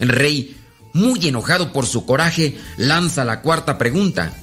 [0.00, 0.56] El rey,
[0.92, 4.34] muy enojado por su coraje, lanza la cuarta pregunta.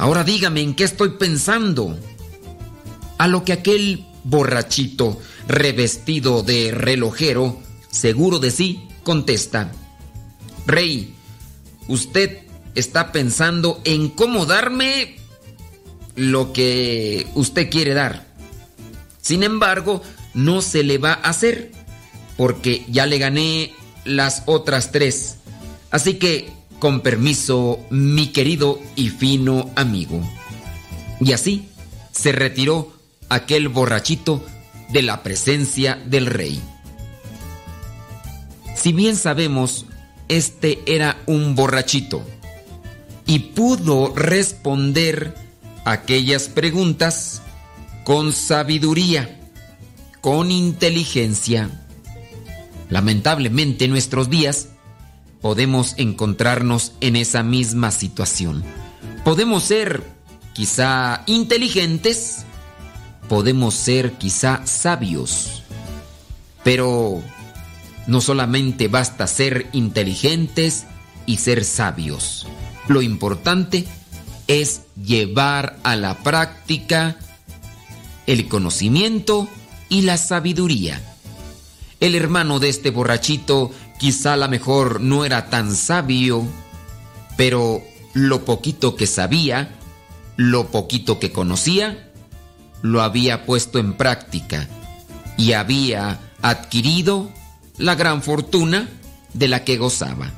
[0.00, 1.94] Ahora dígame en qué estoy pensando.
[3.18, 9.70] A lo que aquel borrachito, revestido de relojero, seguro de sí, contesta.
[10.66, 11.12] Rey,
[11.86, 12.38] usted
[12.74, 15.18] está pensando en cómo darme
[16.16, 18.26] lo que usted quiere dar.
[19.20, 20.00] Sin embargo,
[20.32, 21.72] no se le va a hacer
[22.38, 23.74] porque ya le gané
[24.06, 25.36] las otras tres.
[25.90, 30.20] Así que, con permiso, mi querido y fino amigo.
[31.20, 31.68] Y así
[32.10, 32.92] se retiró
[33.28, 34.44] aquel borrachito
[34.88, 36.60] de la presencia del rey.
[38.74, 39.86] Si bien sabemos,
[40.28, 42.24] este era un borrachito
[43.26, 45.34] y pudo responder
[45.84, 47.42] aquellas preguntas
[48.04, 49.38] con sabiduría,
[50.20, 51.70] con inteligencia.
[52.88, 54.70] Lamentablemente en nuestros días
[55.40, 58.62] podemos encontrarnos en esa misma situación.
[59.24, 60.04] Podemos ser
[60.52, 62.44] quizá inteligentes,
[63.28, 65.62] podemos ser quizá sabios,
[66.62, 67.22] pero
[68.06, 70.84] no solamente basta ser inteligentes
[71.26, 72.46] y ser sabios.
[72.88, 73.86] Lo importante
[74.48, 77.16] es llevar a la práctica
[78.26, 79.48] el conocimiento
[79.88, 81.00] y la sabiduría.
[82.00, 83.70] El hermano de este borrachito
[84.00, 86.46] quizá a la mejor no era tan sabio,
[87.36, 87.82] pero
[88.14, 89.76] lo poquito que sabía,
[90.36, 92.10] lo poquito que conocía,
[92.80, 94.66] lo había puesto en práctica
[95.36, 97.30] y había adquirido
[97.76, 98.88] la gran fortuna
[99.34, 100.32] de la que gozaba.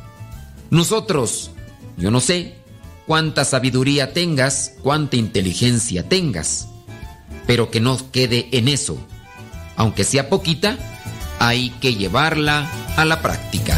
[0.70, 1.52] Nosotros,
[1.96, 2.56] yo no sé
[3.06, 6.66] cuánta sabiduría tengas, cuánta inteligencia tengas,
[7.46, 8.98] pero que no quede en eso.
[9.76, 10.76] Aunque sea poquita,
[11.44, 13.76] hay que llevarla a la práctica.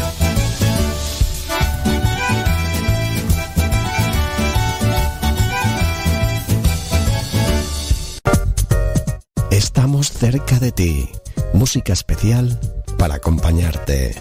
[9.49, 11.09] Estamos cerca de ti.
[11.53, 12.59] Música especial
[12.99, 14.13] para acompañarte.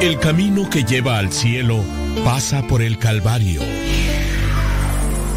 [0.00, 1.84] El camino que lleva al cielo
[2.24, 3.60] pasa por el Calvario.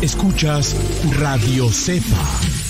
[0.02, 0.74] Escuchas
[1.18, 2.67] Radio Cepa.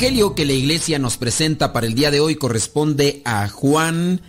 [0.00, 4.22] Evangelio que la iglesia nos presenta para el día de hoy corresponde a Juan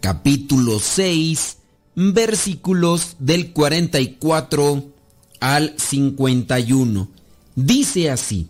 [0.00, 1.58] capítulo 6
[1.94, 4.84] versículos del 44
[5.40, 7.08] al 51.
[7.54, 8.46] Dice así,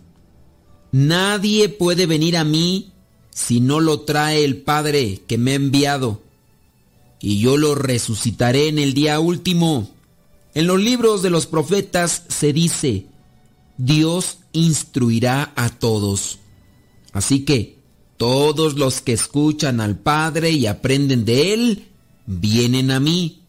[0.93, 2.93] Nadie puede venir a mí
[3.29, 6.21] si no lo trae el Padre que me ha enviado,
[7.19, 9.89] y yo lo resucitaré en el día último.
[10.53, 13.05] En los libros de los profetas se dice,
[13.77, 16.38] Dios instruirá a todos.
[17.13, 17.77] Así que,
[18.17, 21.87] Todos los que escuchan al Padre y aprenden de Él,
[22.25, 23.43] vienen a mí.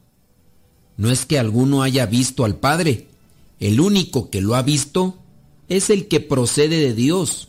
[0.97, 3.09] No es que alguno haya visto al Padre,
[3.59, 5.19] el único que lo ha visto
[5.69, 7.49] es el que procede de Dios.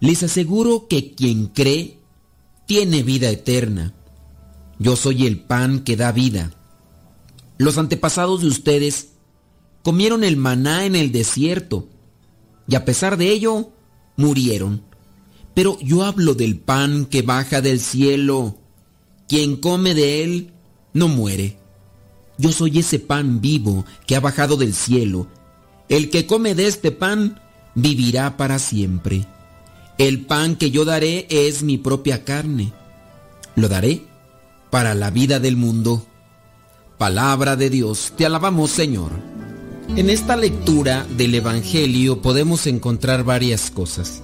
[0.00, 1.98] Les aseguro que quien cree
[2.66, 3.94] tiene vida eterna.
[4.78, 6.52] Yo soy el pan que da vida.
[7.56, 9.10] Los antepasados de ustedes
[9.82, 11.88] comieron el maná en el desierto
[12.68, 13.70] y a pesar de ello
[14.16, 14.82] murieron.
[15.56, 18.58] Pero yo hablo del pan que baja del cielo.
[19.26, 20.50] Quien come de él
[20.92, 21.56] no muere.
[22.36, 25.28] Yo soy ese pan vivo que ha bajado del cielo.
[25.88, 27.40] El que come de este pan
[27.74, 29.24] vivirá para siempre.
[29.96, 32.74] El pan que yo daré es mi propia carne.
[33.54, 34.02] Lo daré
[34.68, 36.04] para la vida del mundo.
[36.98, 39.12] Palabra de Dios, te alabamos Señor.
[39.96, 44.20] En esta lectura del Evangelio podemos encontrar varias cosas.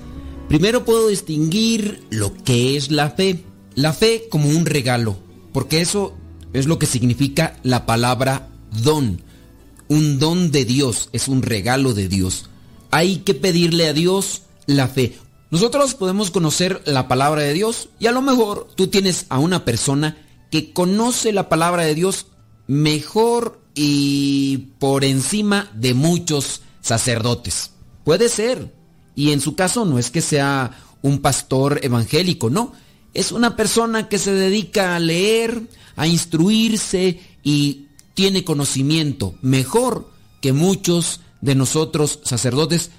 [0.49, 3.45] Primero puedo distinguir lo que es la fe.
[3.75, 5.17] La fe como un regalo,
[5.53, 6.15] porque eso
[6.53, 8.51] es lo que significa la palabra
[8.83, 9.23] don.
[9.89, 12.51] Un don de Dios, es un regalo de Dios.
[12.91, 15.17] Hay que pedirle a Dios la fe.
[15.51, 19.65] Nosotros podemos conocer la palabra de Dios y a lo mejor tú tienes a una
[19.65, 20.17] persona
[20.51, 22.27] que conoce la palabra de Dios
[22.67, 27.71] mejor y por encima de muchos sacerdotes.
[28.05, 28.82] Puede ser.
[29.15, 30.70] Y en su caso no es que sea
[31.02, 32.73] un pastor evangélico, no.
[33.15, 35.62] Es una persona que se dedica a leer,
[35.97, 40.10] a instruirse y tiene conocimiento mejor
[40.41, 42.91] que muchos de nosotros sacerdotes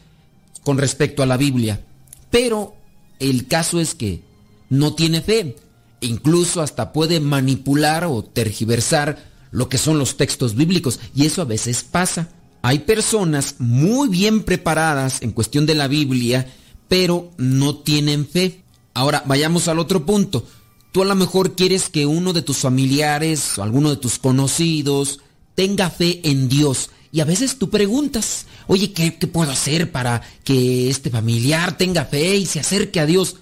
[0.64, 1.84] con respecto a la Biblia.
[2.30, 2.76] Pero
[3.20, 4.22] el caso es que
[4.70, 5.56] no tiene fe.
[6.02, 11.00] E incluso hasta puede manipular o tergiversar lo que son los textos bíblicos.
[11.16, 12.30] Y eso a veces pasa.
[12.66, 16.48] Hay personas muy bien preparadas en cuestión de la Biblia,
[16.88, 18.64] pero no tienen fe.
[18.94, 20.48] Ahora, vayamos al otro punto.
[20.94, 25.20] Tú a lo mejor quieres que uno de tus familiares o alguno de tus conocidos
[25.56, 26.90] tenga fe en Dios.
[27.12, 32.06] Y a veces tú preguntas, oye, ¿qué, ¿qué, puedo hacer para que este familiar tenga
[32.06, 33.36] fe y se acerque a Dios?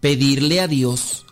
[0.00, 1.26] Pedirle a Dios.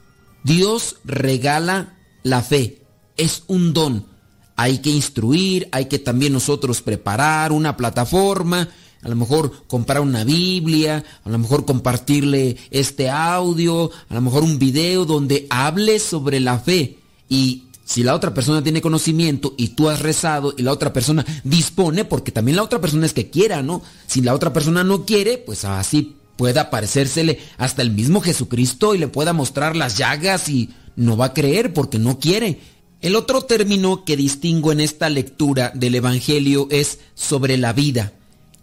[0.45, 2.83] Dios regala la fe.
[3.17, 4.12] Es un don
[4.57, 8.69] hay que instruir, hay que también nosotros preparar una plataforma,
[9.03, 14.45] a lo mejor comprar una Biblia, a lo mejor compartirle este audio, a lo mejor
[14.45, 16.99] un video donde hable sobre la fe.
[17.29, 21.27] Y si la otra persona tiene conocimiento y tú has rezado y la otra persona
[21.43, 23.83] dispone, porque también la otra persona es que quiera, ¿no?
[24.07, 28.99] Si la otra persona no quiere, pues así pueda parecérsele hasta el mismo Jesucristo y
[28.99, 32.61] le pueda mostrar las llagas y no va a creer porque no quiere.
[33.03, 38.13] El otro término que distingo en esta lectura del Evangelio es sobre la vida.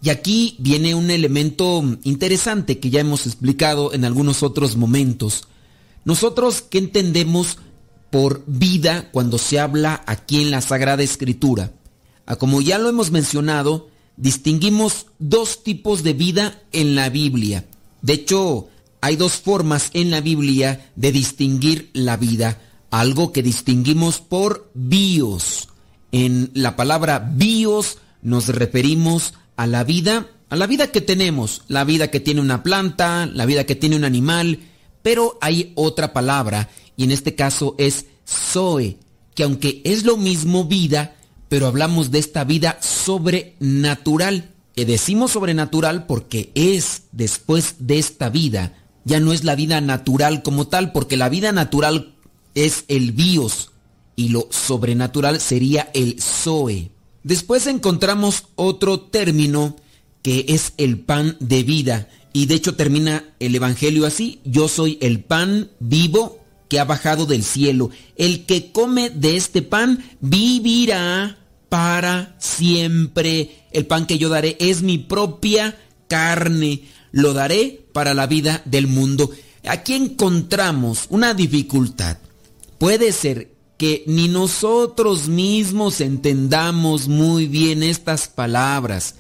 [0.02, 5.50] Y aquí viene un elemento interesante que ya hemos explicado en algunos otros momentos.
[6.06, 7.58] Nosotros, ¿qué entendemos
[8.12, 11.74] por vida cuando se habla aquí en la Sagrada Escritura?
[12.26, 17.66] Ah, como ya lo hemos mencionado, distinguimos dos tipos de vida en la Biblia.
[18.02, 18.70] De hecho,
[19.02, 22.58] hay dos formas en la Biblia de distinguir la vida
[22.92, 25.70] algo que distinguimos por bios.
[26.12, 31.84] En la palabra bios nos referimos a la vida, a la vida que tenemos, la
[31.84, 34.60] vida que tiene una planta, la vida que tiene un animal,
[35.02, 38.98] pero hay otra palabra y en este caso es zoe,
[39.36, 41.16] que aunque es lo mismo vida,
[41.48, 44.52] pero hablamos de esta vida sobrenatural.
[44.76, 50.44] Que decimos sobrenatural porque es después de esta vida, ya no es la vida natural
[50.44, 52.16] como tal, porque la vida natural
[52.56, 53.72] es el bios
[54.16, 56.92] y lo sobrenatural sería el zoe.
[57.24, 59.76] Después encontramos otro término
[60.22, 64.98] que es el pan de vida y de hecho termina el Evangelio así, yo soy
[65.02, 67.90] el pan vivo que ha bajado del cielo.
[68.16, 71.38] El que come de este pan vivirá
[71.68, 73.66] para siempre.
[73.72, 76.84] El pan que yo daré es mi propia carne.
[77.12, 79.32] Lo daré para la vida del mundo.
[79.68, 82.18] Aquí encontramos una dificultad.
[82.80, 89.16] Puede ser que ni nosotros mismos entendamos muy bien estas palabras.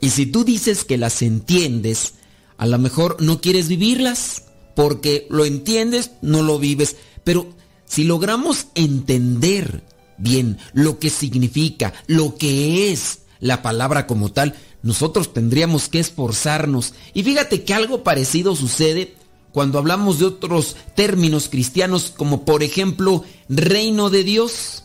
[0.00, 2.14] Y si tú dices que las entiendes,
[2.58, 4.44] a lo mejor no quieres vivirlas,
[4.74, 6.96] porque lo entiendes, no lo vives.
[7.22, 7.54] Pero
[7.86, 9.84] si logramos entender
[10.18, 16.94] bien lo que significa, lo que es la palabra como tal, nosotros tendríamos que esforzarnos.
[17.14, 19.14] Y fíjate que algo parecido sucede
[19.54, 24.82] cuando hablamos de otros términos cristianos como por ejemplo reino de Dios.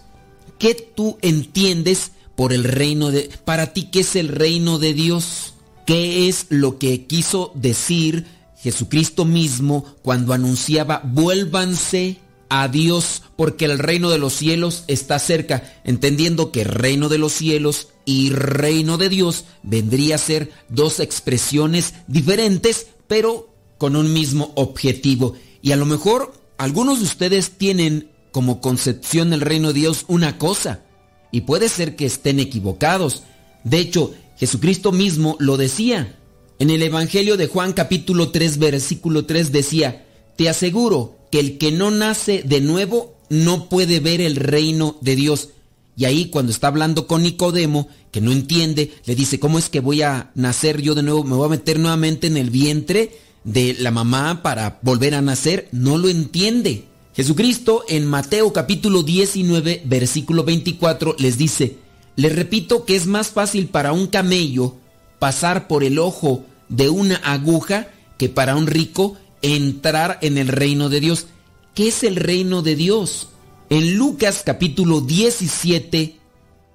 [0.59, 3.31] ¿Qué tú entiendes por el reino de...
[3.45, 5.55] Para ti, ¿qué es el reino de Dios?
[5.87, 8.27] ¿Qué es lo que quiso decir
[8.61, 15.81] Jesucristo mismo cuando anunciaba, vuélvanse a Dios porque el reino de los cielos está cerca,
[15.83, 21.93] entendiendo que reino de los cielos y reino de Dios vendría a ser dos expresiones
[22.07, 23.48] diferentes, pero
[23.79, 25.33] con un mismo objetivo.
[25.63, 30.37] Y a lo mejor algunos de ustedes tienen como concepción del reino de Dios una
[30.37, 30.83] cosa,
[31.31, 33.23] y puede ser que estén equivocados.
[33.63, 36.15] De hecho, Jesucristo mismo lo decía.
[36.59, 41.71] En el Evangelio de Juan capítulo 3 versículo 3 decía, te aseguro que el que
[41.71, 45.49] no nace de nuevo no puede ver el reino de Dios.
[45.95, 49.81] Y ahí cuando está hablando con Nicodemo, que no entiende, le dice, ¿cómo es que
[49.81, 51.23] voy a nacer yo de nuevo?
[51.23, 53.11] ¿Me voy a meter nuevamente en el vientre
[53.43, 55.67] de la mamá para volver a nacer?
[55.71, 56.85] No lo entiende.
[57.15, 61.77] Jesucristo en Mateo capítulo 19 versículo 24 les dice,
[62.15, 64.75] les repito que es más fácil para un camello
[65.19, 70.89] pasar por el ojo de una aguja que para un rico entrar en el reino
[70.89, 71.27] de Dios.
[71.73, 73.29] ¿Qué es el reino de Dios?
[73.69, 76.17] En Lucas capítulo 17,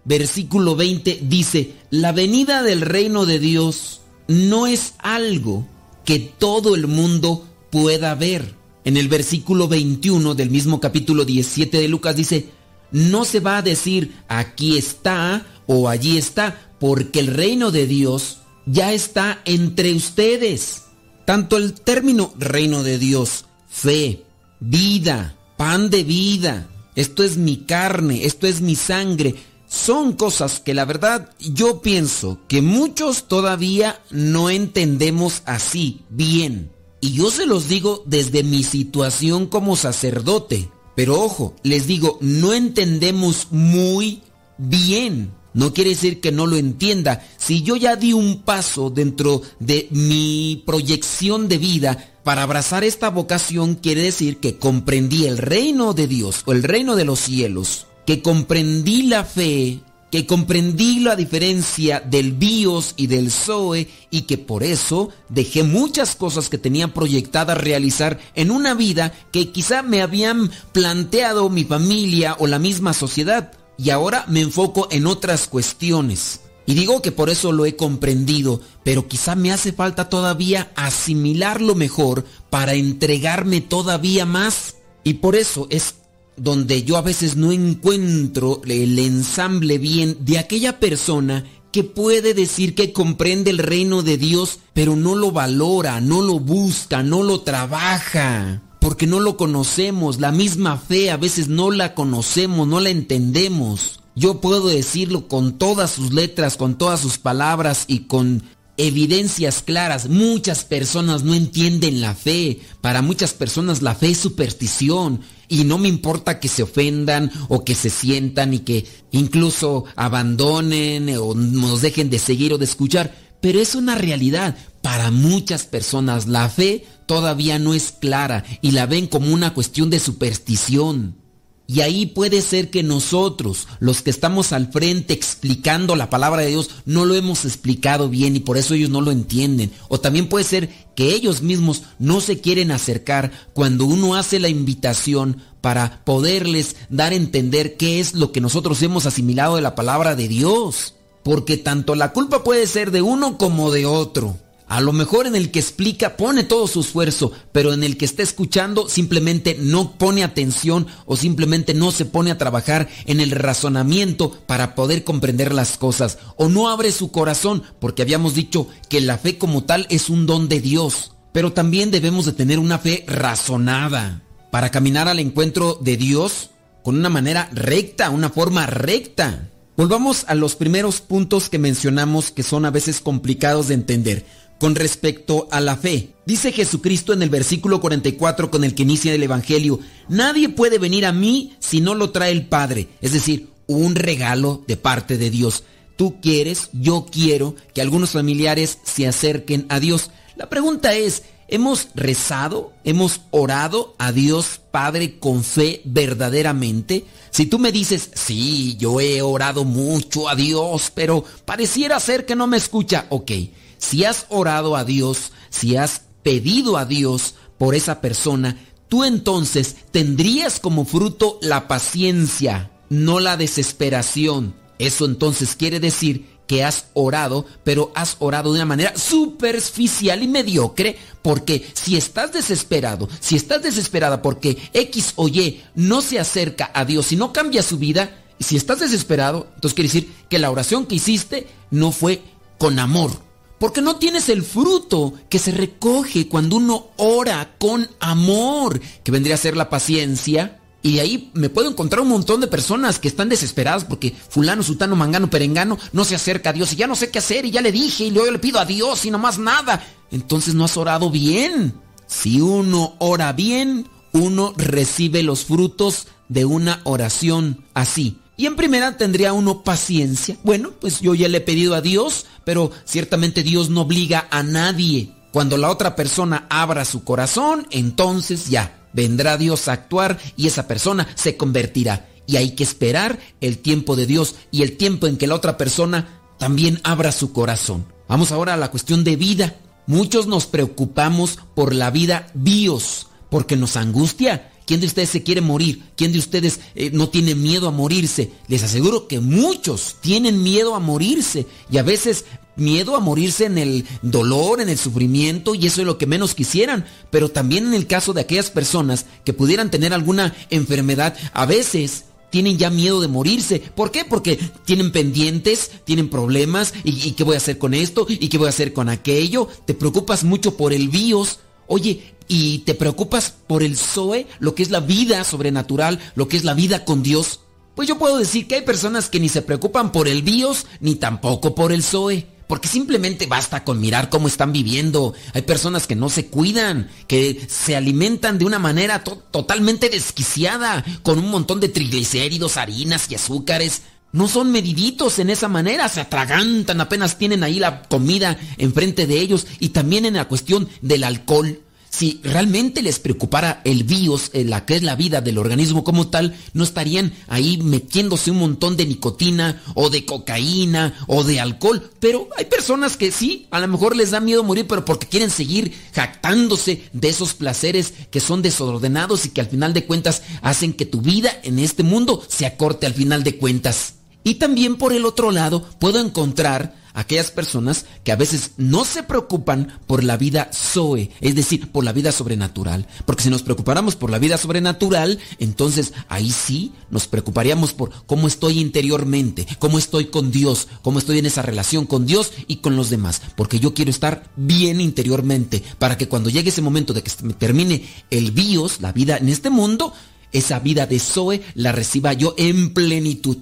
[0.05, 5.67] versículo 20 dice, la venida del reino de Dios no es algo
[6.05, 8.55] que todo el mundo pueda ver.
[8.85, 12.51] En el versículo 21 del mismo capítulo 17 de Lucas dice,
[12.93, 18.39] no se va a decir aquí está o allí está, porque el reino de Dios
[18.67, 20.83] ya está entre ustedes.
[21.25, 24.25] Tanto el término reino de Dios, fe,
[24.61, 29.35] vida, pan de vida, esto es mi carne, esto es mi sangre,
[29.75, 36.71] son cosas que la verdad yo pienso que muchos todavía no entendemos así bien.
[37.01, 40.71] Y yo se los digo desde mi situación como sacerdote.
[40.95, 44.23] Pero ojo, les digo, no entendemos muy
[44.59, 45.33] bien.
[45.55, 47.27] No quiere decir que no lo entienda.
[47.37, 53.11] Si yo ya di un paso dentro de mi proyección de vida para abrazar esta
[53.11, 57.87] vocación, quiere decir que comprendí el reino de Dios o el reino de los cielos,
[58.07, 64.39] que comprendí la fe, que comprendí la diferencia del bios y del zoe y que
[64.39, 70.03] por eso dejé muchas cosas que tenía proyectadas realizar en una vida que quizá me
[70.03, 76.43] habían planteado mi familia o la misma sociedad y ahora me enfoco en otras cuestiones.
[76.67, 81.75] Y digo que por eso lo he comprendido, pero quizá me hace falta todavía asimilarlo
[81.75, 84.77] mejor para entregarme todavía más.
[85.03, 85.97] Y por eso es
[86.37, 92.75] donde yo a veces no encuentro el ensamble bien de aquella persona que puede decir
[92.75, 97.41] que comprende el reino de Dios, pero no lo valora, no lo busca, no lo
[97.41, 100.21] trabaja, porque no lo conocemos.
[100.21, 103.99] La misma fe a veces no la conocemos, no la entendemos.
[104.15, 108.45] Yo puedo decirlo con todas sus letras, con todas sus palabras y con
[108.77, 110.09] evidencias claras.
[110.09, 112.61] Muchas personas no entienden la fe.
[112.81, 115.21] Para muchas personas la fe es superstición.
[115.49, 121.17] Y no me importa que se ofendan o que se sientan y que incluso abandonen
[121.19, 123.15] o nos dejen de seguir o de escuchar.
[123.41, 124.57] Pero es una realidad.
[124.83, 129.91] Para muchas personas la fe todavía no es clara y la ven como una cuestión
[129.91, 131.24] de superstición.
[131.67, 136.49] Y ahí puede ser que nosotros, los que estamos al frente explicando la palabra de
[136.49, 139.73] Dios, no lo hemos explicado bien y por eso ellos no lo entienden.
[139.89, 144.51] O también puede ser que ellos mismos no se quieren acercar cuando uno hace la
[144.51, 149.75] invitación para poderles dar a entender qué es lo que nosotros hemos asimilado de la
[149.75, 150.95] palabra de Dios.
[151.23, 154.37] Porque tanto la culpa puede ser de uno como de otro.
[154.67, 158.07] A lo mejor en el que explica pone todo su esfuerzo, pero en el que
[158.07, 163.31] está escuchando simplemente no pone atención o simplemente no se pone a trabajar en el
[163.31, 166.19] razonamiento para poder comprender las cosas.
[166.37, 170.27] O no abre su corazón porque habíamos dicho que la fe como tal es un
[170.27, 174.23] don de Dios, pero también debemos de tener una fe razonada.
[174.51, 176.51] Para caminar al encuentro de Dios
[176.83, 179.51] con una manera recta, una forma recta.
[179.77, 184.25] Volvamos a los primeros puntos que mencionamos que son a veces complicados de entender
[184.59, 186.11] con respecto a la fe.
[186.27, 191.05] Dice Jesucristo en el versículo 44 con el que inicia el Evangelio, nadie puede venir
[191.07, 195.31] a mí si no lo trae el Padre, es decir, un regalo de parte de
[195.31, 195.65] Dios.
[195.97, 200.11] Tú quieres, yo quiero que algunos familiares se acerquen a Dios.
[200.37, 202.73] La pregunta es, ¿hemos rezado?
[202.85, 207.05] ¿Hemos orado a Dios Padre con fe verdaderamente?
[207.31, 212.35] Si tú me dices, sí, yo he orado mucho a Dios, pero pareciera ser que
[212.35, 213.31] no me escucha, ok.
[213.79, 219.77] Si has orado a Dios, si has pedido a Dios por esa persona, tú entonces
[219.91, 224.55] tendrías como fruto la paciencia, no la desesperación.
[224.79, 230.29] Eso entonces quiere decir que has orado, pero has orado de una manera superficial y
[230.29, 236.71] mediocre, porque si estás desesperado, si estás desesperada porque X o Y no se acerca
[236.75, 240.51] a Dios y no cambia su vida, si estás desesperado, entonces quiere decir que la
[240.51, 242.23] oración que hiciste no fue
[242.59, 243.13] con amor,
[243.59, 249.35] porque no tienes el fruto que se recoge cuando uno ora con amor, que vendría
[249.35, 253.09] a ser la paciencia, y de ahí me puedo encontrar un montón de personas que
[253.09, 256.95] están desesperadas porque fulano, sutano, mangano, perengano no se acerca a Dios y ya no
[256.95, 259.19] sé qué hacer y ya le dije y luego le pido a Dios y no
[259.19, 259.83] más nada.
[260.11, 261.73] Entonces no has orado bien.
[262.07, 268.19] Si uno ora bien, uno recibe los frutos de una oración así.
[268.37, 270.37] Y en primera tendría uno paciencia.
[270.43, 274.43] Bueno, pues yo ya le he pedido a Dios, pero ciertamente Dios no obliga a
[274.43, 275.13] nadie.
[275.33, 280.67] Cuando la otra persona abra su corazón, entonces ya vendrá Dios a actuar y esa
[280.67, 282.09] persona se convertirá.
[282.27, 285.59] Y hay que esperar el tiempo de Dios y el tiempo en que la otra
[285.59, 287.87] persona también abra su corazón.
[288.09, 289.57] Vamos ahora a la cuestión de vida.
[289.87, 294.53] Muchos nos preocupamos por la vida bios, porque nos angustia.
[294.67, 295.83] ¿Quién de ustedes se quiere morir?
[295.97, 298.31] ¿Quién de ustedes eh, no tiene miedo a morirse?
[298.49, 302.25] Les aseguro que muchos tienen miedo a morirse y a veces
[302.57, 306.35] miedo a morirse en el dolor, en el sufrimiento y eso es lo que menos
[306.35, 311.47] quisieran, pero también en el caso de aquellas personas que pudieran tener alguna enfermedad, a
[311.47, 313.61] veces tienen ya miedo de morirse.
[313.61, 314.05] ¿Por qué?
[314.05, 318.39] Porque tienen pendientes, tienen problemas, y, y, qué voy a hacer con esto, y qué
[318.39, 319.47] voy a hacer con aquello.
[319.67, 321.39] Te preocupas mucho por el bios.
[321.69, 326.37] Oye, y te preocupas por el Zoe, lo que es la vida sobrenatural, lo que
[326.37, 327.41] es la vida con Dios.
[327.75, 330.95] Pues yo puedo decir que hay personas que ni se preocupan por el bios, ni
[330.95, 332.27] tampoco por el Zoe.
[332.47, 335.15] Porque simplemente basta con mirar cómo están viviendo.
[335.33, 340.85] Hay personas que no se cuidan, que se alimentan de una manera to totalmente desquiciada,
[341.03, 343.83] con un montón de triglicéridos, harinas y azúcares.
[344.13, 349.19] No son mediditos en esa manera, se atragantan, apenas tienen ahí la comida enfrente de
[349.19, 349.47] ellos.
[349.59, 351.64] Y también en la cuestión del alcohol.
[351.97, 356.09] Si realmente les preocupara el bios, eh, la que es la vida del organismo como
[356.09, 361.89] tal, no estarían ahí metiéndose un montón de nicotina o de cocaína o de alcohol.
[362.01, 365.31] Pero hay personas que sí, a lo mejor les da miedo morir, pero porque quieren
[365.31, 370.73] seguir jactándose de esos placeres que son desordenados y que al final de cuentas hacen
[370.73, 373.95] que tu vida en este mundo se acorte al final de cuentas.
[374.25, 379.03] Y también por el otro lado puedo encontrar aquellas personas que a veces no se
[379.03, 382.87] preocupan por la vida Zoe, es decir, por la vida sobrenatural.
[383.05, 388.27] Porque si nos preocupáramos por la vida sobrenatural, entonces ahí sí nos preocuparíamos por cómo
[388.27, 392.77] estoy interiormente, cómo estoy con Dios, cómo estoy en esa relación con Dios y con
[392.77, 393.21] los demás.
[393.37, 397.85] Porque yo quiero estar bien interiormente para que cuando llegue ese momento de que termine
[398.11, 399.93] el bios, la vida en este mundo,
[400.33, 403.39] esa vida de Zoe la reciba yo en plenitud.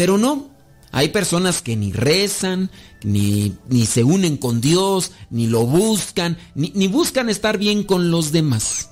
[0.00, 0.48] Pero no,
[0.92, 2.70] hay personas que ni rezan,
[3.04, 8.10] ni, ni, se unen con Dios, ni lo buscan, ni, ni, buscan estar bien con
[8.10, 8.88] los demás.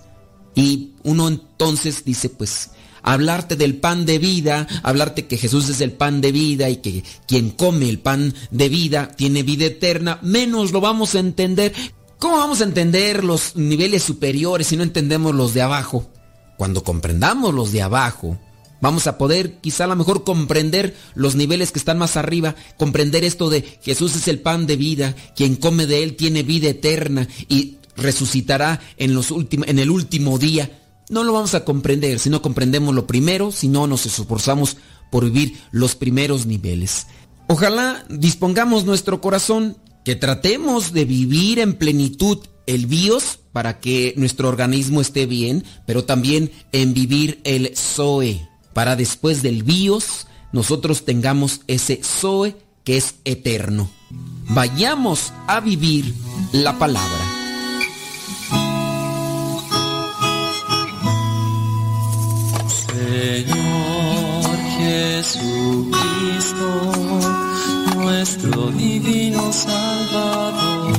[0.55, 5.93] Y uno entonces dice, pues, hablarte del pan de vida, hablarte que Jesús es el
[5.93, 10.73] pan de vida y que quien come el pan de vida tiene vida eterna, menos
[10.73, 11.73] lo vamos a entender.
[12.19, 16.07] ¿Cómo vamos a entender los niveles superiores si no entendemos los de abajo?
[16.59, 18.39] Cuando comprendamos los de abajo,
[18.81, 23.25] Vamos a poder quizá a lo mejor comprender los niveles que están más arriba, comprender
[23.25, 27.29] esto de Jesús es el pan de vida, quien come de él tiene vida eterna
[27.49, 30.71] y resucitará en, los en el último día.
[31.11, 34.77] No lo vamos a comprender si no comprendemos lo primero, si no nos esforzamos
[35.11, 37.07] por vivir los primeros niveles.
[37.49, 44.49] Ojalá dispongamos nuestro corazón, que tratemos de vivir en plenitud el bios para que nuestro
[44.49, 51.61] organismo esté bien, pero también en vivir el Zoe para después del bios nosotros tengamos
[51.67, 53.91] ese Zoe que es eterno.
[54.49, 56.15] Vayamos a vivir
[56.53, 57.39] la palabra.
[62.95, 66.69] Señor Jesucristo,
[67.97, 70.99] nuestro divino Salvador,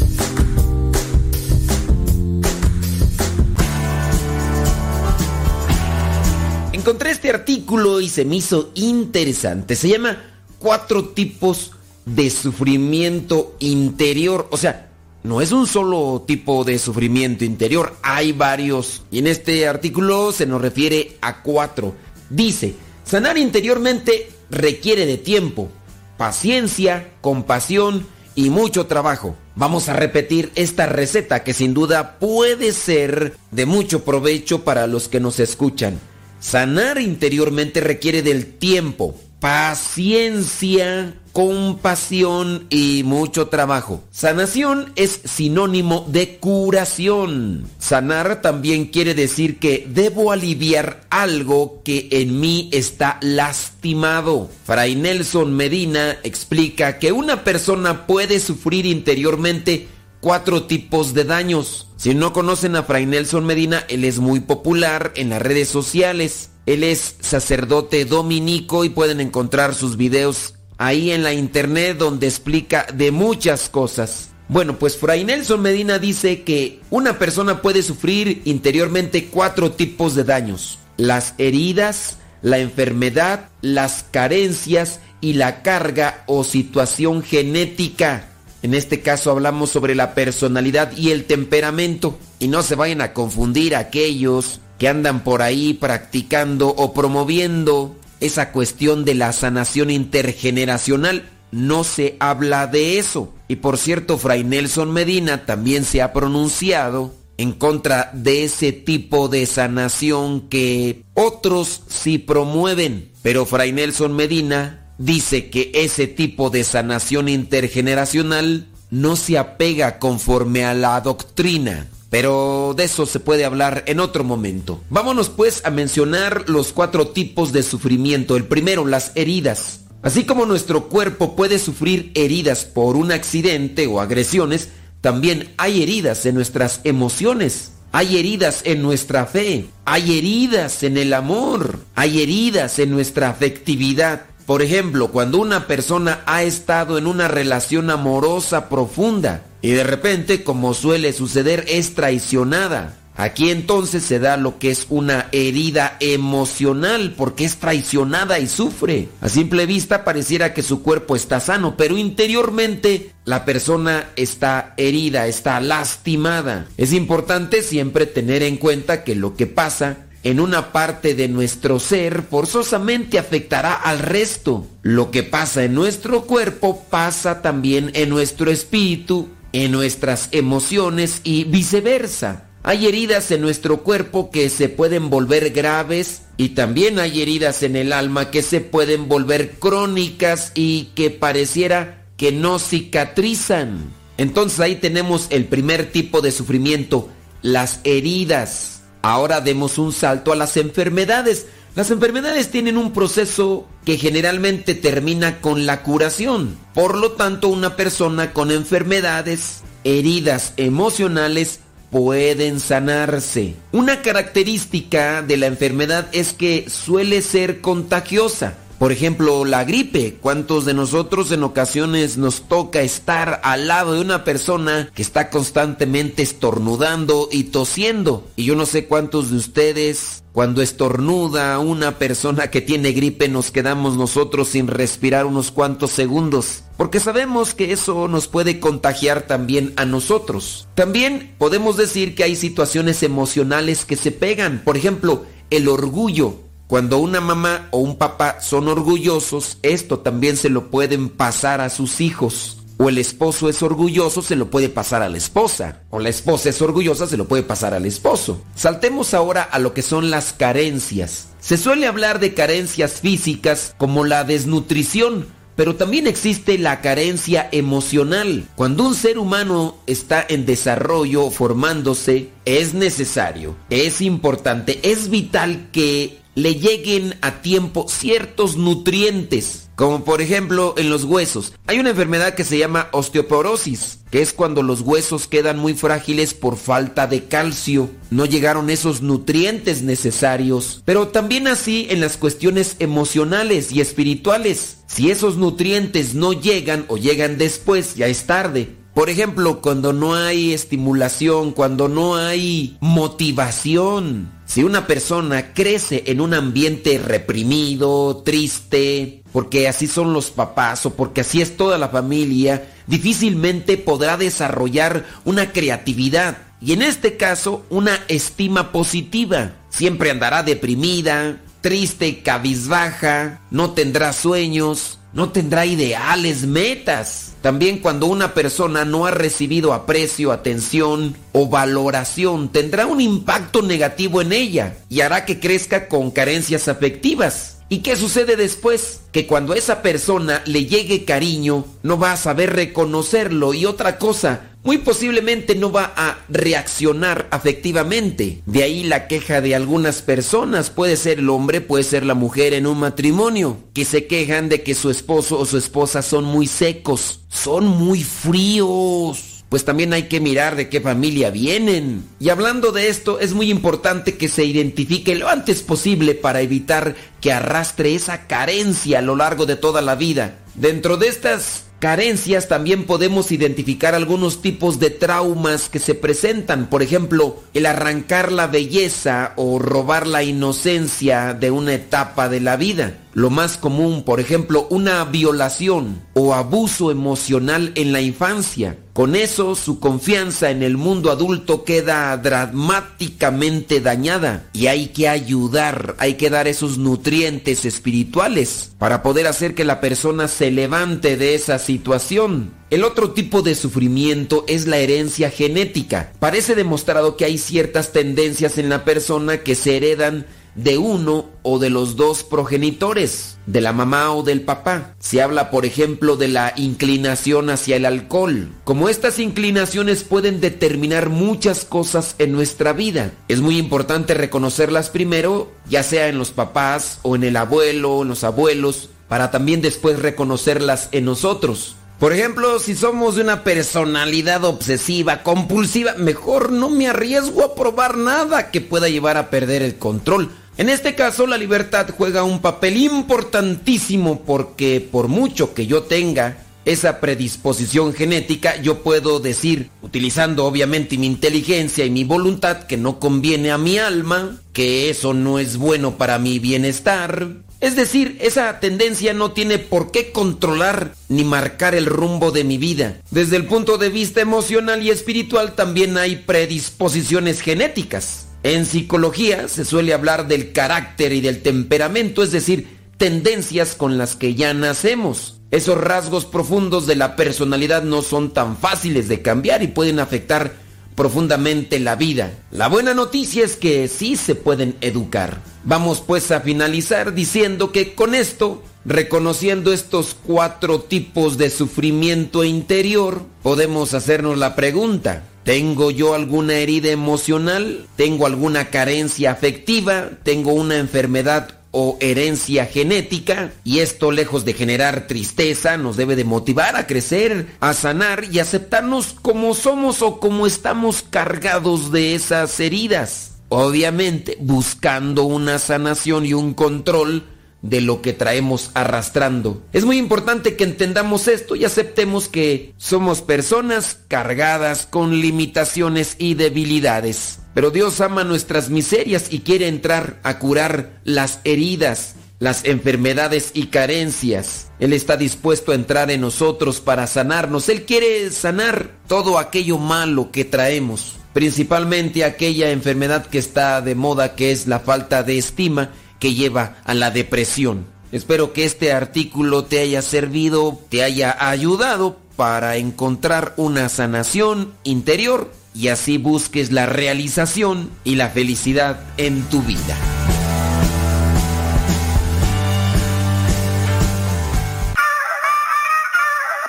[6.81, 9.75] Encontré este artículo y se me hizo interesante.
[9.75, 10.17] Se llama
[10.57, 11.73] Cuatro tipos
[12.07, 14.47] de sufrimiento interior.
[14.49, 14.89] O sea,
[15.21, 19.03] no es un solo tipo de sufrimiento interior, hay varios.
[19.11, 21.93] Y en este artículo se nos refiere a cuatro.
[22.31, 22.73] Dice,
[23.05, 25.69] sanar interiormente requiere de tiempo,
[26.17, 29.35] paciencia, compasión y mucho trabajo.
[29.53, 35.09] Vamos a repetir esta receta que sin duda puede ser de mucho provecho para los
[35.09, 35.99] que nos escuchan.
[36.41, 44.03] Sanar interiormente requiere del tiempo, paciencia, compasión y mucho trabajo.
[44.11, 47.69] Sanación es sinónimo de curación.
[47.77, 54.49] Sanar también quiere decir que debo aliviar algo que en mí está lastimado.
[54.65, 59.87] Fray Nelson Medina explica que una persona puede sufrir interiormente
[60.21, 61.87] cuatro tipos de daños.
[61.97, 66.51] Si no conocen a Fray Nelson Medina, él es muy popular en las redes sociales.
[66.65, 72.87] Él es sacerdote dominico y pueden encontrar sus videos ahí en la internet donde explica
[72.93, 74.29] de muchas cosas.
[74.47, 80.23] Bueno, pues Fray Nelson Medina dice que una persona puede sufrir interiormente cuatro tipos de
[80.23, 80.79] daños.
[80.97, 88.30] Las heridas, la enfermedad, las carencias y la carga o situación genética.
[88.63, 92.17] En este caso hablamos sobre la personalidad y el temperamento.
[92.39, 98.51] Y no se vayan a confundir aquellos que andan por ahí practicando o promoviendo esa
[98.51, 101.29] cuestión de la sanación intergeneracional.
[101.51, 103.33] No se habla de eso.
[103.47, 109.27] Y por cierto, Fray Nelson Medina también se ha pronunciado en contra de ese tipo
[109.27, 113.11] de sanación que otros sí promueven.
[113.23, 120.65] Pero Fray Nelson Medina dice que ese tipo de sanación intergeneracional no se apega conforme
[120.65, 121.87] a la doctrina.
[122.09, 124.81] Pero de eso se puede hablar en otro momento.
[124.89, 128.35] Vámonos pues a mencionar los cuatro tipos de sufrimiento.
[128.35, 129.79] El primero, las heridas.
[130.01, 136.25] Así como nuestro cuerpo puede sufrir heridas por un accidente o agresiones, también hay heridas
[136.25, 137.71] en nuestras emociones.
[137.93, 139.67] Hay heridas en nuestra fe.
[139.85, 141.79] Hay heridas en el amor.
[141.95, 144.25] Hay heridas en nuestra afectividad.
[144.51, 150.43] Por ejemplo, cuando una persona ha estado en una relación amorosa profunda y de repente,
[150.43, 152.97] como suele suceder, es traicionada.
[153.15, 159.07] Aquí entonces se da lo que es una herida emocional porque es traicionada y sufre.
[159.21, 165.27] A simple vista pareciera que su cuerpo está sano, pero interiormente la persona está herida,
[165.27, 166.67] está lastimada.
[166.75, 171.79] Es importante siempre tener en cuenta que lo que pasa en una parte de nuestro
[171.79, 174.67] ser forzosamente afectará al resto.
[174.81, 181.45] Lo que pasa en nuestro cuerpo pasa también en nuestro espíritu, en nuestras emociones y
[181.45, 182.47] viceversa.
[182.63, 187.75] Hay heridas en nuestro cuerpo que se pueden volver graves y también hay heridas en
[187.75, 193.91] el alma que se pueden volver crónicas y que pareciera que no cicatrizan.
[194.17, 197.09] Entonces ahí tenemos el primer tipo de sufrimiento,
[197.41, 198.80] las heridas.
[199.01, 201.47] Ahora demos un salto a las enfermedades.
[201.75, 206.57] Las enfermedades tienen un proceso que generalmente termina con la curación.
[206.73, 213.55] Por lo tanto, una persona con enfermedades, heridas emocionales, pueden sanarse.
[213.71, 218.55] Una característica de la enfermedad es que suele ser contagiosa.
[218.81, 220.17] Por ejemplo, la gripe.
[220.19, 225.29] ¿Cuántos de nosotros en ocasiones nos toca estar al lado de una persona que está
[225.29, 228.27] constantemente estornudando y tosiendo?
[228.35, 233.51] Y yo no sé cuántos de ustedes, cuando estornuda una persona que tiene gripe, nos
[233.51, 236.63] quedamos nosotros sin respirar unos cuantos segundos.
[236.75, 240.67] Porque sabemos que eso nos puede contagiar también a nosotros.
[240.73, 244.63] También podemos decir que hay situaciones emocionales que se pegan.
[244.65, 250.47] Por ejemplo, el orgullo Cuando una mamá o un papá son orgullosos, esto también se
[250.47, 252.59] lo pueden pasar a sus hijos.
[252.77, 255.81] O el esposo es orgulloso, se lo puede pasar a la esposa.
[255.89, 258.41] O la esposa es orgullosa, se lo puede pasar al esposo.
[258.55, 261.27] Saltemos ahora a lo que son las carencias.
[261.41, 265.27] Se suele hablar de carencias físicas como la desnutrición,
[265.57, 268.47] pero también existe la carencia emocional.
[268.55, 276.20] Cuando un ser humano está en desarrollo, formándose, es necesario, es importante, es vital que
[276.35, 281.53] le lleguen a tiempo ciertos nutrientes, como por ejemplo en los huesos.
[281.67, 286.33] Hay una enfermedad que se llama osteoporosis, que es cuando los huesos quedan muy frágiles
[286.33, 287.89] por falta de calcio.
[288.09, 290.81] No llegaron esos nutrientes necesarios.
[290.85, 294.77] Pero también así en las cuestiones emocionales y espirituales.
[294.87, 298.80] Si esos nutrientes no llegan o llegan después, ya es tarde.
[298.93, 304.31] Por ejemplo, cuando no hay estimulación, cuando no hay motivación.
[304.45, 310.93] Si una persona crece en un ambiente reprimido, triste, porque así son los papás o
[310.93, 317.65] porque así es toda la familia, difícilmente podrá desarrollar una creatividad y en este caso
[317.69, 319.53] una estima positiva.
[319.69, 327.33] Siempre andará deprimida, triste, cabizbaja, no tendrá sueños, no tendrá ideales, metas.
[327.41, 334.21] También cuando una persona no ha recibido aprecio, atención o valoración, tendrá un impacto negativo
[334.21, 337.57] en ella y hará que crezca con carencias afectivas.
[337.67, 338.99] ¿Y qué sucede después?
[339.13, 343.97] Que cuando a esa persona le llegue cariño, no va a saber reconocerlo y otra
[343.97, 348.41] cosa, muy posiblemente no va a reaccionar afectivamente.
[348.45, 352.53] De ahí la queja de algunas personas, puede ser el hombre, puede ser la mujer
[352.53, 356.47] en un matrimonio, que se quejan de que su esposo o su esposa son muy
[356.47, 362.05] secos, son muy fríos pues también hay que mirar de qué familia vienen.
[362.21, 366.95] Y hablando de esto, es muy importante que se identifique lo antes posible para evitar
[367.19, 370.37] que arrastre esa carencia a lo largo de toda la vida.
[370.55, 376.67] Dentro de estas carencias también podemos identificar algunos tipos de traumas que se presentan.
[376.67, 382.55] Por ejemplo, el arrancar la belleza o robar la inocencia de una etapa de la
[382.55, 382.99] vida.
[383.13, 388.77] Lo más común, por ejemplo, una violación o abuso emocional en la infancia.
[388.93, 395.95] Con eso su confianza en el mundo adulto queda dramáticamente dañada y hay que ayudar,
[395.97, 401.35] hay que dar esos nutrientes espirituales para poder hacer que la persona se levante de
[401.35, 402.53] esa situación.
[402.69, 406.11] El otro tipo de sufrimiento es la herencia genética.
[406.19, 411.59] Parece demostrado que hay ciertas tendencias en la persona que se heredan de uno o
[411.59, 414.95] de los dos progenitores, de la mamá o del papá.
[414.99, 418.49] Se habla, por ejemplo, de la inclinación hacia el alcohol.
[418.63, 425.51] Como estas inclinaciones pueden determinar muchas cosas en nuestra vida, es muy importante reconocerlas primero,
[425.69, 429.61] ya sea en los papás o en el abuelo o en los abuelos, para también
[429.61, 431.75] después reconocerlas en nosotros.
[432.01, 437.95] Por ejemplo, si somos de una personalidad obsesiva, compulsiva, mejor no me arriesgo a probar
[437.95, 440.31] nada que pueda llevar a perder el control.
[440.61, 446.37] En este caso, la libertad juega un papel importantísimo porque por mucho que yo tenga
[446.65, 452.99] esa predisposición genética, yo puedo decir, utilizando obviamente mi inteligencia y mi voluntad, que no
[452.99, 457.29] conviene a mi alma, que eso no es bueno para mi bienestar.
[457.59, 462.59] Es decir, esa tendencia no tiene por qué controlar ni marcar el rumbo de mi
[462.59, 463.01] vida.
[463.09, 468.27] Desde el punto de vista emocional y espiritual también hay predisposiciones genéticas.
[468.43, 474.15] En psicología se suele hablar del carácter y del temperamento, es decir, tendencias con las
[474.15, 475.41] que ya nacemos.
[475.51, 480.53] Esos rasgos profundos de la personalidad no son tan fáciles de cambiar y pueden afectar
[480.95, 482.31] profundamente la vida.
[482.51, 485.41] La buena noticia es que sí se pueden educar.
[485.63, 493.23] Vamos pues a finalizar diciendo que con esto, reconociendo estos cuatro tipos de sufrimiento interior,
[493.43, 497.87] podemos hacernos la pregunta, ¿Tengo yo alguna herida emocional?
[497.95, 500.09] ¿Tengo alguna carencia afectiva?
[500.23, 503.51] ¿Tengo una enfermedad o herencia genética?
[503.63, 508.37] Y esto, lejos de generar tristeza, nos debe de motivar a crecer, a sanar y
[508.37, 513.31] aceptarnos como somos o como estamos cargados de esas heridas.
[513.49, 517.23] Obviamente, buscando una sanación y un control
[517.61, 519.61] de lo que traemos arrastrando.
[519.73, 526.33] Es muy importante que entendamos esto y aceptemos que somos personas cargadas con limitaciones y
[526.33, 527.39] debilidades.
[527.53, 533.67] Pero Dios ama nuestras miserias y quiere entrar a curar las heridas, las enfermedades y
[533.67, 534.69] carencias.
[534.79, 537.69] Él está dispuesto a entrar en nosotros para sanarnos.
[537.69, 544.35] Él quiere sanar todo aquello malo que traemos, principalmente aquella enfermedad que está de moda
[544.35, 545.91] que es la falta de estima
[546.21, 547.87] que lleva a la depresión.
[548.13, 555.51] Espero que este artículo te haya servido, te haya ayudado para encontrar una sanación interior
[555.73, 559.97] y así busques la realización y la felicidad en tu vida.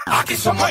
[0.06, 0.70] Aquí somos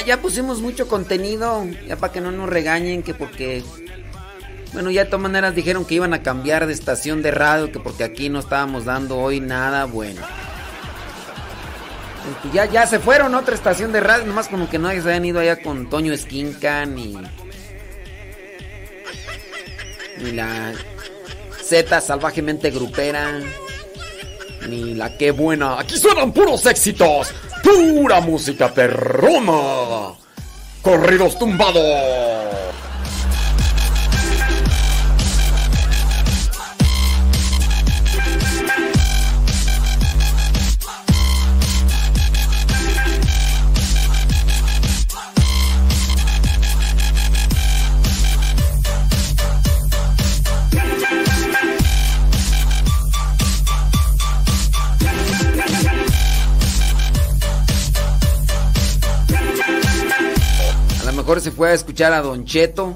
[0.00, 3.62] Ya, pusimos mucho contenido, ya para que no nos regañen, que porque...
[4.72, 7.78] Bueno, ya de todas maneras dijeron que iban a cambiar de estación de radio, que
[7.78, 10.20] porque aquí no estábamos dando hoy nada bueno.
[12.28, 14.98] Este, Ya, ya se fueron a otra estación de radio, nomás como que no se
[14.98, 17.16] habían ido allá con Toño Esquinca ni...
[20.18, 20.72] Ni la
[21.62, 23.40] Z salvajemente grupera.
[24.68, 25.78] Ni la qué buena.
[25.78, 27.32] Aquí suenan puros éxitos.
[27.62, 30.14] Pura música perrona.
[30.82, 31.82] Corridos tumbados.
[61.24, 62.94] Mejor se fue a escuchar a Don Cheto.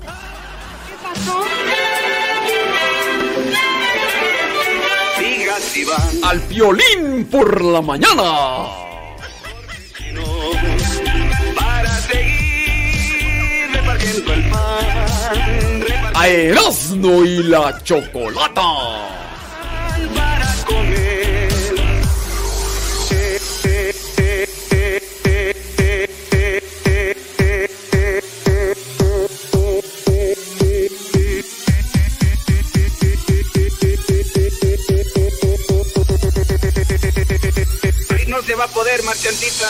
[6.25, 8.67] Al violín por la mañana.
[11.57, 15.85] Para seguir repartiendo el pan.
[16.15, 19.18] A Erasmo y la chocolata.
[38.55, 39.69] Va a poder, marchantita.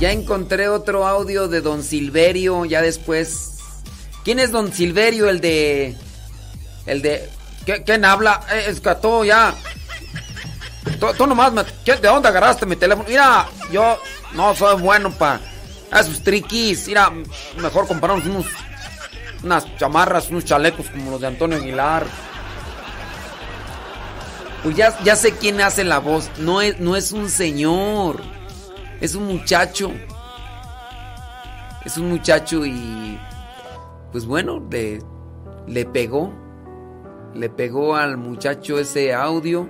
[0.00, 3.50] Ya encontré otro audio de Don Silverio, ya después.
[4.24, 5.28] ¿Quién es Don Silverio?
[5.28, 5.94] El de.
[6.86, 7.39] El de.
[7.70, 8.40] ¿Qué- ¿Quién habla?
[8.50, 9.54] Eh, es que tú ya.
[11.16, 13.08] Tú, nomás, me- ¿qué- ¿de dónde agarraste mi teléfono?
[13.08, 13.96] Mira, yo
[14.32, 15.38] no soy bueno para
[15.96, 16.88] esos triquis.
[16.88, 17.12] Mira,
[17.58, 18.46] mejor compramos unos.
[19.44, 22.04] Unas chamarras, unos chalecos como los de Antonio Aguilar.
[24.64, 26.28] Pues ya, ya sé quién hace la voz.
[26.38, 28.20] No es, no es un señor.
[29.00, 29.92] Es un muchacho.
[31.84, 33.16] Es un muchacho y.
[34.10, 34.98] Pues bueno, le,
[35.68, 36.32] le pegó.
[37.34, 39.68] Le pegó al muchacho ese audio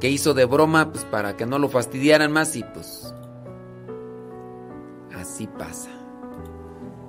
[0.00, 3.14] que hizo de broma, pues para que no lo fastidiaran más y pues.
[5.14, 5.90] Así pasa.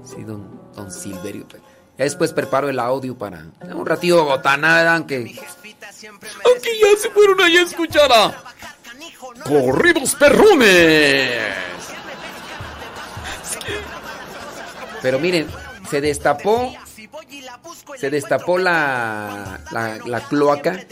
[0.04, 1.46] Sí, don, don Silverio.
[1.98, 3.46] Ya después preparo el audio para.
[3.74, 5.18] Un ratito botanada, aunque.
[6.46, 8.44] Aunque ya se fueron ahí a escuchar a
[9.44, 11.42] Corridos Perrones.
[15.02, 15.48] Pero miren,
[15.90, 16.74] se destapó.
[17.98, 20.86] Se destapó la, la, la cloaca.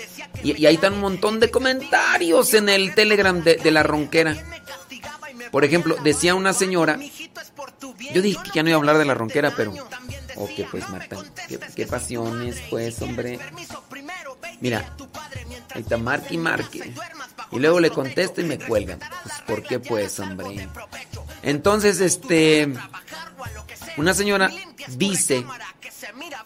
[0.44, 4.36] Y, y ahí están un montón de comentarios en el Telegram de, de la ronquera.
[5.52, 7.00] Por ejemplo, decía una señora.
[8.14, 9.74] Yo dije que ya no iba a hablar de la ronquera, pero.
[10.36, 11.18] Ok, pues Marta.
[11.48, 13.40] Qué, qué pasiones, pues, hombre.
[14.62, 14.96] Mira,
[15.74, 16.94] ahí está marque y marque.
[17.52, 19.00] Y luego le contesto y me cuelgan.
[19.00, 20.68] Pues, ¿por qué, pues, hombre?
[21.42, 22.72] Entonces, este.
[23.98, 24.50] Una señora
[24.90, 25.44] dice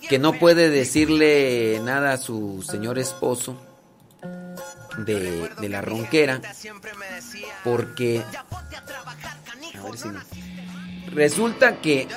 [0.09, 3.57] que no puede decirle nada a su señor esposo
[4.97, 6.41] de, la ronquera
[7.63, 8.23] porque
[9.75, 10.09] a ver si
[11.13, 12.07] resulta que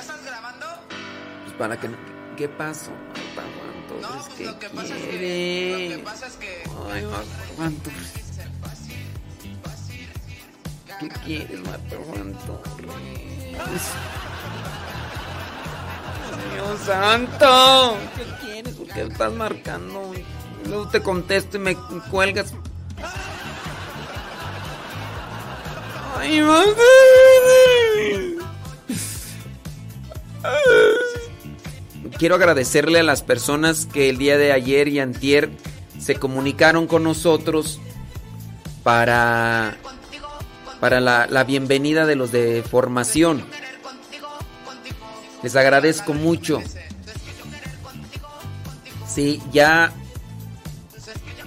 [1.57, 1.89] para que.
[2.37, 2.91] ¿Qué pasó?
[3.99, 4.71] No, ¿Qué lo que es
[6.39, 6.63] que-.
[10.99, 11.59] ¿Qué quieres?
[16.85, 17.97] Santo.
[18.15, 18.73] ¿Qué quieres?
[18.75, 20.11] ¿Por qué estás marcando?
[20.67, 21.75] Luego te contesto y me
[22.11, 22.53] cuelgas.
[26.19, 26.77] Ay, madre.
[32.17, 35.51] Quiero agradecerle a las personas que el día de ayer y antier
[35.99, 37.79] se comunicaron con nosotros
[38.83, 39.77] para,
[40.79, 43.45] para la, la bienvenida de los de formación.
[45.43, 46.61] Les agradezco mucho.
[49.07, 49.93] Sí, ya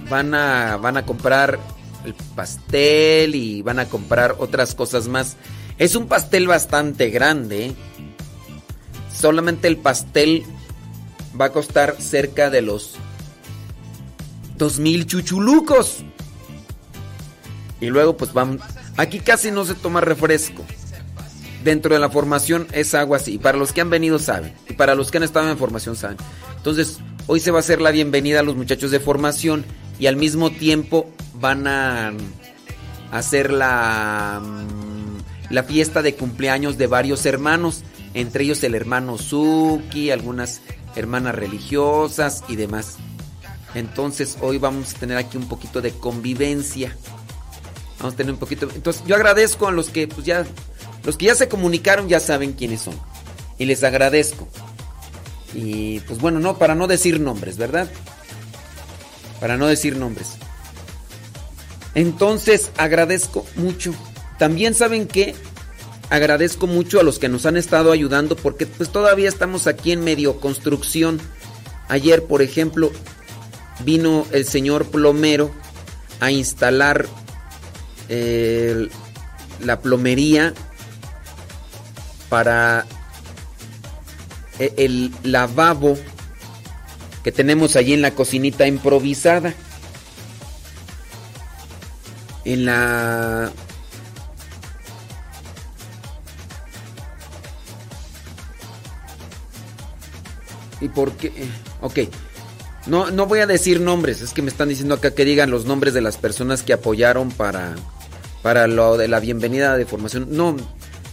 [0.09, 1.59] van a, van a comprar
[2.05, 5.37] el pastel y van a comprar otras cosas más.
[5.77, 7.73] Es un pastel bastante grande.
[9.13, 10.43] Solamente el pastel
[11.39, 12.95] va a costar cerca de los
[14.57, 16.03] 2000 chuchulucos.
[17.79, 18.59] Y luego pues van...
[18.97, 20.63] Aquí casi no se toma refresco.
[21.63, 23.37] Dentro de la formación es agua así.
[23.37, 24.53] Para los que han venido saben.
[24.69, 26.17] Y para los que han estado en formación saben.
[26.57, 29.65] Entonces, hoy se va a hacer la bienvenida a los muchachos de formación.
[29.99, 32.13] Y al mismo tiempo van a
[33.11, 37.83] hacer la, mm, la fiesta de cumpleaños de varios hermanos.
[38.13, 40.61] Entre ellos el hermano Suki, algunas
[40.95, 42.97] hermanas religiosas y demás.
[43.75, 46.95] Entonces hoy vamos a tener aquí un poquito de convivencia.
[47.99, 48.67] Vamos a tener un poquito.
[48.73, 50.45] Entonces yo agradezco a los que pues ya
[51.03, 52.95] los que ya se comunicaron ya saben quiénes son.
[53.57, 54.47] Y les agradezco.
[55.53, 57.89] Y pues bueno, no para no decir nombres, ¿verdad?
[59.39, 60.33] Para no decir nombres.
[61.95, 63.93] Entonces agradezco mucho.
[64.37, 65.35] También saben que
[66.09, 70.03] agradezco mucho a los que nos han estado ayudando porque pues todavía estamos aquí en
[70.03, 71.19] medio construcción.
[71.87, 72.91] Ayer, por ejemplo,
[73.83, 75.51] vino el señor plomero
[76.19, 77.07] a instalar
[78.09, 78.87] eh,
[79.59, 80.53] la plomería
[82.31, 82.85] para
[84.57, 85.97] e- el lavabo
[87.25, 89.53] que tenemos allí en la cocinita improvisada.
[92.45, 93.51] En la
[100.79, 101.33] ¿Y por qué?
[101.81, 101.99] Ok.
[102.87, 105.65] No, no voy a decir nombres, es que me están diciendo acá que digan los
[105.65, 107.75] nombres de las personas que apoyaron para,
[108.41, 110.27] para lo de la bienvenida de formación.
[110.31, 110.55] No,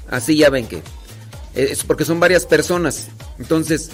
[0.09, 0.81] así ya ven que.
[1.59, 3.09] Es porque son varias personas.
[3.39, 3.91] Entonces,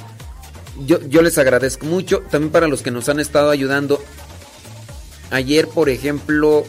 [0.87, 2.21] yo, yo les agradezco mucho.
[2.31, 4.03] También para los que nos han estado ayudando.
[5.31, 6.65] Ayer, por ejemplo,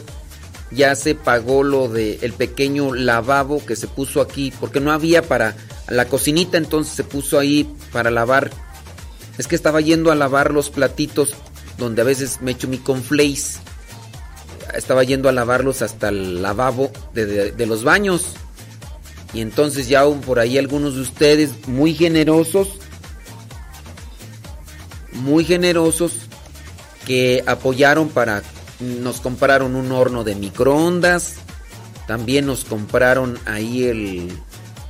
[0.70, 4.52] ya se pagó lo de el pequeño lavabo que se puso aquí.
[4.58, 5.54] Porque no había para
[5.88, 8.50] la cocinita, entonces se puso ahí para lavar
[9.38, 11.34] es que estaba yendo a lavar los platitos
[11.76, 13.58] donde a veces me echo mi conflace.
[14.74, 18.32] Estaba yendo a lavarlos hasta el lavabo de, de- de los baños.
[19.36, 22.68] Y entonces ya hubo por ahí algunos de ustedes muy generosos.
[25.12, 26.14] Muy generosos
[27.04, 28.42] que apoyaron para...
[28.80, 31.34] Nos compraron un horno de microondas.
[32.06, 34.32] También nos compraron ahí el,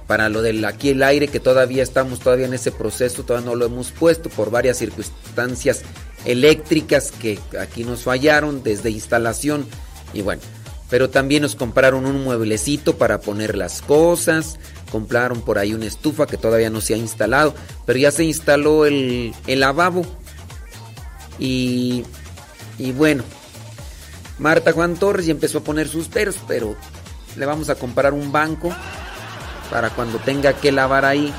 [0.07, 3.57] para lo del aquí el aire que todavía estamos todavía en ese proceso, todavía no
[3.57, 5.83] lo hemos puesto por varias circunstancias
[6.25, 9.67] eléctricas que aquí nos fallaron desde instalación
[10.13, 10.43] y bueno,
[10.89, 14.59] pero también nos compraron un mueblecito para poner las cosas,
[14.91, 18.87] compraron por ahí una estufa que todavía no se ha instalado, pero ya se instaló
[18.87, 20.07] el, el lavabo
[21.39, 22.05] y,
[22.79, 23.25] y bueno,
[24.39, 26.77] Marta Juan Torres ya empezó a poner sus peros, pero
[27.37, 28.75] le vamos a comprar un banco
[29.71, 31.33] para cuando tenga que lavar ahí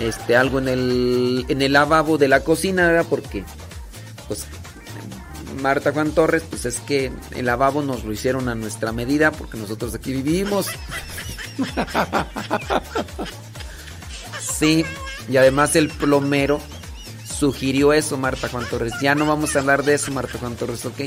[0.00, 3.06] este algo en el en el lavabo de la cocina, ¿verdad?
[3.08, 3.44] Porque
[4.28, 4.46] pues
[5.60, 9.56] Marta Juan Torres, pues es que el lavabo nos lo hicieron a nuestra medida porque
[9.56, 10.66] nosotros aquí vivimos.
[14.40, 14.84] Sí,
[15.28, 16.60] y además el plomero
[17.26, 18.92] sugirió eso, Marta Juan Torres.
[19.00, 21.00] Ya no vamos a hablar de eso, Marta Juan Torres, ¿ok?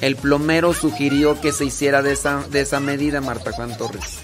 [0.00, 4.18] El plomero sugirió que se hiciera de esa, de esa medida, Marta Juan Torres.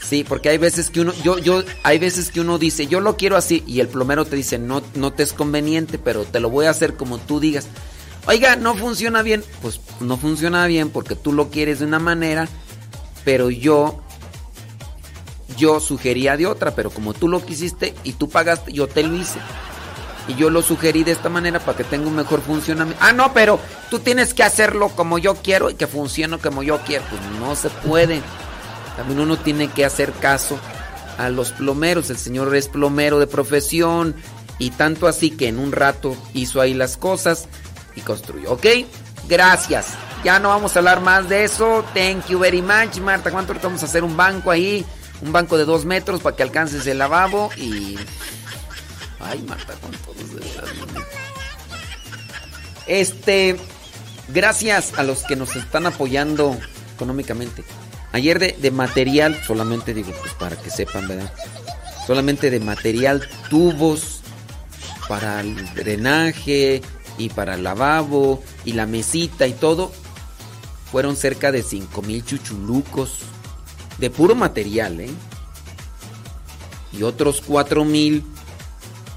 [0.00, 3.16] Sí, porque hay veces que uno, yo, yo, hay veces que uno dice, yo lo
[3.16, 6.48] quiero así, y el plomero te dice, no, no te es conveniente, pero te lo
[6.48, 7.66] voy a hacer como tú digas.
[8.28, 9.42] Oiga, no funciona bien.
[9.62, 12.46] Pues no funciona bien porque tú lo quieres de una manera,
[13.24, 14.02] pero yo,
[15.56, 19.16] yo sugería de otra, pero como tú lo quisiste y tú pagaste, yo te lo
[19.16, 19.38] hice.
[20.28, 23.02] Y yo lo sugerí de esta manera para que tenga un mejor funcionamiento.
[23.02, 23.58] Ah, no, pero
[23.88, 27.04] tú tienes que hacerlo como yo quiero y que funcione como yo quiero.
[27.08, 28.20] Pues no se puede.
[28.98, 30.58] También uno tiene que hacer caso
[31.16, 32.10] a los plomeros.
[32.10, 34.14] El señor es plomero de profesión
[34.58, 37.48] y tanto así que en un rato hizo ahí las cosas
[37.98, 38.52] y construyó.
[38.52, 38.66] ¿Ok?
[39.28, 39.88] Gracias.
[40.24, 41.84] Ya no vamos a hablar más de eso.
[41.94, 43.30] Thank you very much, Marta.
[43.30, 44.84] ¿Cuánto vamos a hacer un banco ahí?
[45.20, 47.96] Un banco de dos metros para que alcances el lavabo y...
[49.20, 51.02] Ay, Marta, con todos de verdad.
[52.86, 53.56] Este,
[54.28, 56.56] gracias a los que nos están apoyando
[56.94, 57.64] económicamente.
[58.12, 61.30] Ayer de material, solamente digo, pues para que sepan, ¿verdad?
[62.06, 64.20] Solamente de material, tubos
[65.08, 66.80] para el drenaje
[67.18, 69.90] y para el lavabo y la mesita y todo,
[70.90, 73.20] fueron cerca de 5 mil chuchulucos
[73.98, 75.10] de puro material, ¿eh?
[76.92, 78.24] Y otros 4 mil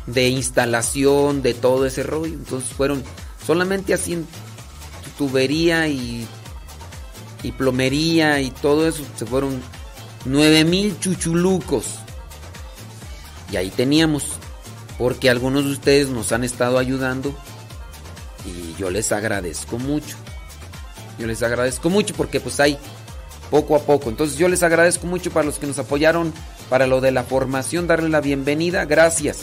[0.07, 2.33] de instalación, de todo ese rollo.
[2.33, 3.03] Entonces fueron
[3.45, 4.27] solamente así en
[5.17, 6.27] tubería y,
[7.43, 9.61] y plomería y todo eso, se fueron
[10.25, 11.85] 9 mil chuchulucos.
[13.51, 14.23] Y ahí teníamos,
[14.97, 17.35] porque algunos de ustedes nos han estado ayudando
[18.45, 20.15] y yo les agradezco mucho.
[21.17, 22.77] Yo les agradezco mucho porque pues hay
[23.49, 24.09] poco a poco.
[24.09, 26.33] Entonces yo les agradezco mucho para los que nos apoyaron
[26.69, 28.85] para lo de la formación, darle la bienvenida.
[28.85, 29.39] Gracias.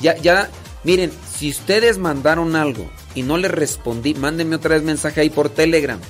[0.00, 0.48] Ya, ya,
[0.82, 5.50] miren, si ustedes mandaron algo y no les respondí, mándenme otra vez mensaje ahí por
[5.50, 6.00] Telegram.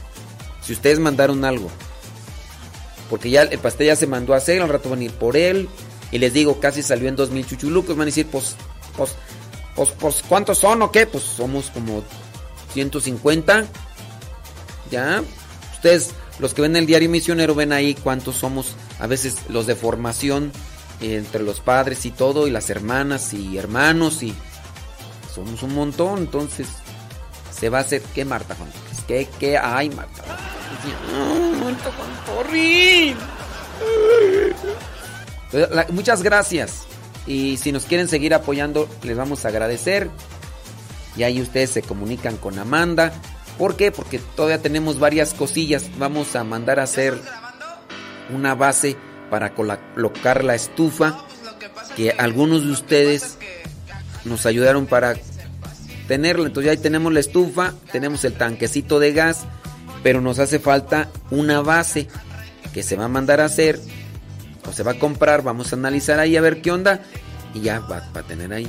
[0.62, 1.70] Si ustedes mandaron algo.
[3.10, 5.36] Porque ya el pastel ya se mandó a hacer, al rato van a ir por
[5.36, 5.68] él.
[6.12, 7.96] Y les digo, casi salió en 2000 chuchulucos.
[7.96, 8.54] Van a decir, pues,
[8.96, 9.16] pues,
[9.74, 11.06] pues, pues, ¿cuántos son o qué?
[11.06, 12.02] Pues somos como
[12.72, 13.64] 150.
[14.90, 15.22] Ya.
[15.74, 18.74] Ustedes, los que ven el diario misionero, ven ahí cuántos somos.
[18.98, 20.52] A veces los de formación,
[21.00, 24.34] entre los padres y todo, y las hermanas y hermanos, y
[25.34, 26.18] somos un montón.
[26.18, 26.68] Entonces,
[27.50, 28.02] se va a hacer.
[28.14, 28.56] ¿Qué, Marta?
[29.06, 29.58] ¿Qué, qué?
[29.58, 30.22] Ay, Marta.
[31.62, 31.90] Marta,
[32.26, 33.16] Porrín.
[35.90, 36.86] Muchas gracias.
[37.26, 40.10] Y si nos quieren seguir apoyando, les vamos a agradecer.
[41.16, 43.12] Y ahí ustedes se comunican con Amanda.
[43.58, 43.92] ¿Por qué?
[43.92, 45.90] Porque todavía tenemos varias cosillas.
[45.98, 47.18] Vamos a mandar a hacer
[48.34, 48.96] una base
[49.30, 51.24] para colocar la estufa.
[51.96, 53.36] Que algunos de ustedes
[54.24, 55.14] nos ayudaron para
[56.08, 56.46] tenerla.
[56.46, 59.44] Entonces ahí tenemos la estufa, tenemos el tanquecito de gas.
[60.02, 62.08] Pero nos hace falta una base
[62.74, 63.78] que se va a mandar a hacer
[64.68, 67.02] o se va a comprar, vamos a analizar ahí a ver qué onda
[67.54, 68.68] y ya va, a tener ahí.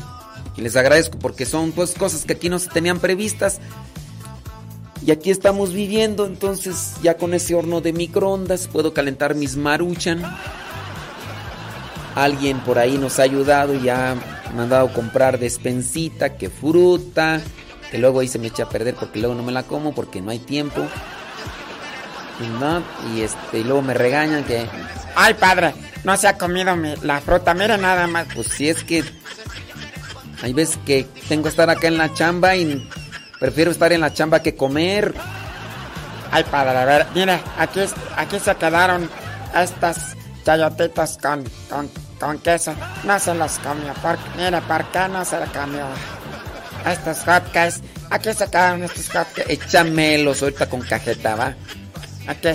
[0.55, 3.59] Y les agradezco porque son pues cosas que aquí no se tenían previstas
[5.05, 10.23] y aquí estamos viviendo, entonces ya con ese horno de microondas puedo calentar mis maruchan.
[12.15, 14.15] Alguien por ahí nos ha ayudado y ha
[14.55, 17.41] mandado comprar despensita, que fruta,
[17.91, 20.21] que luego ahí se me echa a perder porque luego no me la como porque
[20.21, 20.87] no hay tiempo.
[23.15, 24.65] Y este, y luego me regañan que.
[25.15, 28.27] Ay, padre, no se ha comido la fruta, mire nada más.
[28.33, 29.03] Pues si es que.
[30.41, 32.89] Hay veces que tengo que estar acá en la chamba y
[33.39, 35.13] prefiero estar en la chamba que comer.
[36.31, 37.79] Ay, padre, a ver, mire, aquí,
[38.17, 39.09] aquí se quedaron
[39.55, 42.73] estas chayotitas con, con, con queso.
[43.05, 45.85] No se las comió, porque, mire, ¿por qué no se las comió?
[46.85, 49.53] Estos hotcakes, aquí se quedaron estos hotcakes.
[49.53, 51.55] Échamelos ahorita con cajeta, ¿va?
[52.27, 52.49] Aquí.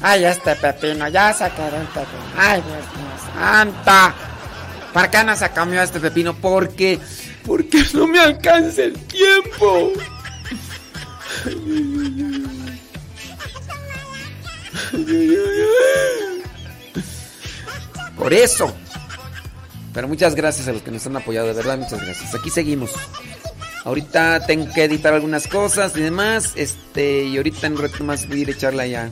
[0.00, 2.24] Ay, este pepino, ya se quedó el pepino.
[2.36, 4.14] Ay, Dios mío, santa.
[4.92, 6.34] ¿Por qué no se comió este pepino?
[6.34, 6.98] Porque,
[7.44, 9.92] porque no me alcanza el tiempo.
[18.16, 18.74] Por eso.
[19.92, 22.34] Pero muchas gracias a los que nos han apoyado, de verdad, muchas gracias.
[22.34, 22.92] Aquí seguimos.
[23.84, 26.52] Ahorita tengo que editar algunas cosas y demás.
[26.54, 29.10] Este, y ahorita en un rato más voy a ir a echarla ya.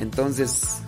[0.00, 0.78] Entonces.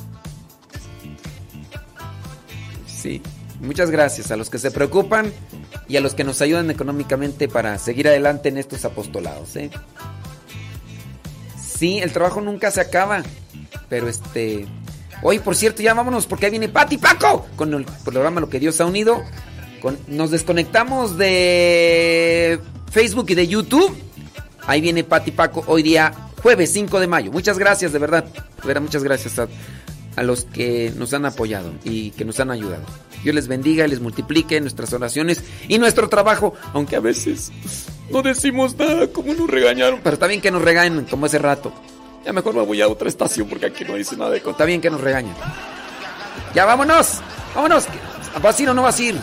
[2.86, 3.22] Sí.
[3.60, 5.32] Muchas gracias a los que se preocupan
[5.86, 9.54] y a los que nos ayudan económicamente para seguir adelante en estos apostolados.
[9.56, 9.70] ¿eh?
[11.56, 13.22] Sí, el trabajo nunca se acaba.
[13.88, 14.66] Pero este.
[15.22, 18.58] Hoy, por cierto, ya vámonos porque ahí viene Pati Paco con el programa Lo que
[18.58, 19.22] Dios ha unido.
[20.08, 22.58] nos desconectamos de
[22.90, 23.96] Facebook y de YouTube.
[24.66, 27.32] Ahí viene Pati Paco hoy día, jueves 5 de mayo.
[27.32, 28.24] Muchas gracias, de verdad.
[28.24, 29.48] De verdad muchas gracias a,
[30.16, 32.84] a los que nos han apoyado y que nos han ayudado.
[33.22, 37.52] Dios les bendiga y les multiplique nuestras oraciones y nuestro trabajo, aunque a veces
[38.10, 40.00] no decimos nada como nos regañaron.
[40.02, 41.72] Pero está bien que nos regañen como ese rato.
[42.24, 44.38] Ya mejor me voy a otra estación porque aquí no dice nada de...
[44.38, 45.34] Está bien que nos regañen.
[46.54, 47.20] Ya vámonos,
[47.54, 47.86] vámonos.
[48.40, 49.16] ¿Vas a ir o no vas a ir?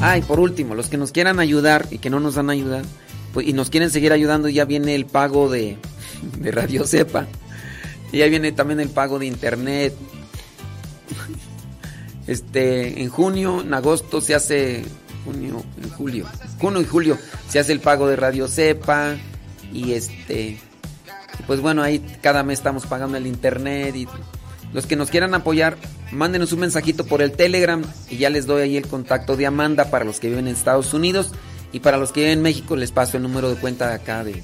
[0.00, 2.84] Ay, por último, los que nos quieran ayudar y que no nos han ayudado
[3.32, 5.76] pues, y nos quieren seguir ayudando, ya viene el pago de,
[6.38, 7.26] de Radio Cepa.
[8.12, 9.94] Y ahí viene también el pago de internet.
[12.26, 14.84] Este, en junio, en agosto se hace
[15.24, 16.26] junio, en julio,
[16.58, 19.16] junio y julio se hace el pago de Radio Cepa
[19.72, 20.58] y este
[21.46, 24.06] pues bueno, ahí cada mes estamos pagando el internet y
[24.72, 25.78] los que nos quieran apoyar,
[26.12, 29.90] mándenos un mensajito por el Telegram y ya les doy ahí el contacto de Amanda
[29.90, 31.32] para los que viven en Estados Unidos
[31.72, 34.24] y para los que viven en México les paso el número de cuenta de acá
[34.24, 34.42] de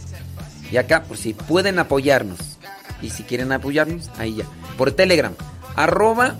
[0.70, 2.38] y acá por si pueden apoyarnos
[3.04, 4.44] y si quieren apoyarnos, ahí ya.
[4.78, 5.34] Por Telegram,
[5.76, 6.36] arroba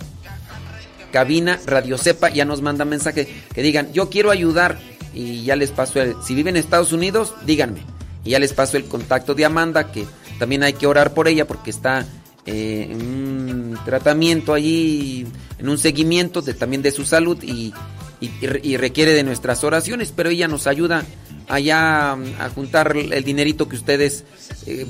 [1.11, 4.79] cabina Radio Cepa, ya nos manda mensaje que digan, yo quiero ayudar
[5.13, 7.81] y ya les paso el, si viven en Estados Unidos, díganme.
[8.23, 10.05] Y ya les paso el contacto de Amanda, que
[10.39, 12.05] también hay que orar por ella porque está
[12.45, 15.25] eh, en un tratamiento allí,
[15.57, 17.73] en un seguimiento de, también de su salud y,
[18.21, 18.31] y-
[18.63, 21.03] y requiere de nuestras oraciones, pero ella nos ayuda
[21.47, 24.23] allá a juntar el dinerito que ustedes
[24.65, 24.85] eh,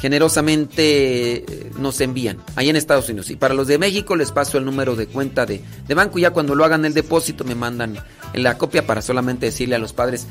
[0.00, 3.30] generosamente eh, nos envían, allá en Estados Unidos.
[3.30, 6.30] Y para los de México les paso el número de cuenta de, de banco, ya
[6.30, 7.98] cuando lo hagan el depósito me mandan
[8.34, 10.26] la copia para solamente decirle a los padres,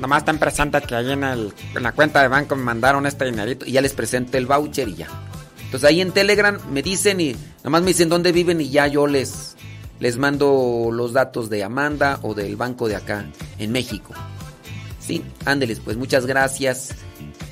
[0.00, 3.24] Nomás ten presente que ahí en, el, en la cuenta de banco me mandaron este
[3.24, 3.66] dinerito.
[3.66, 5.08] y ya les presento el voucher y ya.
[5.68, 8.86] Entonces ahí en Telegram me dicen y nada más me dicen dónde viven y ya
[8.86, 9.54] yo les,
[10.00, 13.26] les mando los datos de Amanda o del banco de acá
[13.58, 14.14] en México.
[14.98, 16.94] Sí, ándeles, pues muchas gracias.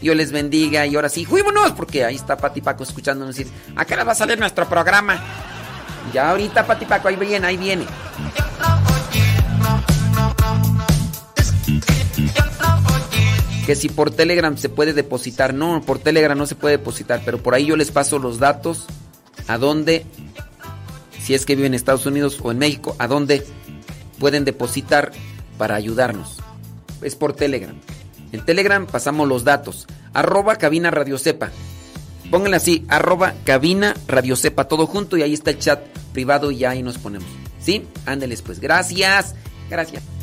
[0.00, 1.72] Dios les bendiga y ahora sí, ¡juímonos!
[1.72, 5.22] Porque ahí está Pati Paco escuchándonos decir, ¿A qué hora va a salir nuestro programa?
[6.12, 7.84] ya ahorita Pati Paco, ahí viene, ahí viene.
[13.66, 15.52] Que si por Telegram se puede depositar.
[15.52, 18.86] No, por Telegram no se puede depositar, pero por ahí yo les paso los datos
[19.48, 20.06] a dónde,
[21.20, 23.44] si es que viven en Estados Unidos o en México, a dónde
[24.18, 25.12] pueden depositar
[25.58, 26.38] para ayudarnos.
[27.02, 27.76] Es por Telegram.
[28.32, 29.86] En Telegram pasamos los datos.
[30.12, 31.50] Arroba cabina radio cepa.
[32.30, 35.80] Pónganle así, arroba cabina radio cepa, todo junto y ahí está el chat
[36.12, 37.28] privado y ahí nos ponemos.
[37.60, 37.86] ¿Sí?
[38.04, 38.60] Ándeles pues.
[38.60, 39.34] Gracias.
[39.68, 40.15] Gracias.